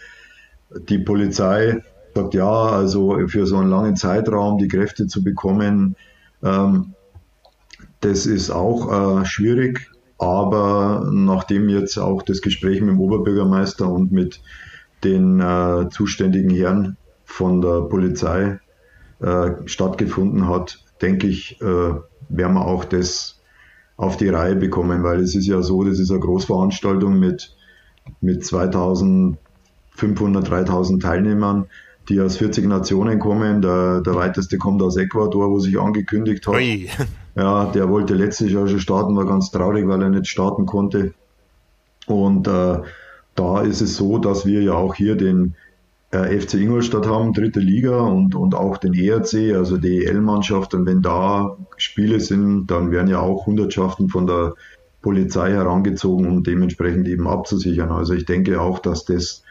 Die 0.89 0.97
Polizei 0.97 1.83
sagt 2.15 2.33
ja, 2.33 2.51
also 2.51 3.19
für 3.27 3.45
so 3.45 3.57
einen 3.57 3.69
langen 3.69 3.95
Zeitraum 3.95 4.57
die 4.57 4.67
Kräfte 4.67 5.05
zu 5.05 5.23
bekommen, 5.23 5.95
ähm, 6.43 6.95
das 8.01 8.25
ist 8.25 8.51
auch 8.51 9.21
äh, 9.21 9.25
schwierig. 9.25 9.89
Aber 10.17 11.09
nachdem 11.11 11.69
jetzt 11.69 11.97
auch 11.97 12.21
das 12.21 12.41
Gespräch 12.41 12.81
mit 12.81 12.91
dem 12.91 12.99
Oberbürgermeister 12.99 13.89
und 13.89 14.11
mit 14.11 14.41
den 15.03 15.39
äh, 15.39 15.89
zuständigen 15.89 16.51
Herren 16.51 16.97
von 17.25 17.61
der 17.61 17.81
Polizei 17.81 18.59
äh, 19.19 19.51
stattgefunden 19.65 20.47
hat, 20.47 20.79
denke 21.01 21.27
ich, 21.27 21.59
äh, 21.61 21.65
werden 21.65 22.53
wir 22.53 22.65
auch 22.65 22.85
das 22.85 23.39
auf 23.97 24.17
die 24.17 24.29
Reihe 24.29 24.55
bekommen, 24.55 25.03
weil 25.03 25.19
es 25.21 25.35
ist 25.35 25.47
ja 25.47 25.61
so, 25.61 25.83
das 25.83 25.99
ist 25.99 26.11
eine 26.11 26.19
Großveranstaltung 26.19 27.19
mit, 27.19 27.55
mit 28.19 28.45
2500, 28.45 30.49
3000 30.49 31.01
Teilnehmern, 31.01 31.67
die 32.11 32.21
aus 32.21 32.37
40 32.37 32.67
Nationen 32.67 33.19
kommen. 33.19 33.61
Der, 33.61 34.01
der 34.01 34.15
weiteste 34.15 34.57
kommt 34.57 34.81
aus 34.81 34.97
Ecuador, 34.97 35.49
wo 35.49 35.59
sich 35.59 35.79
angekündigt 35.79 36.45
hat. 36.47 36.55
Ui. 36.55 36.89
Ja, 37.33 37.63
der 37.63 37.87
wollte 37.87 38.13
letztes 38.13 38.51
Jahr 38.51 38.67
schon 38.67 38.81
starten, 38.81 39.15
war 39.15 39.25
ganz 39.25 39.51
traurig, 39.51 39.87
weil 39.87 40.01
er 40.01 40.09
nicht 40.09 40.27
starten 40.27 40.65
konnte. 40.65 41.13
Und 42.05 42.45
äh, 42.45 42.79
da 43.35 43.61
ist 43.61 43.79
es 43.79 43.95
so, 43.95 44.17
dass 44.17 44.45
wir 44.45 44.61
ja 44.61 44.73
auch 44.73 44.95
hier 44.95 45.15
den, 45.15 45.55
äh, 46.11 46.39
FC 46.39 46.55
Ingolstadt 46.55 47.07
haben, 47.07 47.33
dritte 47.33 47.59
Liga 47.59 48.01
und, 48.01 48.35
und 48.35 48.53
auch 48.53 48.77
den 48.77 48.93
ERC, 48.93 49.55
also 49.55 49.77
die 49.77 50.05
EL-Mannschaft. 50.05 50.73
Und 50.73 50.85
wenn 50.85 51.01
da 51.01 51.57
Spiele 51.77 52.19
sind, 52.19 52.67
dann 52.67 52.91
werden 52.91 53.07
ja 53.07 53.19
auch 53.19 53.45
Hundertschaften 53.45 54.09
von 54.09 54.27
der 54.27 54.55
Polizei 55.01 55.51
herangezogen, 55.51 56.27
um 56.27 56.43
dementsprechend 56.43 57.07
eben 57.07 57.27
abzusichern. 57.27 57.91
Also 57.91 58.13
ich 58.13 58.25
denke 58.25 58.61
auch, 58.61 58.79
dass 58.79 59.05
das 59.05 59.43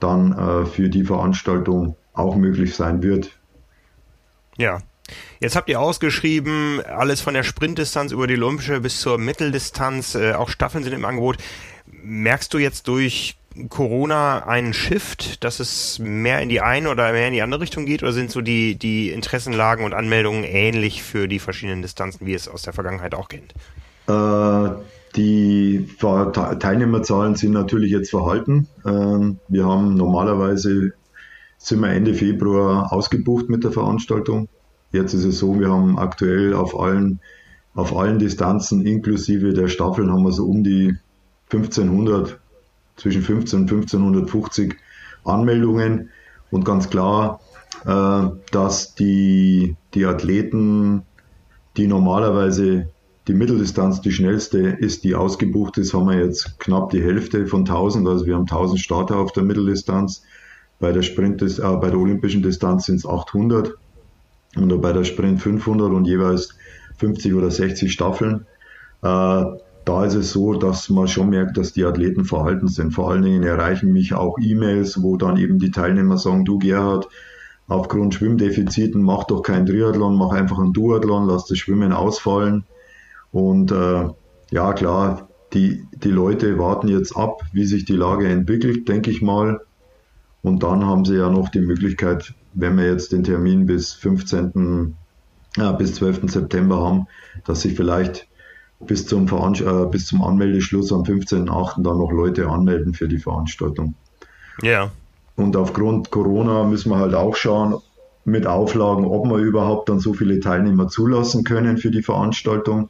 dann 0.00 0.32
äh, 0.32 0.66
für 0.66 0.88
die 0.88 1.04
Veranstaltung 1.04 1.96
auch 2.18 2.36
möglich 2.36 2.74
sein 2.74 3.02
wird. 3.02 3.30
Ja. 4.56 4.80
Jetzt 5.40 5.56
habt 5.56 5.70
ihr 5.70 5.80
ausgeschrieben, 5.80 6.82
alles 6.84 7.22
von 7.22 7.32
der 7.32 7.42
Sprintdistanz 7.42 8.12
über 8.12 8.26
die 8.26 8.34
Olympische 8.34 8.80
bis 8.80 9.00
zur 9.00 9.16
Mitteldistanz, 9.16 10.14
äh, 10.14 10.34
auch 10.34 10.50
Staffeln 10.50 10.84
sind 10.84 10.92
im 10.92 11.04
Angebot. 11.04 11.38
Merkst 12.02 12.52
du 12.52 12.58
jetzt 12.58 12.88
durch 12.88 13.38
Corona 13.68 14.46
einen 14.46 14.74
Shift, 14.74 15.42
dass 15.42 15.60
es 15.60 15.98
mehr 15.98 16.40
in 16.40 16.48
die 16.48 16.60
eine 16.60 16.90
oder 16.90 17.12
mehr 17.12 17.28
in 17.28 17.32
die 17.32 17.42
andere 17.42 17.62
Richtung 17.62 17.86
geht? 17.86 18.02
Oder 18.02 18.12
sind 18.12 18.30
so 18.30 18.40
die, 18.40 18.76
die 18.76 19.10
Interessenlagen 19.10 19.84
und 19.84 19.94
Anmeldungen 19.94 20.44
ähnlich 20.44 21.02
für 21.02 21.26
die 21.26 21.38
verschiedenen 21.38 21.82
Distanzen, 21.82 22.26
wie 22.26 22.34
es 22.34 22.46
aus 22.46 22.62
der 22.62 22.72
Vergangenheit 22.72 23.14
auch 23.14 23.28
kennt? 23.28 23.54
Äh, 24.08 24.80
die 25.16 25.88
Teilnehmerzahlen 25.98 27.34
sind 27.34 27.52
natürlich 27.52 27.90
jetzt 27.90 28.10
verhalten. 28.10 28.68
Ähm, 28.86 29.38
wir 29.48 29.66
haben 29.66 29.94
normalerweise 29.94 30.92
sind 31.58 31.80
wir 31.80 31.90
Ende 31.90 32.14
Februar 32.14 32.92
ausgebucht 32.92 33.48
mit 33.48 33.64
der 33.64 33.72
Veranstaltung. 33.72 34.48
Jetzt 34.92 35.12
ist 35.12 35.24
es 35.24 35.38
so, 35.38 35.58
wir 35.60 35.70
haben 35.70 35.98
aktuell 35.98 36.54
auf 36.54 36.78
allen, 36.78 37.20
auf 37.74 37.94
allen 37.94 38.18
Distanzen 38.18 38.86
inklusive 38.86 39.52
der 39.52 39.68
Staffeln 39.68 40.10
haben 40.10 40.22
wir 40.22 40.32
so 40.32 40.46
um 40.46 40.64
die 40.64 40.96
1500 41.50 42.38
zwischen 42.96 43.22
15 43.22 43.60
und 43.60 43.70
1550 43.70 44.76
Anmeldungen 45.24 46.10
und 46.50 46.64
ganz 46.64 46.88
klar, 46.88 47.40
äh, 47.84 48.28
dass 48.50 48.94
die, 48.94 49.76
die 49.94 50.06
Athleten, 50.06 51.02
die 51.76 51.86
normalerweise 51.86 52.88
die 53.28 53.34
Mitteldistanz 53.34 54.00
die 54.00 54.10
schnellste 54.10 54.58
ist, 54.58 55.04
die 55.04 55.14
ausgebucht 55.14 55.76
ist, 55.76 55.92
haben 55.92 56.08
wir 56.08 56.18
jetzt 56.18 56.58
knapp 56.58 56.90
die 56.90 57.02
Hälfte 57.02 57.46
von 57.46 57.60
1000, 57.60 58.08
also 58.08 58.24
wir 58.24 58.34
haben 58.34 58.42
1000 58.42 58.80
Starter 58.80 59.18
auf 59.18 59.32
der 59.32 59.42
Mitteldistanz. 59.42 60.22
Bei 60.78 60.92
der 60.92 61.02
Sprint, 61.02 61.42
äh, 61.42 61.76
bei 61.76 61.90
der 61.90 61.98
olympischen 61.98 62.42
Distanz 62.42 62.86
sind 62.86 62.96
es 62.96 63.06
800 63.06 63.74
und 64.56 64.80
bei 64.80 64.92
der 64.92 65.04
Sprint 65.04 65.40
500 65.40 65.92
und 65.92 66.06
jeweils 66.06 66.56
50 66.98 67.34
oder 67.34 67.50
60 67.50 67.92
Staffeln. 67.92 68.46
Äh, 69.02 69.44
da 69.84 70.04
ist 70.04 70.14
es 70.14 70.32
so, 70.32 70.52
dass 70.52 70.90
man 70.90 71.08
schon 71.08 71.30
merkt, 71.30 71.56
dass 71.56 71.72
die 71.72 71.84
Athleten 71.84 72.24
verhalten 72.24 72.68
sind. 72.68 72.92
Vor 72.92 73.10
allen 73.10 73.22
Dingen 73.22 73.42
erreichen 73.42 73.90
mich 73.92 74.12
auch 74.12 74.36
E-Mails, 74.38 75.02
wo 75.02 75.16
dann 75.16 75.38
eben 75.38 75.58
die 75.58 75.70
Teilnehmer 75.70 76.18
sagen, 76.18 76.44
du 76.44 76.58
Gerhard, 76.58 77.08
aufgrund 77.68 78.14
Schwimmdefiziten 78.14 79.02
mach 79.02 79.24
doch 79.24 79.42
kein 79.42 79.64
Triathlon, 79.64 80.16
mach 80.16 80.32
einfach 80.32 80.58
ein 80.58 80.72
Duathlon, 80.72 81.26
lass 81.26 81.46
das 81.46 81.58
Schwimmen 81.58 81.92
ausfallen. 81.92 82.64
Und 83.30 83.72
äh, 83.72 84.08
ja, 84.50 84.72
klar, 84.74 85.28
die, 85.54 85.86
die 85.92 86.10
Leute 86.10 86.58
warten 86.58 86.88
jetzt 86.88 87.16
ab, 87.16 87.40
wie 87.52 87.64
sich 87.64 87.84
die 87.86 87.96
Lage 87.96 88.28
entwickelt, 88.28 88.88
denke 88.88 89.10
ich 89.10 89.22
mal. 89.22 89.60
Und 90.48 90.62
dann 90.62 90.86
haben 90.86 91.04
sie 91.04 91.16
ja 91.16 91.28
noch 91.28 91.50
die 91.50 91.60
Möglichkeit, 91.60 92.32
wenn 92.54 92.78
wir 92.78 92.86
jetzt 92.86 93.12
den 93.12 93.22
Termin 93.22 93.66
bis 93.66 93.92
15. 93.92 94.96
Ja, 95.56 95.72
bis 95.72 95.94
12. 95.96 96.30
September 96.30 96.80
haben, 96.80 97.06
dass 97.44 97.62
sich 97.62 97.74
vielleicht 97.74 98.26
bis 98.80 99.06
zum, 99.06 99.26
äh, 99.26 99.86
bis 99.90 100.06
zum 100.06 100.22
Anmeldeschluss 100.22 100.92
am 100.92 101.02
15.8. 101.02 101.82
dann 101.82 101.98
noch 101.98 102.12
Leute 102.12 102.48
anmelden 102.48 102.94
für 102.94 103.08
die 103.08 103.18
Veranstaltung. 103.18 103.94
Ja. 104.62 104.90
Und 105.36 105.54
aufgrund 105.56 106.10
Corona 106.10 106.64
müssen 106.64 106.90
wir 106.90 106.98
halt 106.98 107.14
auch 107.14 107.36
schauen 107.36 107.76
mit 108.24 108.46
Auflagen, 108.46 109.04
ob 109.04 109.26
wir 109.26 109.38
überhaupt 109.38 109.90
dann 109.90 110.00
so 110.00 110.14
viele 110.14 110.40
Teilnehmer 110.40 110.88
zulassen 110.88 111.44
können 111.44 111.76
für 111.76 111.90
die 111.90 112.02
Veranstaltung. 112.02 112.88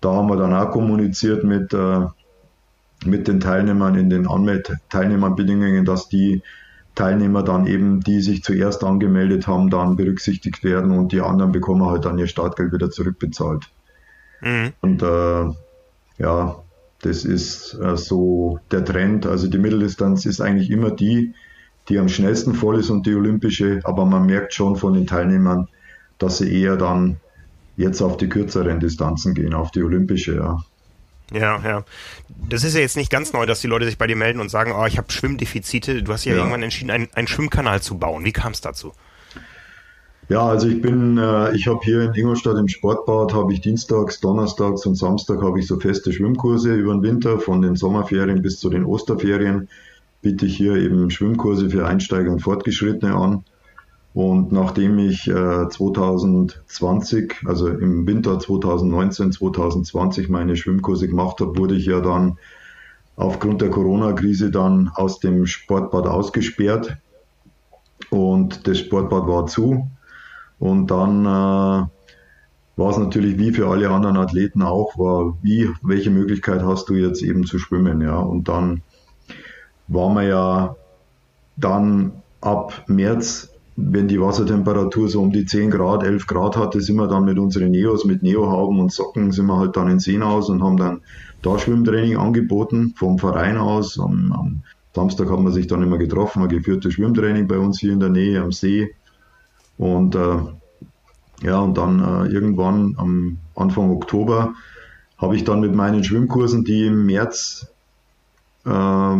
Da 0.00 0.12
haben 0.12 0.28
wir 0.28 0.36
dann 0.36 0.54
auch 0.54 0.70
kommuniziert 0.70 1.44
mit, 1.44 1.74
äh, 1.74 2.06
mit 3.04 3.28
den 3.28 3.40
Teilnehmern 3.40 3.94
in 3.94 4.08
den 4.08 4.26
Anmeld-Teilnehmerbedingungen, 4.26 5.84
dass 5.84 6.08
die 6.08 6.42
Teilnehmer 6.98 7.44
dann 7.44 7.68
eben, 7.68 8.00
die 8.00 8.20
sich 8.20 8.42
zuerst 8.42 8.82
angemeldet 8.82 9.46
haben, 9.46 9.70
dann 9.70 9.94
berücksichtigt 9.94 10.64
werden 10.64 10.90
und 10.90 11.12
die 11.12 11.20
anderen 11.20 11.52
bekommen 11.52 11.86
halt 11.86 12.04
dann 12.04 12.18
ihr 12.18 12.26
Startgeld 12.26 12.72
wieder 12.72 12.90
zurückbezahlt. 12.90 13.70
Mhm. 14.40 14.72
Und 14.80 15.02
äh, 15.04 15.44
ja, 16.18 16.56
das 17.02 17.24
ist 17.24 17.74
äh, 17.74 17.96
so 17.96 18.58
der 18.72 18.84
Trend. 18.84 19.26
Also 19.26 19.46
die 19.46 19.58
Mitteldistanz 19.58 20.26
ist 20.26 20.40
eigentlich 20.40 20.70
immer 20.70 20.90
die, 20.90 21.34
die 21.88 22.00
am 22.00 22.08
schnellsten 22.08 22.54
voll 22.54 22.80
ist 22.80 22.90
und 22.90 23.06
die 23.06 23.14
olympische, 23.14 23.80
aber 23.84 24.04
man 24.04 24.26
merkt 24.26 24.52
schon 24.52 24.74
von 24.74 24.94
den 24.94 25.06
Teilnehmern, 25.06 25.68
dass 26.18 26.38
sie 26.38 26.52
eher 26.52 26.76
dann 26.76 27.18
jetzt 27.76 28.02
auf 28.02 28.16
die 28.16 28.28
kürzeren 28.28 28.80
Distanzen 28.80 29.34
gehen, 29.34 29.54
auf 29.54 29.70
die 29.70 29.84
olympische, 29.84 30.34
ja. 30.34 30.58
Ja, 31.32 31.60
ja. 31.62 31.84
Das 32.48 32.64
ist 32.64 32.74
ja 32.74 32.80
jetzt 32.80 32.96
nicht 32.96 33.10
ganz 33.10 33.32
neu, 33.32 33.44
dass 33.44 33.60
die 33.60 33.66
Leute 33.66 33.84
sich 33.84 33.98
bei 33.98 34.06
dir 34.06 34.16
melden 34.16 34.40
und 34.40 34.48
sagen, 34.48 34.72
oh, 34.72 34.86
ich 34.86 34.96
habe 34.96 35.12
Schwimmdefizite. 35.12 36.02
Du 36.02 36.12
hast 36.12 36.24
ja, 36.24 36.32
ja. 36.32 36.38
irgendwann 36.38 36.62
entschieden, 36.62 36.90
einen, 36.90 37.08
einen 37.14 37.28
Schwimmkanal 37.28 37.82
zu 37.82 37.98
bauen. 37.98 38.24
Wie 38.24 38.32
kam 38.32 38.52
es 38.52 38.60
dazu? 38.60 38.92
Ja, 40.28 40.46
also 40.46 40.68
ich 40.68 40.82
bin, 40.82 41.16
äh, 41.16 41.54
ich 41.56 41.66
habe 41.66 41.80
hier 41.82 42.02
in 42.02 42.14
Ingolstadt 42.14 42.58
im 42.58 42.68
Sportbad, 42.68 43.32
habe 43.32 43.52
ich 43.52 43.62
dienstags, 43.62 44.20
donnerstags 44.20 44.84
und 44.84 44.94
Samstag 44.94 45.42
habe 45.42 45.58
ich 45.58 45.66
so 45.66 45.80
feste 45.80 46.12
Schwimmkurse 46.12 46.74
über 46.74 46.92
den 46.92 47.02
Winter, 47.02 47.38
von 47.38 47.62
den 47.62 47.76
Sommerferien 47.76 48.42
bis 48.42 48.60
zu 48.60 48.68
den 48.68 48.84
Osterferien 48.84 49.68
biete 50.20 50.46
ich 50.46 50.56
hier 50.56 50.74
eben 50.74 51.10
Schwimmkurse 51.10 51.70
für 51.70 51.86
Einsteiger 51.86 52.30
und 52.30 52.40
Fortgeschrittene 52.40 53.14
an. 53.14 53.44
Und 54.14 54.52
nachdem 54.52 54.98
ich 54.98 55.28
äh, 55.28 55.68
2020, 55.68 57.36
also 57.44 57.68
im 57.68 58.06
Winter 58.06 58.38
2019, 58.38 59.32
2020 59.32 60.28
meine 60.28 60.56
Schwimmkurse 60.56 61.08
gemacht 61.08 61.40
habe, 61.40 61.56
wurde 61.56 61.76
ich 61.76 61.86
ja 61.86 62.00
dann 62.00 62.38
aufgrund 63.16 63.60
der 63.60 63.70
Corona-Krise 63.70 64.50
dann 64.50 64.90
aus 64.94 65.20
dem 65.20 65.46
Sportbad 65.46 66.06
ausgesperrt. 66.06 66.96
Und 68.10 68.66
das 68.66 68.78
Sportbad 68.78 69.26
war 69.26 69.46
zu. 69.46 69.88
Und 70.58 70.90
dann 70.90 71.24
äh, 71.24 71.88
war 72.78 72.90
es 72.90 72.96
natürlich 72.96 73.38
wie 73.38 73.52
für 73.52 73.68
alle 73.68 73.90
anderen 73.90 74.16
Athleten 74.16 74.62
auch, 74.62 74.96
war 74.98 75.36
wie, 75.42 75.68
welche 75.82 76.10
Möglichkeit 76.10 76.62
hast 76.62 76.88
du 76.88 76.94
jetzt 76.94 77.22
eben 77.22 77.44
zu 77.44 77.58
schwimmen, 77.58 78.00
ja. 78.00 78.18
Und 78.18 78.48
dann 78.48 78.82
war 79.88 80.08
man 80.08 80.26
ja 80.26 80.76
dann 81.56 82.22
ab 82.40 82.84
März, 82.86 83.50
wenn 83.80 84.08
die 84.08 84.20
Wassertemperatur 84.20 85.08
so 85.08 85.22
um 85.22 85.30
die 85.30 85.46
10 85.46 85.70
Grad, 85.70 86.02
11 86.02 86.26
Grad 86.26 86.56
hatte, 86.56 86.80
sind 86.80 86.96
wir 86.96 87.06
dann 87.06 87.24
mit 87.24 87.38
unseren 87.38 87.70
Neos, 87.70 88.04
mit 88.04 88.24
Neohauben 88.24 88.80
und 88.80 88.90
Socken, 88.90 89.30
sind 89.30 89.46
wir 89.46 89.56
halt 89.56 89.76
dann 89.76 89.88
in 89.88 90.00
Seen 90.00 90.24
aus 90.24 90.50
und 90.50 90.64
haben 90.64 90.76
dann 90.76 91.02
da 91.42 91.56
Schwimmtraining 91.60 92.16
angeboten, 92.16 92.94
vom 92.96 93.18
Verein 93.18 93.56
aus. 93.56 94.00
Am, 94.00 94.32
am 94.32 94.62
Samstag 94.94 95.30
haben 95.30 95.44
wir 95.44 95.52
sich 95.52 95.68
dann 95.68 95.84
immer 95.84 95.96
getroffen, 95.96 96.42
ein 96.42 96.48
geführtes 96.48 96.94
Schwimmtraining 96.94 97.46
bei 97.46 97.56
uns 97.56 97.78
hier 97.78 97.92
in 97.92 98.00
der 98.00 98.08
Nähe 98.08 98.42
am 98.42 98.50
See. 98.50 98.96
Und 99.76 100.16
äh, 100.16 100.38
ja, 101.42 101.60
und 101.60 101.78
dann 101.78 102.00
äh, 102.00 102.32
irgendwann 102.32 102.96
am 102.98 103.38
Anfang 103.54 103.90
Oktober 103.90 104.54
habe 105.18 105.36
ich 105.36 105.44
dann 105.44 105.60
mit 105.60 105.72
meinen 105.72 106.02
Schwimmkursen, 106.02 106.64
die 106.64 106.86
im 106.86 107.06
März, 107.06 107.68
äh, 108.66 109.16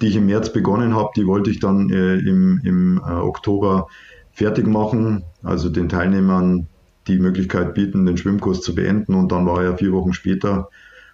die 0.00 0.08
ich 0.08 0.16
im 0.16 0.26
März 0.26 0.52
begonnen 0.52 0.94
habe, 0.94 1.10
die 1.16 1.26
wollte 1.26 1.50
ich 1.50 1.60
dann 1.60 1.90
äh, 1.90 2.16
im, 2.16 2.60
im 2.64 2.98
äh, 2.98 3.12
Oktober 3.12 3.88
fertig 4.32 4.66
machen, 4.66 5.24
also 5.42 5.68
den 5.68 5.88
Teilnehmern 5.88 6.68
die 7.06 7.18
Möglichkeit 7.18 7.74
bieten, 7.74 8.06
den 8.06 8.16
Schwimmkurs 8.16 8.60
zu 8.60 8.74
beenden. 8.74 9.14
Und 9.14 9.32
dann 9.32 9.46
war 9.46 9.62
ja 9.62 9.76
vier 9.76 9.92
Wochen 9.92 10.12
später 10.12 10.68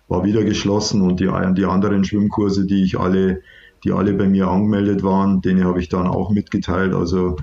war 0.09 0.24
wieder 0.24 0.45
geschlossen 0.45 1.01
und 1.03 1.20
die, 1.20 1.30
die 1.57 1.64
anderen 1.64 2.05
Schwimmkurse, 2.05 2.66
die 2.66 2.82
ich 2.82 2.99
alle, 2.99 3.40
die 3.84 3.92
alle 3.92 4.12
bei 4.12 4.28
mir 4.28 4.49
angemeldet 4.49 5.03
waren, 5.03 5.40
denen 5.40 5.64
habe 5.64 5.80
ich 5.80 5.88
dann 5.88 6.07
auch 6.07 6.30
mitgeteilt. 6.30 6.95
Also 6.95 7.36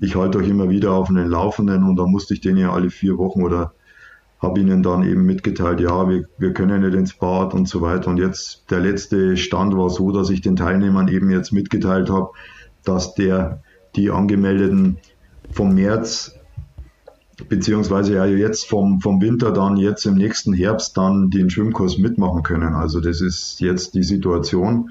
ich 0.00 0.16
halte 0.16 0.38
euch 0.38 0.48
immer 0.48 0.68
wieder 0.68 0.92
auf 0.92 1.08
einen 1.08 1.28
Laufenden 1.28 1.84
und 1.84 1.96
da 1.96 2.06
musste 2.06 2.34
ich 2.34 2.40
denen 2.40 2.58
ja 2.58 2.72
alle 2.72 2.90
vier 2.90 3.18
Wochen 3.18 3.42
oder 3.42 3.72
habe 4.40 4.60
ihnen 4.60 4.82
dann 4.82 5.02
eben 5.02 5.24
mitgeteilt, 5.24 5.80
ja, 5.80 6.08
wir, 6.08 6.24
wir 6.38 6.52
können 6.52 6.82
nicht 6.82 6.94
ins 6.94 7.14
Bad 7.14 7.54
und 7.54 7.68
so 7.68 7.80
weiter. 7.80 8.10
Und 8.10 8.18
jetzt 8.18 8.70
der 8.70 8.80
letzte 8.80 9.36
Stand 9.36 9.76
war 9.76 9.90
so, 9.90 10.12
dass 10.12 10.30
ich 10.30 10.40
den 10.40 10.56
Teilnehmern 10.56 11.08
eben 11.08 11.30
jetzt 11.30 11.52
mitgeteilt 11.52 12.08
habe, 12.08 12.30
dass 12.84 13.14
der 13.14 13.62
die 13.96 14.10
angemeldeten 14.10 14.98
vom 15.50 15.74
März 15.74 16.34
beziehungsweise 17.48 18.14
ja 18.14 18.24
jetzt 18.26 18.68
vom, 18.68 19.00
vom 19.00 19.20
Winter 19.20 19.52
dann 19.52 19.76
jetzt 19.76 20.04
im 20.06 20.16
nächsten 20.16 20.52
Herbst 20.52 20.96
dann 20.96 21.30
den 21.30 21.50
Schwimmkurs 21.50 21.98
mitmachen 21.98 22.42
können. 22.42 22.74
Also 22.74 23.00
das 23.00 23.20
ist 23.20 23.60
jetzt 23.60 23.94
die 23.94 24.02
Situation. 24.02 24.90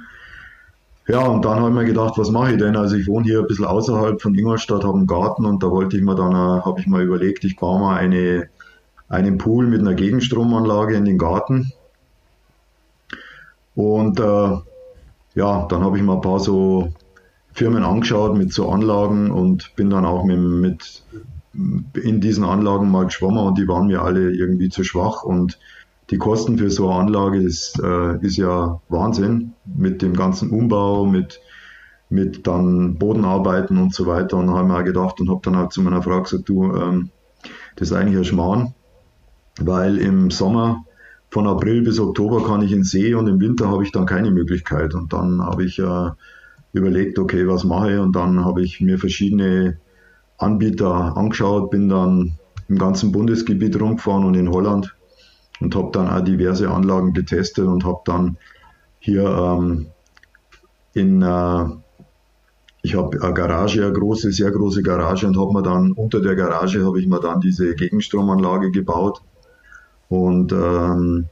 Ja, 1.08 1.26
und 1.26 1.46
dann 1.46 1.60
habe 1.60 1.70
ich 1.70 1.76
mir 1.76 1.86
gedacht, 1.86 2.18
was 2.18 2.32
mache 2.32 2.52
ich 2.52 2.58
denn? 2.58 2.76
Also 2.76 2.96
ich 2.96 3.08
wohne 3.08 3.26
hier 3.26 3.40
ein 3.40 3.48
bisschen 3.48 3.66
außerhalb 3.66 4.22
von 4.22 4.36
Ingolstadt, 4.36 4.84
habe 4.84 4.98
einen 4.98 5.08
Garten 5.08 5.46
und 5.46 5.64
da 5.64 5.72
wollte 5.72 5.98
ich 5.98 6.04
mir 6.04 6.16
dann, 6.16 6.34
äh, 6.34 6.62
habe 6.62 6.80
ich 6.80 6.88
mal 6.88 7.02
überlegt, 7.02 7.46
ich 7.46 7.56
baue 7.56 7.80
mal 7.80 7.98
eine, 7.98 8.50
einen 9.10 9.38
Pool 9.38 9.68
mit 9.68 9.82
einer 9.82 9.94
Gegenstromanlage 9.94 10.96
in 10.96 11.06
den 11.06 11.18
Garten. 11.18 11.72
Und 13.76 14.20
äh, 14.20 14.58
ja, 15.36 15.66
dann 15.68 15.84
habe 15.84 15.98
ich 15.98 16.04
mal 16.04 16.16
ein 16.16 16.22
paar 16.22 16.40
so 16.40 16.94
Firmen 17.54 17.84
angeschaut 17.84 18.38
mit 18.38 18.54
so 18.54 18.70
Anlagen 18.70 19.32
und 19.32 19.76
bin 19.76 19.90
dann 19.90 20.06
auch 20.06 20.24
mit, 20.24 20.40
mit 20.40 21.04
in 22.04 22.22
diesen 22.22 22.44
Anlagen 22.44 22.92
mal 22.92 23.06
geschwommen 23.06 23.46
und 23.46 23.58
die 23.58 23.68
waren 23.68 23.88
mir 23.88 24.02
alle 24.02 24.32
irgendwie 24.32 24.70
zu 24.70 24.84
schwach 24.84 25.24
und 25.24 25.58
die 26.10 26.18
Kosten 26.18 26.58
für 26.58 26.70
so 26.70 26.90
eine 26.90 27.02
Anlage, 27.02 27.44
das 27.44 27.74
äh, 27.84 28.26
ist 28.26 28.38
ja 28.38 28.80
Wahnsinn 28.90 29.54
mit 29.66 30.02
dem 30.02 30.14
ganzen 30.14 30.52
Umbau, 30.52 31.06
mit, 31.06 31.42
mit 32.10 32.48
dann 32.48 32.96
Bodenarbeiten 32.98 33.78
und 33.78 33.94
so 33.94 34.06
weiter. 34.06 34.38
Und 34.38 34.50
habe 34.50 34.68
mir 34.68 34.84
gedacht 34.84 35.20
und 35.20 35.30
habe 35.30 35.42
dann 35.44 35.58
halt 35.58 35.74
zu 35.74 35.82
meiner 35.82 36.02
Frau 36.02 36.22
gesagt, 36.22 36.48
du, 36.48 36.74
ähm, 36.74 37.10
das 37.76 37.90
ist 37.90 37.94
eigentlich 37.94 38.18
ein 38.18 38.26
Schmarrn, 38.26 38.74
weil 39.60 39.98
im 39.98 40.32
Sommer 40.32 40.86
von 41.30 41.48
April 41.48 41.82
bis 41.82 42.00
Oktober 42.00 42.44
kann 42.44 42.62
ich 42.62 42.72
in 42.72 42.84
See 42.84 43.14
und 43.14 43.28
im 43.28 43.40
Winter 43.40 43.70
habe 43.70 43.84
ich 43.84 43.92
dann 43.92 44.06
keine 44.06 44.32
Möglichkeit. 44.32 44.94
Und 44.94 45.14
dann 45.14 45.42
habe 45.42 45.66
ich 45.66 45.80
äh, 45.80 46.10
überlegt, 46.74 47.20
okay, 47.20 47.48
was 47.48 47.64
mache 47.64 47.94
ich? 47.94 48.00
Und 48.00 48.16
dann 48.16 48.44
habe 48.46 48.64
ich 48.64 48.80
mir 48.82 48.98
verschiedene 48.98 49.78
Anbieter 50.38 51.18
angeschaut, 51.18 51.72
bin 51.72 51.90
dann 51.90 52.38
im 52.70 52.78
ganzen 52.78 53.12
Bundesgebiet 53.12 53.80
rumgefahren 53.80 54.24
und 54.24 54.36
in 54.36 54.50
Holland 54.50 54.96
und 55.60 55.76
habe 55.76 55.90
dann 55.92 56.10
auch 56.10 56.22
diverse 56.22 56.70
Anlagen 56.70 57.14
getestet 57.14 57.66
und 57.66 57.86
habe 57.86 58.02
dann 58.06 58.38
hier 59.00 59.24
ähm, 59.24 59.88
in, 60.94 61.22
äh, 61.22 61.66
ich 62.84 62.96
habe 62.96 63.22
eine 63.22 63.34
Garage, 63.34 63.84
eine 63.84 63.94
große, 63.94 64.32
sehr 64.32 64.52
große 64.52 64.84
Garage 64.84 65.28
und 65.28 65.38
habe 65.38 65.54
mir 65.54 65.64
dann 65.64 65.92
unter 65.94 66.22
der 66.22 66.36
Garage 66.36 66.86
habe 66.86 67.00
ich 67.00 67.08
mir 67.08 67.20
dann 67.20 67.42
diese 67.42 67.74
Gegenstromanlage 67.76 68.72
gebaut 68.72 69.22
und 70.10 70.52
ähm, 70.52 71.26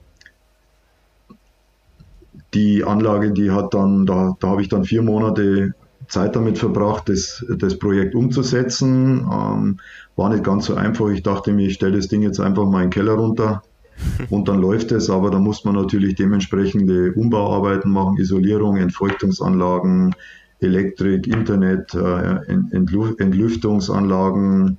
die 2.54 2.84
Anlage, 2.84 3.32
die 3.32 3.52
hat 3.52 3.74
dann, 3.74 4.06
da, 4.06 4.36
da 4.40 4.50
habe 4.50 4.62
ich 4.62 4.70
dann 4.70 4.86
vier 4.86 5.02
Monate 5.02 5.74
Zeit 6.08 6.36
damit 6.36 6.58
verbracht, 6.58 7.10
das, 7.10 7.46
das 7.58 7.80
Projekt 7.80 8.16
umzusetzen. 8.16 9.28
Ähm, 9.32 9.80
war 10.16 10.30
nicht 10.30 10.44
ganz 10.44 10.66
so 10.66 10.76
einfach. 10.76 11.10
Ich 11.10 11.24
dachte 11.24 11.52
mir, 11.52 11.68
ich 11.68 11.76
stelle 11.76 11.98
das 11.98 12.08
Ding 12.08 12.22
jetzt 12.22 12.40
einfach 12.40 12.66
mal 12.66 12.84
in 12.84 12.90
den 12.90 12.94
Keller 12.94 13.14
runter 13.14 13.64
und 14.30 14.48
dann 14.48 14.62
läuft 14.62 14.92
es. 14.92 15.10
Aber 15.10 15.32
da 15.32 15.40
muss 15.40 15.66
man 15.66 15.76
natürlich 15.76 16.16
dementsprechende 16.16 17.12
Umbauarbeiten 17.14 17.92
machen, 17.92 18.18
Isolierung, 18.18 18.78
Entfeuchtungsanlagen, 18.78 20.16
Elektrik, 20.60 21.28
Internet, 21.28 21.94
äh, 21.94 22.38
Entlüftungsanlagen. 22.48 24.78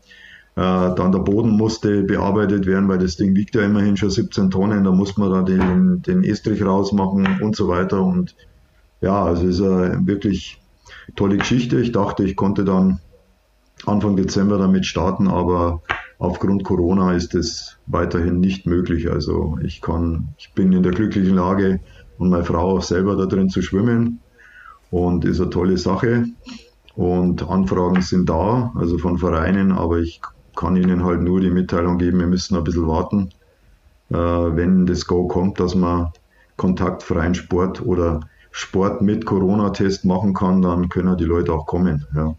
Äh, 0.57 0.95
dann 0.95 1.13
der 1.13 1.19
Boden 1.19 1.51
musste 1.51 2.03
bearbeitet 2.03 2.65
werden, 2.65 2.89
weil 2.89 2.99
das 2.99 3.17
Ding 3.17 3.35
wiegt 3.35 3.55
ja 3.55 3.63
immerhin 3.63 3.99
schon 3.99 4.09
17 4.09 4.51
Tonnen. 4.51 4.85
Da 4.85 4.91
muss 4.91 5.19
man 5.19 5.31
dann 5.31 5.45
den, 5.45 6.03
den 6.03 6.25
Estrich 6.25 6.65
rausmachen 6.65 7.43
und 7.43 7.55
so 7.55 7.69
weiter. 7.69 8.03
Und 8.03 8.35
ja, 9.03 9.23
also 9.23 9.47
es 9.47 9.57
ist 9.57 9.61
äh, 9.61 10.07
wirklich 10.07 10.59
tolle 11.15 11.37
Geschichte. 11.37 11.79
Ich 11.79 11.93
dachte, 11.93 12.25
ich 12.25 12.37
konnte 12.37 12.65
dann 12.65 13.01
Anfang 13.85 14.17
Dezember 14.17 14.57
damit 14.57 14.87
starten, 14.87 15.29
aber 15.29 15.83
aufgrund 16.19 16.65
Corona 16.65 17.13
ist 17.13 17.35
es 17.35 17.77
weiterhin 17.87 18.41
nicht 18.41 18.67
möglich. 18.67 19.11
Also 19.11 19.59
ich 19.63 19.83
kann, 19.83 20.29
ich 20.39 20.55
bin 20.55 20.73
in 20.73 20.83
der 20.83 20.93
glücklichen 20.93 21.35
Lage 21.35 21.81
und 22.17 22.31
meine 22.31 22.45
Frau 22.45 22.79
auch 22.79 22.83
selber 22.83 23.15
da 23.17 23.27
drin 23.27 23.51
zu 23.51 23.61
schwimmen 23.61 24.21
und 24.91 25.27
ist 25.27 25.39
eine 25.39 25.51
tolle 25.51 25.77
Sache. 25.77 26.25
Und 26.95 27.47
Anfragen 27.47 28.01
sind 28.01 28.31
da, 28.31 28.73
also 28.75 28.97
von 28.97 29.19
Vereinen, 29.19 29.71
aber 29.73 29.99
ich 29.99 30.23
kann 30.57 30.77
Ihnen 30.77 31.05
halt 31.05 31.21
nur 31.21 31.41
die 31.41 31.51
Mitteilung 31.51 31.99
geben, 31.99 32.19
wir 32.19 32.27
müssen 32.27 32.57
ein 32.57 32.65
bisschen 32.65 32.89
warten, 32.89 33.31
äh, 34.11 34.17
wenn 34.17 34.87
das 34.87 35.07
Go 35.07 35.29
kommt, 35.29 35.61
dass 35.61 35.75
man 35.75 36.13
kontaktfreien 36.57 37.35
Sport 37.35 37.83
oder 37.83 38.21
Sport 38.51 39.03
mit 39.03 39.27
Corona-Test 39.27 40.05
machen 40.05 40.33
kann, 40.33 40.63
dann 40.63 40.89
können 40.89 41.17
die 41.19 41.25
Leute 41.25 41.53
auch 41.53 41.67
kommen. 41.67 42.07
Ja. 42.15 42.35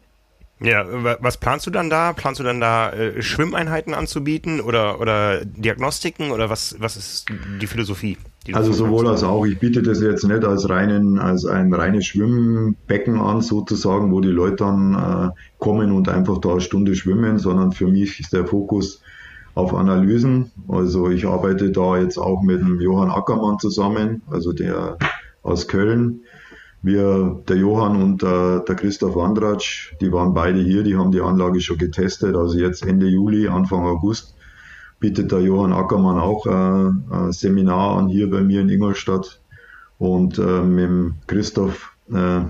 Ja, 0.59 0.85
was 1.21 1.37
planst 1.37 1.67
du 1.67 1.69
dann 1.69 1.91
da? 1.91 2.13
Planst 2.13 2.39
du 2.39 2.43
dann 2.43 2.59
da 2.59 2.91
äh, 2.91 3.21
Schwimmeinheiten 3.21 3.93
anzubieten 3.93 4.59
oder, 4.59 4.99
oder 4.99 5.45
Diagnostiken 5.45 6.31
oder 6.31 6.49
was, 6.49 6.75
was 6.79 6.97
ist 6.97 7.27
die 7.61 7.67
Philosophie? 7.67 8.17
Also 8.53 8.73
sowohl 8.73 9.07
als 9.07 9.23
auch. 9.23 9.45
Ich 9.45 9.59
biete 9.59 9.81
das 9.81 10.01
jetzt 10.01 10.23
nicht 10.23 10.43
als 10.43 10.69
reinen, 10.69 11.19
als 11.19 11.45
ein 11.45 11.73
reines 11.73 12.05
Schwimmbecken 12.05 13.19
an, 13.19 13.41
sozusagen, 13.41 14.11
wo 14.11 14.21
die 14.21 14.29
Leute 14.29 14.57
dann 14.57 14.93
äh, 14.93 15.29
kommen 15.59 15.91
und 15.91 16.09
einfach 16.09 16.37
da 16.39 16.51
eine 16.51 16.61
Stunde 16.61 16.95
schwimmen, 16.95 17.39
sondern 17.39 17.71
für 17.71 17.87
mich 17.87 18.19
ist 18.19 18.33
der 18.33 18.45
Fokus 18.45 19.01
auf 19.55 19.73
Analysen. 19.73 20.51
Also 20.67 21.09
ich 21.09 21.25
arbeite 21.25 21.71
da 21.71 21.97
jetzt 21.97 22.17
auch 22.17 22.41
mit 22.43 22.59
dem 22.61 22.79
Johann 22.79 23.09
Ackermann 23.09 23.59
zusammen, 23.59 24.21
also 24.29 24.53
der 24.53 24.97
aus 25.41 25.67
Köln. 25.67 26.21
Wir, 26.83 27.41
der 27.49 27.57
Johann 27.57 28.01
und 28.01 28.21
äh, 28.21 28.63
der 28.63 28.75
Christoph 28.75 29.15
Wandratsch, 29.15 29.93
die 29.99 30.11
waren 30.13 30.33
beide 30.33 30.59
hier, 30.59 30.83
die 30.83 30.95
haben 30.95 31.11
die 31.11 31.21
Anlage 31.21 31.59
schon 31.59 31.79
getestet. 31.79 32.35
Also 32.35 32.59
jetzt 32.59 32.85
Ende 32.85 33.07
Juli, 33.07 33.47
Anfang 33.47 33.83
August 33.83 34.36
bietet 34.99 35.31
der 35.31 35.41
Johann 35.41 35.73
Ackermann 35.73 36.19
auch 36.19 36.45
äh, 36.45 36.49
ein 37.15 37.31
Seminar 37.31 37.97
an 37.97 38.07
hier 38.07 38.29
bei 38.29 38.41
mir 38.41 38.61
in 38.61 38.69
Ingolstadt. 38.69 39.41
Und 39.99 40.37
äh, 40.37 40.61
mit 40.61 41.13
Christoph 41.27 41.93
äh, 42.09 42.41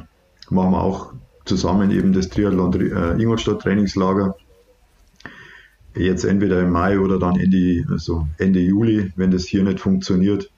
machen 0.49 0.71
wir 0.71 0.81
auch 0.81 1.13
zusammen 1.45 1.91
eben 1.91 2.11
das 2.11 2.29
Triathlon 2.29 2.73
Ingolstadt 3.19 3.61
Trainingslager. 3.61 4.35
Jetzt 5.95 6.25
entweder 6.25 6.61
im 6.61 6.71
Mai 6.71 6.99
oder 6.99 7.17
dann 7.19 7.37
Ende, 7.37 7.85
also 7.89 8.27
Ende 8.37 8.59
Juli, 8.59 9.11
wenn 9.15 9.31
das 9.31 9.45
hier 9.45 9.63
nicht 9.63 9.79
funktioniert. 9.79 10.51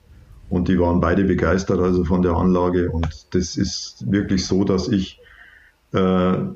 Und 0.48 0.66
die 0.66 0.78
waren 0.80 1.00
beide 1.00 1.24
begeistert 1.24 1.78
also 1.78 2.04
von 2.04 2.22
der 2.22 2.32
Anlage. 2.32 2.90
Und 2.90 3.26
das 3.30 3.56
ist 3.56 4.10
wirklich 4.10 4.44
so, 4.46 4.64
dass 4.64 4.88
ich 4.88 5.19
äh, 5.92 5.98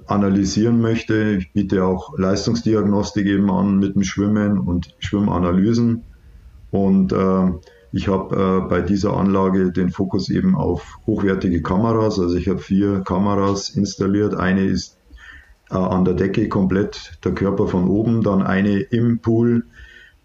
analysieren 0.06 0.80
möchte. 0.80 1.36
Ich 1.38 1.52
biete 1.52 1.84
auch 1.84 2.16
Leistungsdiagnostik 2.18 3.26
eben 3.26 3.50
an 3.50 3.78
mit 3.78 3.94
dem 3.94 4.04
Schwimmen 4.04 4.58
und 4.58 4.94
Schwimmanalysen. 4.98 6.04
Und 6.70 7.12
äh, 7.12 7.52
ich 7.92 8.08
habe 8.08 8.36
äh, 8.36 8.68
bei 8.68 8.80
dieser 8.80 9.16
Anlage 9.16 9.72
den 9.72 9.90
Fokus 9.90 10.28
eben 10.30 10.54
auf 10.54 10.98
hochwertige 11.06 11.62
Kameras. 11.62 12.18
Also 12.18 12.36
ich 12.36 12.48
habe 12.48 12.58
vier 12.58 13.00
Kameras 13.00 13.70
installiert. 13.70 14.34
Eine 14.34 14.64
ist 14.64 14.98
äh, 15.70 15.74
an 15.74 16.04
der 16.04 16.14
Decke 16.14 16.48
komplett 16.48 17.18
der 17.24 17.32
Körper 17.32 17.68
von 17.68 17.88
oben, 17.88 18.22
dann 18.22 18.42
eine 18.42 18.80
im 18.80 19.18
Pool 19.18 19.64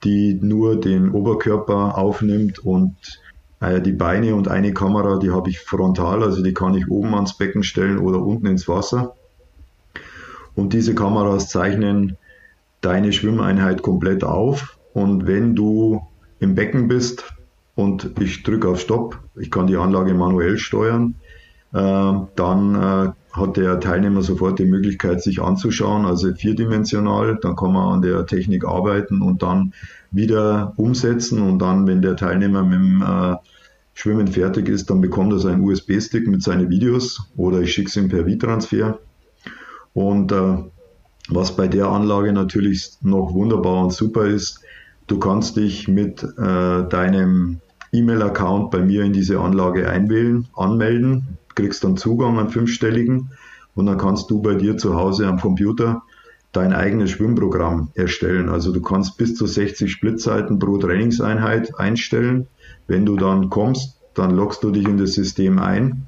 die 0.03 0.34
nur 0.41 0.80
den 0.80 1.12
Oberkörper 1.12 1.97
aufnimmt 1.97 2.60
und 2.60 2.95
die 3.62 3.91
Beine 3.91 4.36
und 4.36 4.47
eine 4.47 4.74
Kamera, 4.74 5.18
die 5.18 5.32
habe 5.32 5.49
ich 5.49 5.60
frontal, 5.60 6.24
also 6.24 6.41
die 6.41 6.53
kann 6.53 6.76
ich 6.76 6.89
oben 6.89 7.14
ans 7.14 7.38
Becken 7.38 7.64
stellen 7.64 7.97
oder 7.97 8.22
unten 8.22 8.45
ins 8.45 8.70
Wasser. 8.70 9.16
Und 10.55 10.74
diese 10.74 10.95
Kameras 10.95 11.49
zeichnen 11.49 12.18
deine 12.82 13.14
Schwimmeinheit 13.14 13.82
komplett 13.82 14.24
auf. 14.24 14.78
Und 14.93 15.28
wenn 15.28 15.55
du 15.55 16.01
im 16.39 16.55
Becken 16.55 16.88
bist 16.88 17.34
und 17.76 18.20
ich 18.20 18.43
drücke 18.43 18.70
auf 18.70 18.80
Stopp, 18.80 19.20
ich 19.36 19.51
kann 19.51 19.68
die 19.68 19.78
Anlage 19.78 20.14
manuell 20.14 20.57
steuern, 20.57 21.16
äh, 21.74 22.14
dann 22.36 22.76
äh, 22.76 23.12
hat 23.32 23.58
der 23.58 23.80
Teilnehmer 23.80 24.22
sofort 24.22 24.60
die 24.60 24.66
Möglichkeit, 24.66 25.22
sich 25.22 25.42
anzuschauen, 25.42 26.06
also 26.06 26.34
vierdimensional. 26.34 27.38
Dann 27.42 27.56
kann 27.56 27.74
man 27.74 27.94
an 27.94 28.02
der 28.02 28.26
Technik 28.26 28.66
arbeiten 28.66 29.22
und 29.22 29.44
dann 29.44 29.74
wieder 30.12 30.74
umsetzen. 30.78 31.42
Und 31.42 31.60
dann, 31.60 31.88
wenn 31.88 32.02
der 32.02 32.16
Teilnehmer 32.16 32.64
mit 32.64 32.80
dem 32.80 33.02
äh, 33.02 33.36
Schwimmen 33.94 34.28
fertig 34.28 34.70
ist, 34.70 34.90
dann 34.90 35.02
bekommt 35.02 35.34
er 35.34 35.40
seinen 35.40 35.62
USB-Stick 35.62 36.28
mit 36.28 36.42
seinen 36.42 36.70
Videos 36.70 37.30
oder 37.38 37.62
ich 37.62 37.74
schicke 37.74 37.90
es 37.90 37.98
ihm 37.98 38.10
per 38.10 38.26
V-Transfer. 38.26 38.98
Und 39.94 40.32
äh, 40.32 40.58
was 41.30 41.56
bei 41.56 41.68
der 41.68 41.88
Anlage 41.88 42.34
natürlich 42.34 42.94
noch 43.02 43.34
wunderbar 43.34 43.84
und 43.84 43.94
super 43.94 44.26
ist, 44.26 44.62
du 45.08 45.20
kannst 45.20 45.58
dich 45.58 45.88
mit 45.88 46.24
äh, 46.24 46.88
deinem 46.88 47.60
E-Mail-Account 47.92 48.72
bei 48.72 48.80
mir 48.80 49.04
in 49.04 49.14
diese 49.14 49.40
Anlage 49.40 49.90
einwählen, 49.90 50.48
anmelden, 50.56 51.38
kriegst 51.60 51.84
dann 51.84 51.97
Zugang 51.97 52.39
an 52.39 52.49
fünfstelligen 52.49 53.32
und 53.76 53.86
dann 53.86 53.97
kannst 53.97 54.30
du 54.32 54.41
bei 54.41 54.55
dir 54.55 54.78
zu 54.78 54.95
Hause 54.95 55.28
am 55.28 55.39
Computer 55.39 56.03
dein 56.51 56.74
eigenes 56.74 57.12
Schwimmprogramm 57.12 57.91
erstellen. 57.93 58.49
Also 58.49 58.72
du 58.72 58.82
kannst 58.82 59.18
bis 59.18 59.36
zu 59.36 59.45
60 59.45 59.91
Splitzeiten 59.91 60.57
pro 60.57 60.78
Trainingseinheit 60.78 61.78
einstellen. 61.78 62.47
Wenn 62.88 63.05
du 63.05 63.18
dann 63.18 63.49
kommst, 63.49 63.99
dann 64.16 64.32
loggst 64.32 64.64
du 64.64 64.72
dich 64.72 64.88
in 64.88 64.97
das 64.97 65.14
System 65.14 65.60
ein 65.60 66.07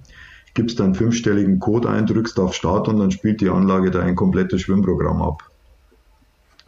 gibst 0.53 0.81
einen 0.81 0.95
fünfstelligen 0.95 1.59
Code 1.59 1.89
ein, 1.89 2.05
drückst 2.05 2.39
auf 2.39 2.53
Start 2.53 2.87
und 2.87 2.99
dann 2.99 3.11
spielt 3.11 3.41
die 3.41 3.49
Anlage 3.49 3.91
dein 3.91 4.15
komplettes 4.15 4.61
Schwimmprogramm 4.61 5.21
ab. 5.21 5.50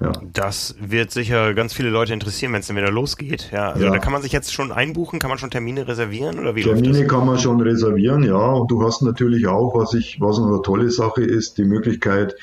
Ja. 0.02 0.12
Das 0.34 0.76
wird 0.80 1.12
sicher 1.12 1.54
ganz 1.54 1.74
viele 1.74 1.90
Leute 1.90 2.14
interessieren, 2.14 2.52
wenn 2.54 2.62
es 2.62 2.68
dann 2.68 2.76
wieder 2.76 2.92
losgeht. 2.92 3.50
Ja, 3.52 3.72
also 3.72 3.86
ja. 3.86 3.92
da 3.92 4.00
kann 4.00 4.12
man 4.12 4.22
sich 4.22 4.32
jetzt 4.32 4.54
schon 4.54 4.72
einbuchen, 4.72 5.20
kann 5.20 5.30
man 5.30 5.38
schon 5.38 5.52
Termine 5.52 5.88
reservieren 5.88 6.40
oder 6.40 6.56
wie 6.56 6.64
Termine 6.64 7.06
kann 7.08 7.26
man 7.26 7.38
schon 7.38 7.62
reservieren, 7.62 8.24
ja. 8.24 8.36
Und 8.36 8.72
du 8.72 8.84
hast 8.84 9.02
natürlich 9.02 9.48
auch, 9.48 9.76
was 9.76 9.94
ich, 9.94 10.20
was 10.20 10.40
eine 10.40 10.62
tolle 10.62 10.90
Sache 10.90 11.24
ist, 11.24 11.58
die 11.58 11.64
Möglichkeit, 11.64 12.36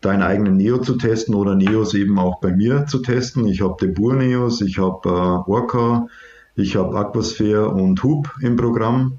deinen 0.00 0.22
eigenen 0.22 0.56
Neo 0.56 0.78
zu 0.78 0.96
testen 0.96 1.34
oder 1.34 1.54
Neos 1.54 1.94
eben 1.94 2.18
auch 2.18 2.40
bei 2.40 2.52
mir 2.52 2.86
zu 2.86 2.98
testen. 2.98 3.46
Ich 3.46 3.62
habe 3.62 3.76
Debur 3.80 4.14
Neos, 4.14 4.60
ich 4.60 4.78
habe 4.78 5.08
äh, 5.08 5.50
Orca, 5.50 6.08
ich 6.56 6.76
habe 6.76 6.96
Aquasphere 6.96 7.70
und 7.70 8.02
Hub 8.02 8.30
im 8.40 8.56
Programm. 8.56 9.18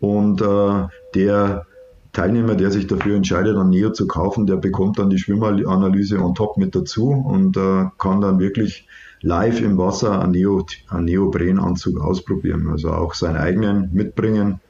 Und 0.00 0.40
äh, 0.40 0.86
der 1.14 1.66
Teilnehmer, 2.12 2.54
der 2.54 2.70
sich 2.70 2.86
dafür 2.86 3.16
entscheidet, 3.16 3.56
ein 3.56 3.68
Neo 3.68 3.90
zu 3.90 4.06
kaufen, 4.06 4.46
der 4.46 4.56
bekommt 4.56 4.98
dann 4.98 5.10
die 5.10 5.18
Schwimmanalyse 5.18 6.18
on 6.18 6.34
top 6.34 6.56
mit 6.56 6.74
dazu 6.74 7.10
und 7.10 7.56
äh, 7.56 7.86
kann 7.98 8.20
dann 8.20 8.38
wirklich 8.38 8.88
live 9.20 9.60
im 9.60 9.78
Wasser 9.78 10.22
einen, 10.22 10.32
Neo, 10.32 10.64
einen 10.88 11.04
Neoprenanzug 11.04 12.00
ausprobieren. 12.00 12.68
Also 12.68 12.90
auch 12.90 13.14
seinen 13.14 13.36
eigenen 13.36 13.90
mitbringen, 13.92 14.60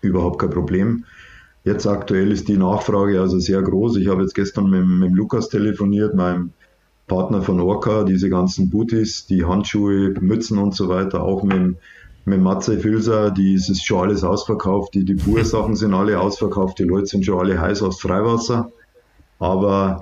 überhaupt 0.00 0.40
kein 0.40 0.50
Problem. 0.50 1.04
Jetzt 1.64 1.86
aktuell 1.86 2.32
ist 2.32 2.48
die 2.48 2.56
Nachfrage 2.56 3.20
also 3.20 3.38
sehr 3.38 3.62
groß. 3.62 3.96
Ich 3.96 4.08
habe 4.08 4.22
jetzt 4.22 4.34
gestern 4.34 4.68
mit, 4.68 4.86
mit 4.86 5.12
Lukas 5.12 5.48
telefoniert, 5.48 6.14
meinem 6.14 6.52
Partner 7.06 7.42
von 7.42 7.60
Orca, 7.60 8.04
diese 8.04 8.28
ganzen 8.28 8.70
Booties, 8.70 9.26
die 9.26 9.44
Handschuhe, 9.44 10.14
Mützen 10.20 10.58
und 10.58 10.74
so 10.74 10.88
weiter, 10.88 11.22
auch 11.22 11.42
mit 11.42 11.76
mit 12.24 12.40
Matze 12.40 12.78
Filser, 12.78 13.30
die 13.30 13.54
ist 13.54 13.84
schon 13.84 14.08
alles 14.08 14.22
ausverkauft, 14.22 14.94
die, 14.94 15.04
die 15.04 15.14
Bursachen 15.14 15.74
sind 15.74 15.94
alle 15.94 16.20
ausverkauft, 16.20 16.78
die 16.78 16.84
Leute 16.84 17.06
sind 17.06 17.24
schon 17.24 17.38
alle 17.38 17.60
heiß 17.60 17.82
aufs 17.82 18.00
Freiwasser. 18.00 18.70
Aber 19.38 20.00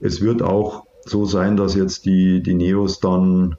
es 0.00 0.20
wird 0.20 0.42
auch 0.42 0.84
so 1.04 1.26
sein, 1.26 1.56
dass 1.56 1.74
jetzt 1.74 2.06
die, 2.06 2.42
die 2.42 2.54
Neos 2.54 3.00
dann 3.00 3.56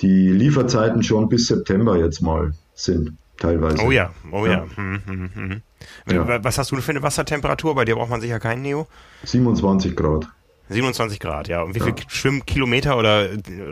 die 0.00 0.28
Lieferzeiten 0.30 1.02
schon 1.02 1.28
bis 1.28 1.46
September 1.46 1.96
jetzt 1.96 2.20
mal 2.20 2.52
sind, 2.74 3.16
teilweise. 3.38 3.82
Oh 3.82 3.90
ja, 3.90 4.12
oh 4.30 4.46
ja. 4.46 4.52
ja. 4.52 4.66
Hm, 4.76 5.00
hm, 5.04 5.30
hm. 5.34 5.62
ja. 6.08 6.44
Was 6.44 6.58
hast 6.58 6.70
du 6.70 6.76
für 6.76 6.90
eine 6.90 7.02
Wassertemperatur? 7.02 7.74
Bei 7.74 7.84
dir 7.84 7.96
braucht 7.96 8.10
man 8.10 8.20
sicher 8.20 8.40
keinen 8.40 8.62
Neo? 8.62 8.86
27 9.24 9.96
Grad. 9.96 10.28
27 10.68 11.20
Grad, 11.20 11.48
ja. 11.48 11.62
Und 11.62 11.74
wie 11.74 11.80
ja. 11.80 11.84
viel 11.84 11.94
Schwimmkilometer 12.08 12.98
oder 12.98 13.28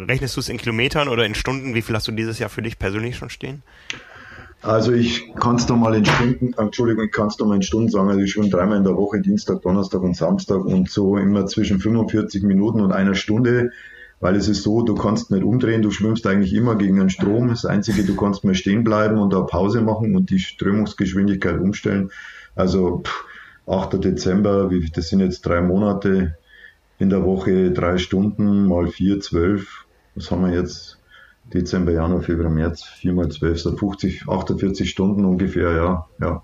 rechnest 0.09 0.36
du 0.36 0.40
es 0.40 0.49
in 0.49 0.59
Kilometern 0.59 1.09
oder 1.09 1.24
in 1.24 1.34
Stunden? 1.34 1.74
Wie 1.74 1.82
viel 1.82 1.95
hast 1.95 2.09
du 2.09 2.12
dieses 2.12 2.38
Jahr 2.38 2.51
für 2.51 2.62
dich 2.62 2.78
persönlich 2.78 3.16
schon 3.16 3.30
stehen? 3.30 3.62
Also 4.62 4.93
ich 4.93 5.34
kann 5.34 5.57
es 5.57 5.66
da 5.66 5.74
mal 5.74 5.95
in 5.97 6.05
Stunden, 6.05 6.53
Entschuldigung, 6.57 7.07
ich 7.07 7.11
kann 7.11 7.26
es 7.26 7.38
mal 7.40 7.57
in 7.57 7.62
Stunden 7.62 7.88
sagen. 7.88 8.09
Also 8.09 8.20
ich 8.20 8.30
schwimme 8.30 8.49
dreimal 8.49 8.78
in 8.78 8.84
der 8.84 8.97
Woche, 8.97 9.20
Dienstag, 9.20 9.62
Donnerstag 9.62 10.03
und 10.03 10.16
Samstag 10.16 10.64
und 10.64 10.88
so 10.88 11.16
immer 11.16 11.47
zwischen 11.47 11.80
45 11.80 12.45
Minuten 12.45 12.80
und 12.80 12.93
einer 12.93 13.16
Stunde, 13.16 13.72
weil 14.20 14.36
es 14.36 14.47
ist 14.47 14.62
so, 14.62 14.82
du 14.82 14.95
kannst 14.95 15.32
nicht 15.32 15.43
umdrehen, 15.43 15.82
du 15.82 15.90
schwimmst 15.90 16.28
eigentlich 16.28 16.55
immer 16.55 16.76
gegen 16.76 17.01
einen 17.01 17.11
Strom. 17.11 17.49
Das 17.49 17.64
Einzige, 17.64 18.05
du 18.05 18.14
kannst 18.14 18.45
mal 18.45 18.55
stehen 18.55 18.84
bleiben 18.84 19.18
und 19.18 19.32
da 19.32 19.40
Pause 19.40 19.80
machen 19.80 20.14
und 20.14 20.30
die 20.30 20.38
Strömungsgeschwindigkeit 20.38 21.59
umstellen. 21.59 22.12
Also 22.55 23.03
pff, 23.05 23.24
8. 23.66 24.05
Dezember, 24.05 24.70
das 24.95 25.09
sind 25.09 25.18
jetzt 25.18 25.43
drei 25.43 25.61
Monate, 25.61 26.36
in 27.03 27.11
der 27.11 27.24
Woche 27.24 27.72
drei 27.72 27.98
Stunden 27.98 28.66
mal 28.66 28.86
vier, 28.86 29.20
zwölf. 29.20 29.86
Was 30.14 30.30
haben 30.30 30.46
wir 30.46 30.55
jetzt? 30.55 30.98
Dezember, 31.53 31.92
Januar, 31.92 32.22
Februar, 32.22 32.48
März, 32.48 32.84
vier 32.84 33.12
mal 33.12 33.28
zwölf, 33.28 33.61
so 33.61 33.76
50, 33.76 34.28
48 34.28 34.88
Stunden 34.88 35.24
ungefähr, 35.24 35.72
ja. 35.72 36.07
ja. 36.20 36.42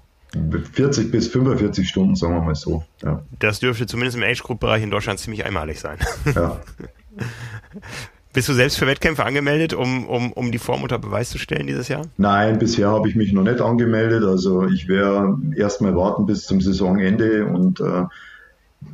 40 0.73 1.11
bis 1.11 1.29
45 1.29 1.89
Stunden, 1.89 2.17
sagen 2.17 2.35
wir 2.35 2.43
mal 2.43 2.55
so. 2.57 2.85
Ja. 3.03 3.23
Das 3.39 3.61
dürfte 3.61 3.87
zumindest 3.87 4.19
im 4.19 4.25
Age-Group-Bereich 4.25 4.83
in 4.83 4.91
Deutschland 4.91 5.21
ziemlich 5.21 5.47
einmalig 5.47 5.81
sein. 5.81 5.99
Ja. 6.35 6.61
Bist 8.35 8.49
du 8.49 8.53
selbst 8.53 8.79
für 8.79 8.87
Wettkämpfe 8.87 9.25
angemeldet, 9.25 9.73
um, 9.73 10.07
um, 10.07 10.33
um 10.33 10.53
die 10.53 10.59
Form 10.59 10.83
unter 10.83 10.99
Beweis 10.99 11.31
zu 11.31 11.39
stellen 11.39 11.67
dieses 11.67 11.89
Jahr? 11.89 12.03
Nein, 12.19 12.59
bisher 12.59 12.89
habe 12.89 13.09
ich 13.09 13.15
mich 13.15 13.33
noch 13.33 13.45
nicht 13.45 13.61
angemeldet. 13.61 14.25
Also 14.25 14.67
ich 14.67 14.89
werde 14.89 15.39
erstmal 15.57 15.97
warten 15.97 16.27
bis 16.27 16.45
zum 16.45 16.61
Saisonende 16.61 17.47
und 17.47 17.81
äh, 17.81 18.05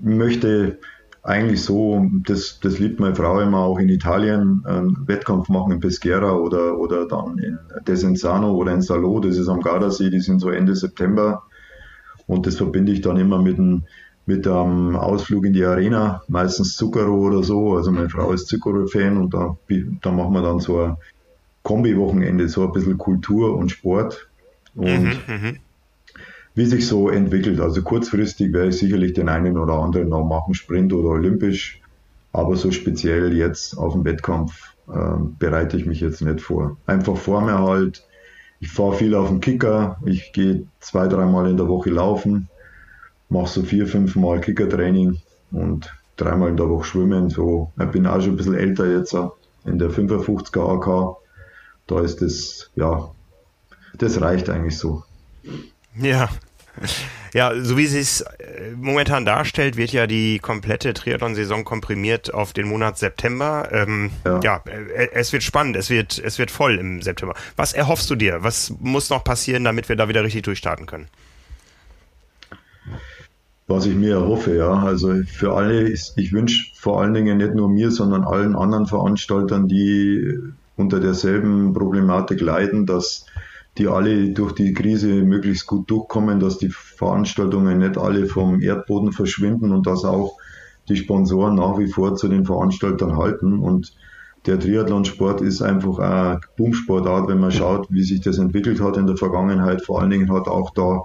möchte 0.00 0.78
eigentlich 1.24 1.62
so, 1.62 2.06
das, 2.26 2.60
das 2.60 2.78
liebt 2.78 3.00
meine 3.00 3.14
Frau 3.14 3.40
immer 3.40 3.60
auch 3.60 3.78
in 3.78 3.88
Italien, 3.88 4.62
einen 4.66 5.08
Wettkampf 5.08 5.48
machen 5.48 5.72
in 5.72 5.80
Peschiera 5.80 6.32
oder, 6.32 6.78
oder 6.78 7.08
dann 7.08 7.38
in 7.38 7.58
Desenzano 7.88 8.52
oder 8.52 8.74
in 8.74 8.82
Salo, 8.82 9.20
das 9.20 9.38
ist 9.38 9.48
am 9.48 9.62
Gardasee, 9.62 10.10
die 10.10 10.20
sind 10.20 10.38
so 10.38 10.50
Ende 10.50 10.76
September. 10.76 11.42
Und 12.26 12.46
das 12.46 12.56
verbinde 12.56 12.92
ich 12.92 13.00
dann 13.00 13.16
immer 13.16 13.40
mit 13.40 13.58
einem, 13.58 13.84
mit 14.26 14.46
einem 14.46 14.96
Ausflug 14.96 15.46
in 15.46 15.54
die 15.54 15.64
Arena, 15.64 16.22
meistens 16.28 16.76
Zucchero 16.76 17.14
oder 17.14 17.42
so. 17.42 17.74
Also 17.74 17.90
meine 17.90 18.10
Frau 18.10 18.30
ist 18.32 18.48
Zucchero-Fan 18.48 19.16
und 19.16 19.32
da, 19.32 19.56
da 20.02 20.12
machen 20.12 20.34
wir 20.34 20.42
dann 20.42 20.60
so 20.60 20.78
ein 20.80 20.96
Kombi-Wochenende, 21.62 22.48
so 22.48 22.64
ein 22.64 22.72
bisschen 22.72 22.98
Kultur 22.98 23.56
und 23.56 23.70
Sport. 23.70 24.28
Und 24.74 25.04
mhm, 25.04 25.18
mhm 25.26 25.58
wie 26.54 26.66
sich 26.66 26.86
so 26.86 27.08
entwickelt. 27.08 27.60
Also 27.60 27.82
kurzfristig 27.82 28.52
werde 28.52 28.68
ich 28.68 28.78
sicherlich 28.78 29.12
den 29.12 29.28
einen 29.28 29.58
oder 29.58 29.74
anderen 29.74 30.08
noch 30.08 30.24
machen, 30.24 30.54
Sprint 30.54 30.92
oder 30.92 31.10
Olympisch, 31.10 31.80
aber 32.32 32.56
so 32.56 32.70
speziell 32.70 33.36
jetzt 33.36 33.76
auf 33.76 33.92
den 33.92 34.04
Wettkampf 34.04 34.74
äh, 34.88 35.16
bereite 35.38 35.76
ich 35.76 35.86
mich 35.86 36.00
jetzt 36.00 36.20
nicht 36.20 36.40
vor. 36.40 36.76
Einfach 36.86 37.16
vor 37.16 37.40
mir 37.40 37.58
halt, 37.58 38.06
ich 38.60 38.70
fahre 38.70 38.94
viel 38.94 39.14
auf 39.14 39.28
den 39.28 39.40
Kicker, 39.40 39.98
ich 40.04 40.32
gehe 40.32 40.66
zwei, 40.80 41.08
dreimal 41.08 41.50
in 41.50 41.56
der 41.56 41.68
Woche 41.68 41.90
laufen, 41.90 42.48
mache 43.28 43.48
so 43.48 43.62
vier, 43.62 43.86
fünf 43.86 44.16
Mal 44.16 44.40
Kickertraining 44.40 45.18
und 45.50 45.92
dreimal 46.16 46.50
in 46.50 46.56
der 46.56 46.68
Woche 46.68 46.84
schwimmen. 46.84 47.30
So, 47.30 47.72
ich 47.80 47.86
bin 47.86 48.06
auch 48.06 48.20
schon 48.20 48.34
ein 48.34 48.36
bisschen 48.36 48.54
älter 48.54 48.90
jetzt 48.90 49.16
in 49.64 49.78
der 49.78 49.90
55er 49.90 50.76
AK. 50.76 51.16
Da 51.86 52.00
ist 52.00 52.22
das, 52.22 52.70
ja, 52.76 53.10
das 53.98 54.20
reicht 54.20 54.48
eigentlich 54.48 54.78
so. 54.78 55.02
Ja. 55.96 56.28
Ja, 57.32 57.52
so 57.60 57.76
wie 57.76 57.86
sie 57.86 57.98
es 57.98 58.20
äh, 58.20 58.70
momentan 58.76 59.24
darstellt, 59.24 59.76
wird 59.76 59.92
ja 59.92 60.06
die 60.06 60.38
komplette 60.38 60.94
Triathlon-Saison 60.94 61.64
komprimiert 61.64 62.32
auf 62.32 62.52
den 62.52 62.68
Monat 62.68 62.98
September. 62.98 63.68
Ähm, 63.72 64.10
ja. 64.24 64.40
ja, 64.42 64.62
äh, 64.66 65.08
es 65.12 65.32
wird 65.32 65.42
spannend, 65.42 65.76
es 65.76 65.90
wird, 65.90 66.18
es 66.18 66.38
wird 66.38 66.50
voll 66.50 66.76
im 66.78 67.02
September. 67.02 67.34
Was 67.56 67.72
erhoffst 67.72 68.08
du 68.10 68.14
dir? 68.14 68.42
Was 68.42 68.72
muss 68.80 69.10
noch 69.10 69.24
passieren, 69.24 69.64
damit 69.64 69.88
wir 69.88 69.96
da 69.96 70.08
wieder 70.08 70.22
richtig 70.22 70.42
durchstarten 70.42 70.86
können? 70.86 71.08
Was 73.66 73.86
ich 73.86 73.94
mir 73.94 74.14
erhoffe, 74.14 74.54
ja. 74.54 74.72
Also 74.72 75.22
für 75.26 75.54
alle 75.54 75.80
ist, 75.80 76.16
ich 76.16 76.32
wünsche 76.32 76.70
vor 76.76 77.00
allen 77.00 77.14
Dingen 77.14 77.38
nicht 77.38 77.54
nur 77.54 77.68
mir, 77.68 77.90
sondern 77.90 78.22
allen 78.22 78.54
anderen 78.54 78.86
Veranstaltern, 78.86 79.68
die 79.68 80.38
unter 80.76 81.00
derselben 81.00 81.72
Problematik 81.72 82.40
leiden, 82.40 82.84
dass 82.84 83.26
die 83.78 83.88
alle 83.88 84.30
durch 84.30 84.52
die 84.52 84.72
Krise 84.72 85.08
möglichst 85.22 85.66
gut 85.66 85.90
durchkommen, 85.90 86.38
dass 86.38 86.58
die 86.58 86.70
Veranstaltungen 86.70 87.78
nicht 87.78 87.98
alle 87.98 88.26
vom 88.26 88.60
Erdboden 88.60 89.12
verschwinden 89.12 89.72
und 89.72 89.86
dass 89.86 90.04
auch 90.04 90.36
die 90.88 90.96
Sponsoren 90.96 91.56
nach 91.56 91.78
wie 91.78 91.88
vor 91.88 92.14
zu 92.14 92.28
den 92.28 92.44
Veranstaltern 92.44 93.16
halten. 93.16 93.58
Und 93.58 93.94
der 94.46 94.60
Triathlonsport 94.60 95.40
ist 95.40 95.62
einfach 95.62 95.98
eine 95.98 96.40
Boomsportart, 96.56 97.28
wenn 97.28 97.40
man 97.40 97.50
schaut, 97.50 97.86
wie 97.90 98.02
sich 98.02 98.20
das 98.20 98.38
entwickelt 98.38 98.80
hat 98.80 98.96
in 98.96 99.06
der 99.06 99.16
Vergangenheit. 99.16 99.82
Vor 99.82 100.00
allen 100.00 100.10
Dingen 100.10 100.30
hat 100.32 100.46
auch 100.46 100.70
da 100.70 101.02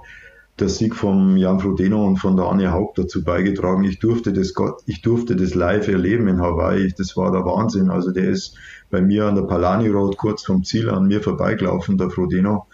der 0.58 0.68
Sieg 0.68 0.94
von 0.94 1.36
Jan 1.36 1.60
Frodeno 1.60 2.04
und 2.06 2.18
von 2.18 2.36
der 2.36 2.46
Anne 2.46 2.72
Haupt 2.72 2.98
dazu 2.98 3.24
beigetragen. 3.24 3.84
Ich 3.84 3.98
durfte 3.98 4.32
das, 4.32 4.52
ich 4.86 5.00
durfte 5.00 5.36
das 5.36 5.54
live 5.54 5.88
erleben 5.88 6.28
in 6.28 6.40
Hawaii. 6.40 6.92
Das 6.96 7.16
war 7.16 7.32
der 7.32 7.44
Wahnsinn. 7.44 7.90
Also 7.90 8.10
der 8.10 8.28
ist 8.28 8.56
bei 8.90 9.00
mir 9.00 9.26
an 9.26 9.36
der 9.36 9.42
Palani 9.42 9.88
Road 9.88 10.16
kurz 10.18 10.42
vom 10.42 10.64
Ziel 10.64 10.90
an 10.90 11.06
mir 11.06 11.22
vorbeigelaufen, 11.22 11.96
der 11.96 12.10
Frodeno. 12.10 12.66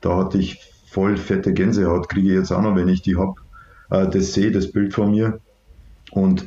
Da 0.00 0.16
hatte 0.16 0.38
ich 0.38 0.60
voll 0.86 1.16
fette 1.16 1.52
Gänsehaut, 1.52 2.08
kriege 2.08 2.28
ich 2.28 2.34
jetzt 2.34 2.52
auch 2.52 2.62
noch, 2.62 2.76
wenn 2.76 2.88
ich 2.88 3.02
die 3.02 3.16
hab. 3.16 3.38
Äh, 3.90 4.08
das 4.08 4.34
sehe, 4.34 4.52
das 4.52 4.70
Bild 4.70 4.94
von 4.94 5.10
mir. 5.10 5.40
Und 6.12 6.46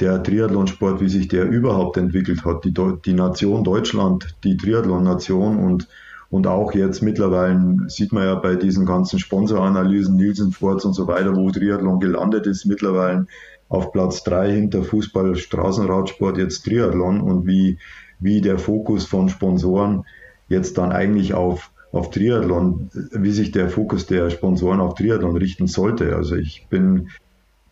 der 0.00 0.22
Triathlonsport, 0.22 1.00
wie 1.00 1.08
sich 1.08 1.28
der 1.28 1.48
überhaupt 1.48 1.96
entwickelt 1.96 2.44
hat, 2.44 2.64
die, 2.64 2.72
die 3.04 3.12
Nation 3.12 3.64
Deutschland, 3.64 4.34
die 4.44 4.56
Triathlon-Nation 4.56 5.58
und, 5.58 5.88
und 6.32 6.46
auch 6.46 6.72
jetzt 6.72 7.02
mittlerweile 7.02 7.76
sieht 7.88 8.10
man 8.10 8.24
ja 8.24 8.34
bei 8.36 8.56
diesen 8.56 8.86
ganzen 8.86 9.18
Sponsoranalysen, 9.18 10.16
Nielsen 10.16 10.50
Sports 10.50 10.86
und 10.86 10.94
so 10.94 11.06
weiter, 11.06 11.36
wo 11.36 11.50
Triathlon 11.50 12.00
gelandet 12.00 12.46
ist, 12.46 12.64
mittlerweile 12.64 13.26
auf 13.68 13.92
Platz 13.92 14.24
drei 14.24 14.50
hinter 14.50 14.82
Fußball, 14.82 15.36
Straßenradsport, 15.36 16.38
jetzt 16.38 16.64
Triathlon 16.64 17.20
und 17.20 17.46
wie, 17.46 17.78
wie 18.18 18.40
der 18.40 18.58
Fokus 18.58 19.04
von 19.04 19.28
Sponsoren 19.28 20.06
jetzt 20.48 20.78
dann 20.78 20.90
eigentlich 20.90 21.34
auf, 21.34 21.70
auf 21.92 22.08
Triathlon, 22.08 22.88
wie 23.12 23.32
sich 23.32 23.50
der 23.50 23.68
Fokus 23.68 24.06
der 24.06 24.30
Sponsoren 24.30 24.80
auf 24.80 24.94
Triathlon 24.94 25.36
richten 25.36 25.66
sollte. 25.66 26.16
Also 26.16 26.36
ich 26.36 26.66
bin 26.70 27.10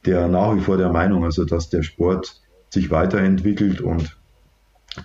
der 0.04 0.28
nach 0.28 0.54
wie 0.54 0.60
vor 0.60 0.76
der 0.76 0.90
Meinung, 0.90 1.24
also 1.24 1.46
dass 1.46 1.70
der 1.70 1.82
Sport 1.82 2.42
sich 2.68 2.90
weiterentwickelt 2.90 3.80
und 3.80 4.19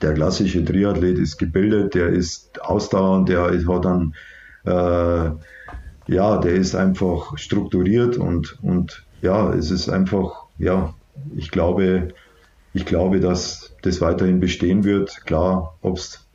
der 0.02 0.14
klassische 0.14 0.64
Triathlet 0.64 1.18
ist 1.20 1.38
gebildet, 1.38 1.96
der 1.96 2.10
ist 2.10 2.62
ausdauernd, 2.62 3.30
der 3.30 3.52
hat 3.52 3.86
dann 3.86 4.16
äh, 4.66 5.32
ja, 6.08 6.38
der 6.38 6.54
ist 6.54 6.76
einfach 6.76 7.38
strukturiert 7.38 8.18
und, 8.18 8.58
und 8.62 9.06
ja, 9.22 9.54
es 9.54 9.72
ist 9.72 9.90
einfach, 9.90 10.46
ja, 10.58 10.94
ich 11.36 11.52
glaube, 11.52 12.10
ich 12.74 12.86
glaube, 12.86 13.20
dass 13.20 13.76
das 13.82 14.02
weiterhin 14.02 14.40
bestehen 14.40 14.84
wird. 14.84 15.26
Klar, 15.26 15.78
ob 15.82 15.98
es 15.98 16.28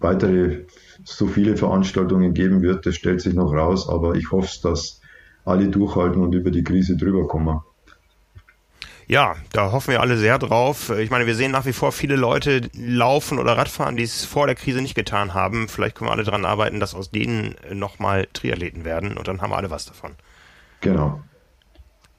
weitere 0.00 0.64
so 1.04 1.26
viele 1.26 1.56
Veranstaltungen 1.56 2.34
geben 2.34 2.62
wird, 2.62 2.84
das 2.86 2.96
stellt 2.96 3.20
sich 3.20 3.34
noch 3.34 3.52
raus, 3.52 3.88
aber 3.88 4.14
ich 4.14 4.30
hoffe, 4.30 4.50
dass 4.62 5.00
alle 5.44 5.68
durchhalten 5.68 6.20
und 6.22 6.34
über 6.34 6.50
die 6.50 6.64
Krise 6.64 6.96
drüber 6.96 7.26
kommen. 7.26 7.60
Ja, 9.06 9.36
da 9.52 9.72
hoffen 9.72 9.92
wir 9.92 10.00
alle 10.00 10.16
sehr 10.16 10.38
drauf. 10.38 10.90
Ich 10.90 11.10
meine, 11.10 11.26
wir 11.26 11.34
sehen 11.34 11.50
nach 11.50 11.66
wie 11.66 11.72
vor 11.72 11.92
viele 11.92 12.16
Leute 12.16 12.62
laufen 12.74 13.38
oder 13.38 13.56
Radfahren, 13.56 13.96
die 13.96 14.02
es 14.02 14.24
vor 14.24 14.46
der 14.46 14.54
Krise 14.54 14.80
nicht 14.80 14.94
getan 14.94 15.34
haben. 15.34 15.68
Vielleicht 15.68 15.96
können 15.96 16.08
wir 16.08 16.12
alle 16.12 16.24
daran 16.24 16.44
arbeiten, 16.44 16.80
dass 16.80 16.94
aus 16.94 17.10
denen 17.10 17.54
nochmal 17.70 18.28
Triathleten 18.32 18.84
werden 18.84 19.16
und 19.16 19.28
dann 19.28 19.42
haben 19.42 19.50
wir 19.50 19.56
alle 19.56 19.70
was 19.70 19.86
davon. 19.86 20.12
Genau. 20.80 21.20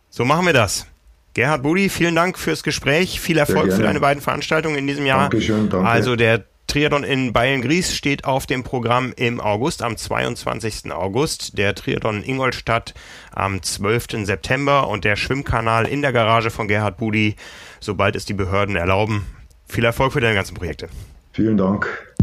So 0.10 0.26
machen 0.26 0.46
wir 0.46 0.54
das. 0.54 0.88
Gerhard 1.34 1.64
Budi, 1.64 1.90
vielen 1.90 2.16
Dank 2.16 2.38
fürs 2.38 2.64
Gespräch. 2.64 3.20
Viel 3.20 3.38
Erfolg 3.38 3.74
für 3.74 3.84
deine 3.84 4.00
beiden 4.00 4.22
Veranstaltungen 4.22 4.78
in 4.78 4.88
diesem 4.88 5.06
Jahr. 5.06 5.30
Dankeschön, 5.30 5.70
danke. 5.70 5.88
Also 5.88 6.16
der 6.16 6.46
Triathlon 6.68 7.04
in 7.04 7.32
Bayern-Gries 7.32 7.96
steht 7.96 8.26
auf 8.26 8.46
dem 8.46 8.64
Programm 8.64 9.14
im 9.16 9.40
August, 9.40 9.82
am 9.82 9.98
22. 9.98 10.92
August. 10.92 11.58
Der 11.58 11.76
Triathlon 11.76 12.24
in 12.24 12.30
Ingolstadt 12.30 12.94
am 13.34 13.62
12. 13.62 14.26
September 14.26 14.88
und 14.88 15.06
der 15.06 15.16
Schwimmkanal 15.16 15.88
in 15.88 16.02
der 16.02 16.12
Garage 16.12 16.50
von 16.50 16.68
Gerhard 16.68 16.98
Budi, 16.98 17.36
sobald 17.80 18.16
es 18.16 18.26
die 18.26 18.34
Behörden 18.34 18.76
erlauben. 18.76 19.26
Viel 19.68 19.86
Erfolg 19.86 20.14
für 20.14 20.22
deine 20.22 20.36
ganzen 20.36 20.56
Projekte. 20.56 20.90
Vielen 21.32 21.58
Dank. 21.58 22.15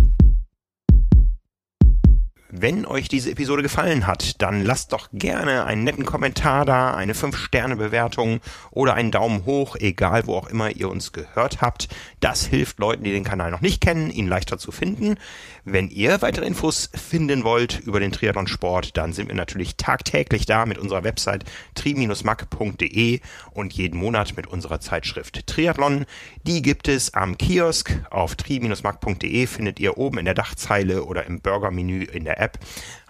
Wenn 2.55 2.85
euch 2.85 3.09
diese 3.09 3.31
Episode 3.31 3.63
gefallen 3.63 4.07
hat, 4.07 4.43
dann 4.43 4.63
lasst 4.63 4.93
doch 4.93 5.09
gerne 5.15 5.65
einen 5.65 5.85
netten 5.85 6.05
Kommentar 6.05 6.67
da, 6.67 6.95
eine 6.95 7.15
5-Sterne-Bewertung 7.15 8.41
oder 8.71 8.93
einen 8.93 9.11
Daumen 9.11 9.47
hoch, 9.47 9.75
egal 9.77 10.27
wo 10.27 10.35
auch 10.35 10.49
immer 10.49 10.69
ihr 10.69 10.91
uns 10.91 11.13
gehört 11.13 11.63
habt. 11.63 11.89
Das 12.21 12.45
hilft 12.45 12.79
Leuten, 12.79 13.05
die 13.05 13.11
den 13.11 13.25
Kanal 13.25 13.51
noch 13.51 13.63
nicht 13.63 13.81
kennen, 13.81 14.11
ihn 14.11 14.29
leichter 14.29 14.59
zu 14.59 14.71
finden. 14.71 15.17
Wenn 15.65 15.91
ihr 15.91 16.21
weitere 16.23 16.45
Infos 16.45 16.91
finden 16.93 17.45
wollt 17.45 17.79
über 17.79 18.01
den 18.01 18.11
Triathlon-Sport, 18.11 18.97
dann 18.97 19.13
sind 19.13 19.29
wir 19.29 19.37
natürlich 19.37 19.77
tagtäglich 19.77 20.45
da 20.45 20.67
mit 20.67 20.77
unserer 20.77 21.05
Website 21.05 21.45
tri-mac.de 21.77 23.21
und 23.53 23.73
jeden 23.73 23.97
Monat 23.97 24.37
mit 24.37 24.49
unserer 24.49 24.81
Zeitschrift 24.81 25.47
Triathlon. 25.47 26.05
Die 26.43 26.63
gibt 26.63 26.89
es 26.89 27.15
am 27.15 27.39
Kiosk 27.39 27.95
auf 28.11 28.35
tri-mac.de, 28.35 29.47
findet 29.47 29.79
ihr 29.79 29.99
oben 29.99 30.19
in 30.19 30.25
der 30.25 30.35
Dachzeile 30.35 31.05
oder 31.05 31.27
im 31.27 31.41
Burger-Menü 31.41 32.03
in 32.03 32.25
der 32.25 32.41
App 32.41 32.59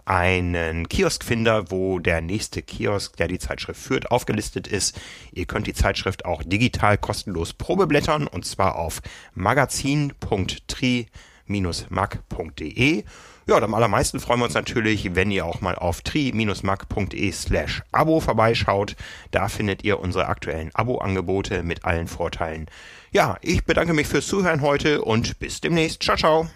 einen 0.04 0.88
Kioskfinder, 0.88 1.70
wo 1.70 2.00
der 2.00 2.20
nächste 2.20 2.60
Kiosk, 2.60 3.16
der 3.16 3.28
die 3.28 3.38
Zeitschrift 3.38 3.80
führt, 3.80 4.10
aufgelistet 4.10 4.66
ist. 4.66 5.00
Ihr 5.32 5.46
könnt 5.46 5.66
die 5.66 5.74
Zeitschrift 5.74 6.26
auch 6.26 6.42
digital 6.42 6.98
kostenlos 6.98 7.54
probeblättern 7.54 8.26
und 8.26 8.44
zwar 8.44 8.76
auf 8.76 9.00
magazin.tri-mag.de. 11.60 13.04
Ja, 13.46 13.56
und 13.56 13.64
am 13.64 13.74
allermeisten 13.74 14.20
freuen 14.20 14.40
wir 14.40 14.44
uns 14.44 14.54
natürlich, 14.54 15.14
wenn 15.16 15.30
ihr 15.30 15.44
auch 15.44 15.60
mal 15.60 15.74
auf 15.74 16.00
tri-mag.de 16.02 17.32
slash 17.32 17.82
Abo 17.90 18.20
vorbeischaut. 18.20 18.94
Da 19.32 19.48
findet 19.48 19.82
ihr 19.82 19.98
unsere 19.98 20.26
aktuellen 20.26 20.70
Abo-Angebote 20.74 21.62
mit 21.62 21.84
allen 21.84 22.06
Vorteilen. 22.06 22.66
Ja, 23.10 23.36
ich 23.42 23.64
bedanke 23.64 23.94
mich 23.94 24.06
fürs 24.06 24.26
Zuhören 24.26 24.60
heute 24.60 25.02
und 25.02 25.38
bis 25.40 25.60
demnächst. 25.60 26.02
Ciao, 26.02 26.16
ciao. 26.16 26.48